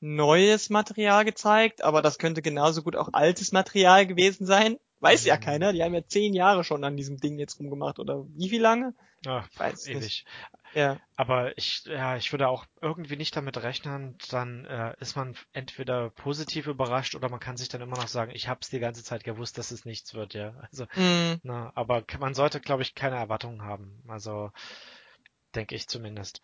neues 0.00 0.70
Material 0.70 1.26
gezeigt, 1.26 1.84
aber 1.84 2.00
das 2.00 2.18
könnte 2.18 2.40
genauso 2.40 2.82
gut 2.82 2.96
auch 2.96 3.10
altes 3.12 3.52
Material 3.52 4.06
gewesen 4.06 4.46
sein. 4.46 4.78
Weiß 5.00 5.24
ja 5.24 5.34
hm. 5.34 5.40
keiner. 5.40 5.72
Die 5.72 5.82
haben 5.82 5.94
ja 5.94 6.06
zehn 6.06 6.34
Jahre 6.34 6.62
schon 6.62 6.84
an 6.84 6.96
diesem 6.96 7.16
Ding 7.16 7.38
jetzt 7.38 7.58
rumgemacht 7.58 7.98
oder 7.98 8.24
wie 8.28 8.48
viel 8.48 8.60
lange? 8.60 8.94
Ach, 9.26 9.48
weiß 9.56 9.86
ewig. 9.88 10.02
Nicht. 10.02 10.26
Ja. 10.74 10.98
Aber 11.16 11.56
ich, 11.58 11.84
ja, 11.84 12.16
ich 12.16 12.32
würde 12.32 12.48
auch 12.48 12.64
irgendwie 12.80 13.16
nicht 13.16 13.34
damit 13.34 13.62
rechnen, 13.62 14.16
dann 14.30 14.64
äh, 14.66 14.94
ist 15.00 15.16
man 15.16 15.36
entweder 15.52 16.10
positiv 16.10 16.66
überrascht 16.66 17.14
oder 17.14 17.28
man 17.28 17.40
kann 17.40 17.56
sich 17.56 17.68
dann 17.68 17.80
immer 17.80 17.96
noch 17.96 18.08
sagen, 18.08 18.30
ich 18.34 18.48
habe 18.48 18.60
es 18.62 18.70
die 18.70 18.78
ganze 18.78 19.02
Zeit 19.02 19.24
gewusst, 19.24 19.58
dass 19.58 19.72
es 19.72 19.84
nichts 19.84 20.14
wird, 20.14 20.34
ja. 20.34 20.54
Also, 20.70 20.84
mm. 20.94 21.40
na, 21.42 21.72
aber 21.74 22.04
man 22.18 22.34
sollte, 22.34 22.60
glaube 22.60 22.82
ich, 22.82 22.94
keine 22.94 23.16
Erwartungen 23.16 23.62
haben. 23.62 24.02
Also 24.06 24.52
denke 25.54 25.74
ich 25.74 25.88
zumindest. 25.88 26.40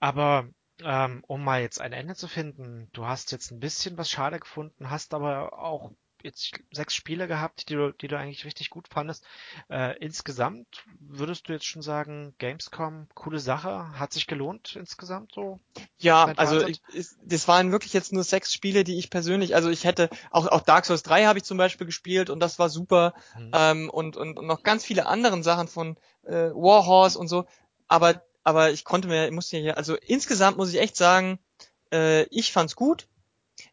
Aber 0.00 0.48
ähm, 0.82 1.22
um 1.26 1.44
mal 1.44 1.62
jetzt 1.62 1.80
ein 1.80 1.92
Ende 1.92 2.14
zu 2.14 2.26
finden, 2.26 2.88
du 2.92 3.06
hast 3.06 3.32
jetzt 3.32 3.52
ein 3.52 3.60
bisschen 3.60 3.96
was 3.96 4.10
schade 4.10 4.40
gefunden, 4.40 4.90
hast 4.90 5.14
aber 5.14 5.58
auch 5.58 5.92
jetzt 6.24 6.52
sechs 6.70 6.94
Spiele 6.94 7.26
gehabt, 7.26 7.68
die 7.68 7.74
du, 7.74 7.92
die 7.92 8.08
du 8.08 8.18
eigentlich 8.18 8.44
richtig 8.44 8.70
gut 8.70 8.88
fandest. 8.88 9.24
Äh, 9.68 9.96
insgesamt 9.98 10.84
würdest 11.00 11.48
du 11.48 11.52
jetzt 11.52 11.66
schon 11.66 11.82
sagen, 11.82 12.34
Gamescom, 12.38 13.08
coole 13.14 13.38
Sache, 13.38 13.98
hat 13.98 14.12
sich 14.12 14.26
gelohnt 14.26 14.76
insgesamt 14.76 15.32
so? 15.34 15.60
Ja, 15.98 16.26
also 16.36 16.66
ich, 16.66 16.80
das 17.24 17.48
waren 17.48 17.72
wirklich 17.72 17.92
jetzt 17.92 18.12
nur 18.12 18.24
sechs 18.24 18.52
Spiele, 18.52 18.84
die 18.84 18.98
ich 18.98 19.10
persönlich, 19.10 19.54
also 19.54 19.70
ich 19.70 19.84
hätte, 19.84 20.10
auch, 20.30 20.46
auch 20.46 20.62
Dark 20.62 20.86
Souls 20.86 21.02
3 21.02 21.26
habe 21.26 21.38
ich 21.38 21.44
zum 21.44 21.58
Beispiel 21.58 21.86
gespielt 21.86 22.30
und 22.30 22.40
das 22.40 22.58
war 22.58 22.68
super 22.68 23.14
mhm. 23.38 23.50
ähm, 23.54 23.90
und, 23.90 24.16
und, 24.16 24.38
und 24.38 24.46
noch 24.46 24.62
ganz 24.62 24.84
viele 24.84 25.06
anderen 25.06 25.42
Sachen 25.42 25.68
von 25.68 25.96
äh, 26.24 26.50
Warhorse 26.50 27.18
und 27.18 27.28
so, 27.28 27.46
aber 27.88 28.22
aber 28.44 28.72
ich 28.72 28.84
konnte 28.84 29.08
mir, 29.08 29.26
ich 29.26 29.32
musste 29.32 29.56
hier, 29.56 29.76
also 29.76 29.94
insgesamt 29.94 30.56
muss 30.56 30.72
ich 30.72 30.80
echt 30.80 30.96
sagen, 30.96 31.38
äh, 31.92 32.24
ich 32.24 32.52
fand's 32.52 32.74
gut 32.74 33.06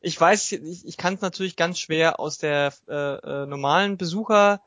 ich 0.02 0.20
weiß, 0.20 0.54
ich, 0.54 0.86
ich 0.86 0.98
kann 0.98 1.16
es 1.16 1.22
natürlich 1.22 1.56
ganz 1.56 1.80
schwer 1.80 2.20
aus 2.20 2.38
der 2.38 2.74
äh, 2.88 2.94
äh, 2.94 3.46
normalen 3.46 3.98
Besuchersicht 3.98 4.62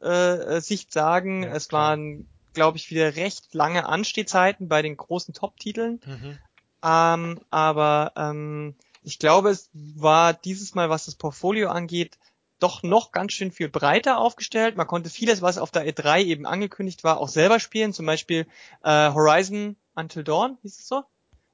äh, 0.00 0.60
Sicht 0.60 0.92
sagen. 0.92 1.42
Ja, 1.42 1.50
es 1.50 1.68
klar. 1.68 1.90
waren, 1.90 2.28
glaube 2.52 2.78
ich, 2.78 2.90
wieder 2.90 3.16
recht 3.16 3.54
lange 3.54 3.86
Anstehzeiten 3.86 4.68
bei 4.68 4.82
den 4.82 4.96
großen 4.96 5.34
Top-Titeln. 5.34 6.00
Mhm. 6.04 6.38
Ähm, 6.82 7.40
aber 7.50 8.12
ähm, 8.16 8.76
ich 9.02 9.18
glaube, 9.18 9.50
es 9.50 9.70
war 9.72 10.32
dieses 10.32 10.74
Mal, 10.74 10.90
was 10.90 11.06
das 11.06 11.16
Portfolio 11.16 11.70
angeht, 11.70 12.18
doch 12.60 12.82
noch 12.82 13.12
ganz 13.12 13.32
schön 13.32 13.52
viel 13.52 13.68
breiter 13.68 14.18
aufgestellt. 14.18 14.76
Man 14.76 14.86
konnte 14.86 15.10
vieles, 15.10 15.42
was 15.42 15.58
auf 15.58 15.70
der 15.70 15.86
E3 15.88 16.24
eben 16.24 16.46
angekündigt 16.46 17.04
war, 17.04 17.18
auch 17.18 17.28
selber 17.28 17.60
spielen. 17.60 17.92
Zum 17.92 18.06
Beispiel 18.06 18.46
äh, 18.82 19.12
Horizon 19.12 19.76
Until 19.94 20.24
Dawn, 20.24 20.58
hieß 20.62 20.78
es 20.78 20.88
so? 20.88 21.04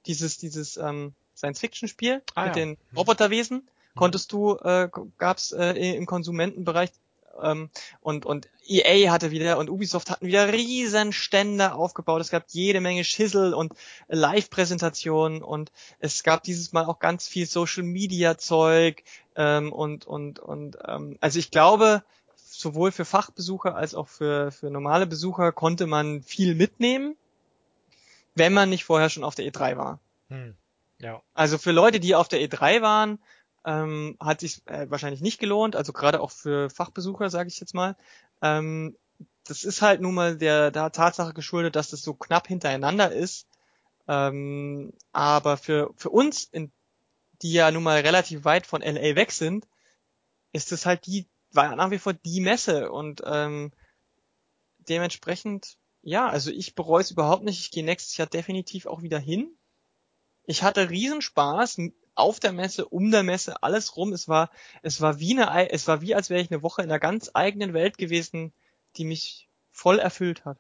Dieses, 0.06 0.38
dieses 0.38 0.76
ähm, 0.76 1.14
Science-Fiction-Spiel 1.36 2.22
ah, 2.34 2.46
mit 2.46 2.56
ja. 2.56 2.62
den 2.62 2.70
mhm. 2.70 2.98
Roboterwesen. 2.98 3.68
Konntest 3.96 4.32
du, 4.32 4.56
äh, 4.56 4.88
gab's 5.18 5.52
äh, 5.52 5.72
im 5.94 6.06
Konsumentenbereich 6.06 6.90
ähm, 7.42 7.70
und 8.00 8.26
und 8.26 8.48
EA 8.66 9.10
hatte 9.10 9.30
wieder 9.30 9.58
und 9.58 9.68
Ubisoft 9.68 10.10
hatten 10.10 10.26
wieder 10.26 10.52
riesen 10.52 11.12
Stände 11.12 11.74
aufgebaut. 11.74 12.20
Es 12.20 12.30
gab 12.30 12.44
jede 12.48 12.80
Menge 12.80 13.04
Schissel 13.04 13.54
und 13.54 13.74
Live-Präsentationen 14.08 15.42
und 15.42 15.70
es 15.98 16.22
gab 16.22 16.42
dieses 16.42 16.72
Mal 16.72 16.86
auch 16.86 16.98
ganz 16.98 17.28
viel 17.28 17.46
Social-Media-Zeug 17.46 19.02
ähm, 19.36 19.72
und 19.72 20.06
und 20.06 20.38
und 20.38 20.78
ähm, 20.86 21.18
also 21.20 21.38
ich 21.38 21.50
glaube 21.50 22.02
sowohl 22.34 22.92
für 22.92 23.04
Fachbesucher 23.04 23.74
als 23.74 23.94
auch 23.94 24.08
für 24.08 24.50
für 24.50 24.70
normale 24.70 25.06
Besucher 25.06 25.52
konnte 25.52 25.86
man 25.86 26.22
viel 26.22 26.54
mitnehmen, 26.54 27.16
wenn 28.34 28.52
man 28.52 28.70
nicht 28.70 28.84
vorher 28.84 29.10
schon 29.10 29.24
auf 29.24 29.34
der 29.34 29.46
E3 29.46 29.76
war. 29.76 29.98
Hm. 30.28 30.56
Ja. 30.98 31.22
Also 31.34 31.58
für 31.58 31.72
Leute, 31.72 32.00
die 32.00 32.14
auf 32.14 32.28
der 32.28 32.40
E3 32.40 32.82
waren, 32.82 33.18
ähm, 33.64 34.16
hat 34.20 34.40
sich 34.40 34.66
äh, 34.66 34.90
wahrscheinlich 34.90 35.20
nicht 35.20 35.38
gelohnt, 35.38 35.76
also 35.76 35.92
gerade 35.92 36.20
auch 36.20 36.30
für 36.30 36.70
Fachbesucher, 36.70 37.30
sage 37.30 37.48
ich 37.48 37.60
jetzt 37.60 37.74
mal. 37.74 37.96
Ähm, 38.42 38.96
das 39.44 39.64
ist 39.64 39.82
halt 39.82 40.00
nun 40.00 40.14
mal 40.14 40.36
der, 40.36 40.70
der 40.70 40.92
Tatsache 40.92 41.34
geschuldet, 41.34 41.76
dass 41.76 41.90
das 41.90 42.02
so 42.02 42.14
knapp 42.14 42.46
hintereinander 42.46 43.12
ist. 43.12 43.46
Ähm, 44.06 44.92
aber 45.12 45.56
für, 45.56 45.92
für 45.96 46.10
uns, 46.10 46.44
in, 46.44 46.72
die 47.42 47.52
ja 47.52 47.70
nun 47.70 47.82
mal 47.82 48.00
relativ 48.00 48.44
weit 48.44 48.66
von 48.66 48.82
LA 48.82 49.16
weg 49.16 49.32
sind, 49.32 49.66
ist 50.52 50.72
es 50.72 50.86
halt 50.86 51.06
die, 51.06 51.26
war 51.52 51.74
nach 51.76 51.90
wie 51.90 51.98
vor 51.98 52.12
die 52.12 52.40
Messe 52.40 52.90
und 52.90 53.22
ähm, 53.26 53.72
dementsprechend, 54.88 55.76
ja, 56.02 56.28
also 56.28 56.50
ich 56.50 56.74
bereue 56.74 57.02
es 57.02 57.10
überhaupt 57.10 57.44
nicht. 57.44 57.60
Ich 57.60 57.70
gehe 57.70 57.84
nächstes 57.84 58.16
Jahr 58.16 58.26
definitiv 58.26 58.86
auch 58.86 59.02
wieder 59.02 59.18
hin. 59.18 59.56
Ich 60.46 60.62
hatte 60.62 60.90
Riesenspaß 60.90 61.78
auf 62.14 62.40
der 62.40 62.52
Messe, 62.52 62.86
um 62.86 63.10
der 63.10 63.22
Messe, 63.22 63.62
alles 63.62 63.96
rum. 63.96 64.12
Es 64.12 64.28
war, 64.28 64.50
es 64.82 65.00
war 65.00 65.18
wie 65.18 65.38
eine, 65.38 65.70
es 65.70 65.88
war 65.88 66.00
wie 66.00 66.14
als 66.14 66.30
wäre 66.30 66.40
ich 66.40 66.50
eine 66.50 66.62
Woche 66.62 66.82
in 66.82 66.90
einer 66.90 67.00
ganz 67.00 67.30
eigenen 67.34 67.74
Welt 67.74 67.98
gewesen, 67.98 68.52
die 68.96 69.04
mich 69.04 69.48
voll 69.70 69.98
erfüllt 69.98 70.44
hat. 70.44 70.58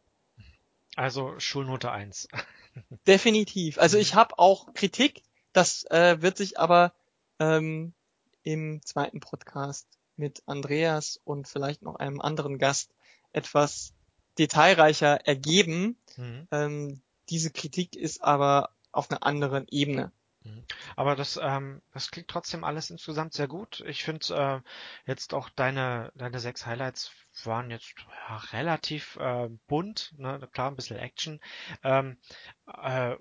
Also 0.96 1.38
Schulnote 1.38 1.90
eins. 1.90 2.28
Definitiv. 3.06 3.78
Also 3.78 3.98
ich 3.98 4.14
habe 4.14 4.38
auch 4.38 4.74
Kritik, 4.74 5.22
das 5.52 5.84
äh, 5.90 6.20
wird 6.20 6.36
sich 6.36 6.58
aber 6.58 6.92
ähm, 7.38 7.94
im 8.42 8.80
zweiten 8.84 9.20
Podcast 9.20 9.86
mit 10.16 10.42
Andreas 10.46 11.20
und 11.24 11.48
vielleicht 11.48 11.82
noch 11.82 11.96
einem 11.96 12.20
anderen 12.20 12.58
Gast 12.58 12.94
etwas 13.32 13.92
detailreicher 14.38 15.26
ergeben. 15.26 15.96
Mhm. 16.16 16.48
Ähm, 16.50 17.02
diese 17.28 17.50
Kritik 17.50 17.96
ist 17.96 18.22
aber 18.22 18.73
auf 18.94 19.10
einer 19.10 19.24
anderen 19.24 19.66
Ebene. 19.68 20.12
Mhm. 20.44 20.64
Aber 20.96 21.16
das, 21.16 21.38
ähm, 21.42 21.82
das 21.92 22.10
klingt 22.10 22.28
trotzdem 22.28 22.64
alles 22.64 22.90
insgesamt 22.90 23.32
sehr 23.32 23.48
gut. 23.48 23.82
Ich 23.86 24.04
finde 24.04 24.62
äh, 24.64 25.08
jetzt 25.08 25.34
auch 25.34 25.48
deine, 25.50 26.12
deine 26.14 26.38
sechs 26.38 26.66
Highlights 26.66 27.12
waren 27.44 27.70
jetzt 27.70 27.94
ja, 28.28 28.36
relativ 28.52 29.16
äh, 29.16 29.48
bunt, 29.66 30.14
ne? 30.18 30.46
klar 30.52 30.70
ein 30.70 30.76
bisschen 30.76 30.98
Action. 30.98 31.40
Ähm, 31.82 32.18
äh, 32.66 33.16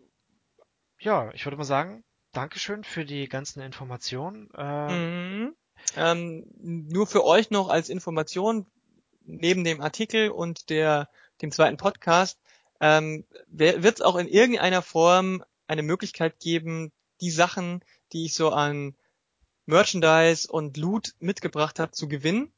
ja, 0.99 1.31
ich 1.33 1.45
würde 1.45 1.57
mal 1.57 1.63
sagen, 1.63 2.03
Dankeschön 2.33 2.83
für 2.83 3.05
die 3.05 3.29
ganzen 3.29 3.61
Informationen. 3.61 4.49
Äh, 4.55 4.93
mhm. 4.93 5.55
ähm, 5.95 6.45
nur 6.57 7.07
für 7.07 7.23
euch 7.23 7.51
noch 7.51 7.69
als 7.69 7.89
Information, 7.89 8.65
neben 9.25 9.63
dem 9.63 9.81
Artikel 9.81 10.29
und 10.29 10.69
der, 10.69 11.09
dem 11.41 11.51
zweiten 11.51 11.77
Podcast, 11.77 12.39
ähm, 12.81 13.25
wird 13.47 13.95
es 13.95 14.01
auch 14.01 14.15
in 14.15 14.27
irgendeiner 14.27 14.81
Form 14.81 15.43
eine 15.73 15.83
Möglichkeit 15.83 16.39
geben, 16.39 16.91
die 17.21 17.31
Sachen, 17.31 17.83
die 18.11 18.25
ich 18.25 18.35
so 18.35 18.51
an 18.51 18.95
Merchandise 19.65 20.51
und 20.51 20.77
Loot 20.77 21.15
mitgebracht 21.19 21.79
habe, 21.79 21.91
zu 21.91 22.07
gewinnen. 22.07 22.51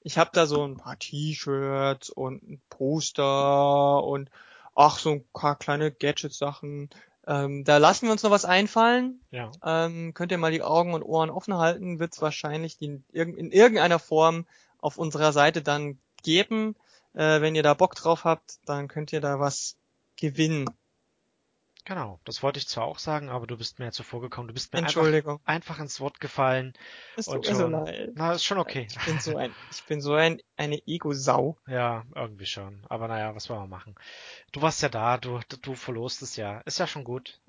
Ich 0.00 0.18
habe 0.18 0.30
da 0.32 0.46
so 0.46 0.66
ein 0.66 0.76
paar 0.76 0.98
T-Shirts 0.98 2.10
und 2.10 2.42
ein 2.42 2.62
Poster 2.68 4.02
und 4.04 4.30
ach, 4.74 4.98
so 4.98 5.10
ein 5.10 5.24
paar 5.32 5.56
kleine 5.56 5.90
Gadget-Sachen. 5.90 6.90
Ähm, 7.26 7.64
da 7.64 7.78
lassen 7.78 8.06
wir 8.06 8.12
uns 8.12 8.22
noch 8.22 8.30
was 8.30 8.44
einfallen. 8.44 9.20
Ja. 9.30 9.50
Ähm, 9.62 10.14
könnt 10.14 10.32
ihr 10.32 10.38
mal 10.38 10.52
die 10.52 10.62
Augen 10.62 10.94
und 10.94 11.02
Ohren 11.02 11.30
offen 11.30 11.54
halten, 11.54 11.98
wird 11.98 12.14
es 12.14 12.22
wahrscheinlich 12.22 12.78
die, 12.78 13.02
in 13.12 13.50
irgendeiner 13.50 13.98
Form 13.98 14.46
auf 14.78 14.98
unserer 14.98 15.32
Seite 15.32 15.62
dann 15.62 15.98
geben. 16.22 16.74
Äh, 17.14 17.40
wenn 17.40 17.54
ihr 17.54 17.62
da 17.62 17.74
Bock 17.74 17.96
drauf 17.96 18.24
habt, 18.24 18.60
dann 18.64 18.88
könnt 18.88 19.12
ihr 19.12 19.20
da 19.20 19.40
was 19.40 19.76
gewinnen. 20.16 20.70
Genau, 21.88 22.20
das 22.24 22.42
wollte 22.42 22.58
ich 22.58 22.68
zwar 22.68 22.84
auch 22.84 22.98
sagen, 22.98 23.30
aber 23.30 23.46
du 23.46 23.56
bist 23.56 23.78
mir 23.78 23.86
ja 23.86 23.92
zuvor 23.92 24.20
gekommen. 24.20 24.46
Du 24.46 24.52
bist 24.52 24.74
mir 24.74 24.80
einfach, 24.80 24.88
Entschuldigung. 24.88 25.40
einfach 25.46 25.78
ins 25.78 26.00
Wort 26.00 26.20
gefallen. 26.20 26.74
Es 27.16 27.28
Und 27.28 27.46
so 27.46 27.54
schon. 27.54 27.72
leid. 27.72 28.10
Na, 28.14 28.34
ist 28.34 28.44
schon 28.44 28.58
okay. 28.58 28.88
Ich 28.90 29.06
bin 29.06 29.18
so 29.20 29.38
ein, 29.38 29.54
ich 29.70 29.82
bin 29.84 30.02
so 30.02 30.12
ein, 30.12 30.42
eine 30.58 30.86
Ego-Sau. 30.86 31.56
Ja, 31.66 32.04
irgendwie 32.14 32.44
schon. 32.44 32.84
Aber 32.90 33.08
naja, 33.08 33.34
was 33.34 33.48
wollen 33.48 33.62
wir 33.62 33.68
machen? 33.68 33.94
Du 34.52 34.60
warst 34.60 34.82
ja 34.82 34.90
da, 34.90 35.16
du, 35.16 35.40
du 35.62 35.74
verlost 35.74 36.20
es 36.20 36.36
ja. 36.36 36.60
Ist 36.66 36.78
ja 36.78 36.86
schon 36.86 37.04
gut. 37.04 37.40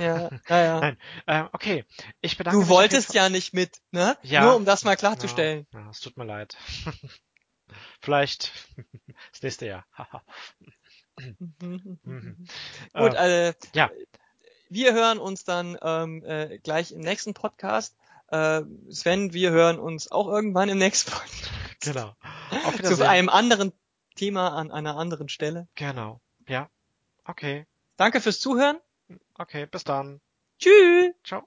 Ja, 0.00 0.28
naja. 0.48 0.80
Nein, 0.80 0.98
ähm, 1.28 1.48
okay. 1.52 1.84
Ich 2.20 2.36
bedanke 2.36 2.56
Du 2.56 2.62
mich 2.62 2.70
auf 2.70 2.76
wolltest 2.76 3.14
ja 3.14 3.28
nicht 3.28 3.54
mit, 3.54 3.80
ne? 3.92 4.18
Ja. 4.22 4.42
Nur 4.42 4.56
um 4.56 4.64
das 4.64 4.82
mal 4.82 4.96
klarzustellen. 4.96 5.68
Ja, 5.72 5.82
ja, 5.82 5.90
es 5.90 6.00
tut 6.00 6.16
mir 6.16 6.24
leid. 6.24 6.56
Vielleicht 8.00 8.52
das 9.30 9.42
nächste 9.42 9.66
Jahr. 9.66 9.86
Mhm. 11.18 11.98
Mhm. 12.04 12.36
Gut, 12.94 13.14
Äh, 13.14 13.48
äh, 13.50 13.54
ja. 13.74 13.90
wir 14.68 14.92
hören 14.94 15.18
uns 15.18 15.44
dann 15.44 15.78
ähm, 15.82 16.22
äh, 16.24 16.58
gleich 16.58 16.92
im 16.92 17.00
nächsten 17.00 17.34
Podcast. 17.34 17.96
Äh, 18.28 18.62
Sven, 18.90 19.32
wir 19.32 19.50
hören 19.50 19.78
uns 19.78 20.10
auch 20.10 20.28
irgendwann 20.28 20.68
im 20.68 20.78
nächsten 20.78 21.10
Podcast. 21.12 21.50
genau. 21.80 22.14
Auf 22.66 22.82
Zu 22.82 23.08
einem 23.08 23.28
anderen 23.28 23.72
Thema 24.16 24.48
an 24.56 24.70
einer 24.70 24.96
anderen 24.96 25.28
Stelle. 25.28 25.68
Genau. 25.74 26.20
Ja. 26.48 26.68
Okay. 27.24 27.66
Danke 27.96 28.20
fürs 28.20 28.40
Zuhören. 28.40 28.78
Okay, 29.38 29.66
bis 29.66 29.84
dann. 29.84 30.20
Tschüss. 30.58 31.12
Ciao. 31.24 31.46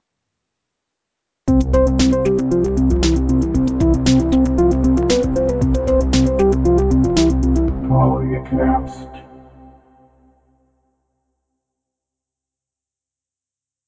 Follow 7.88 8.20
your 8.22 8.44
caps. 8.44 9.07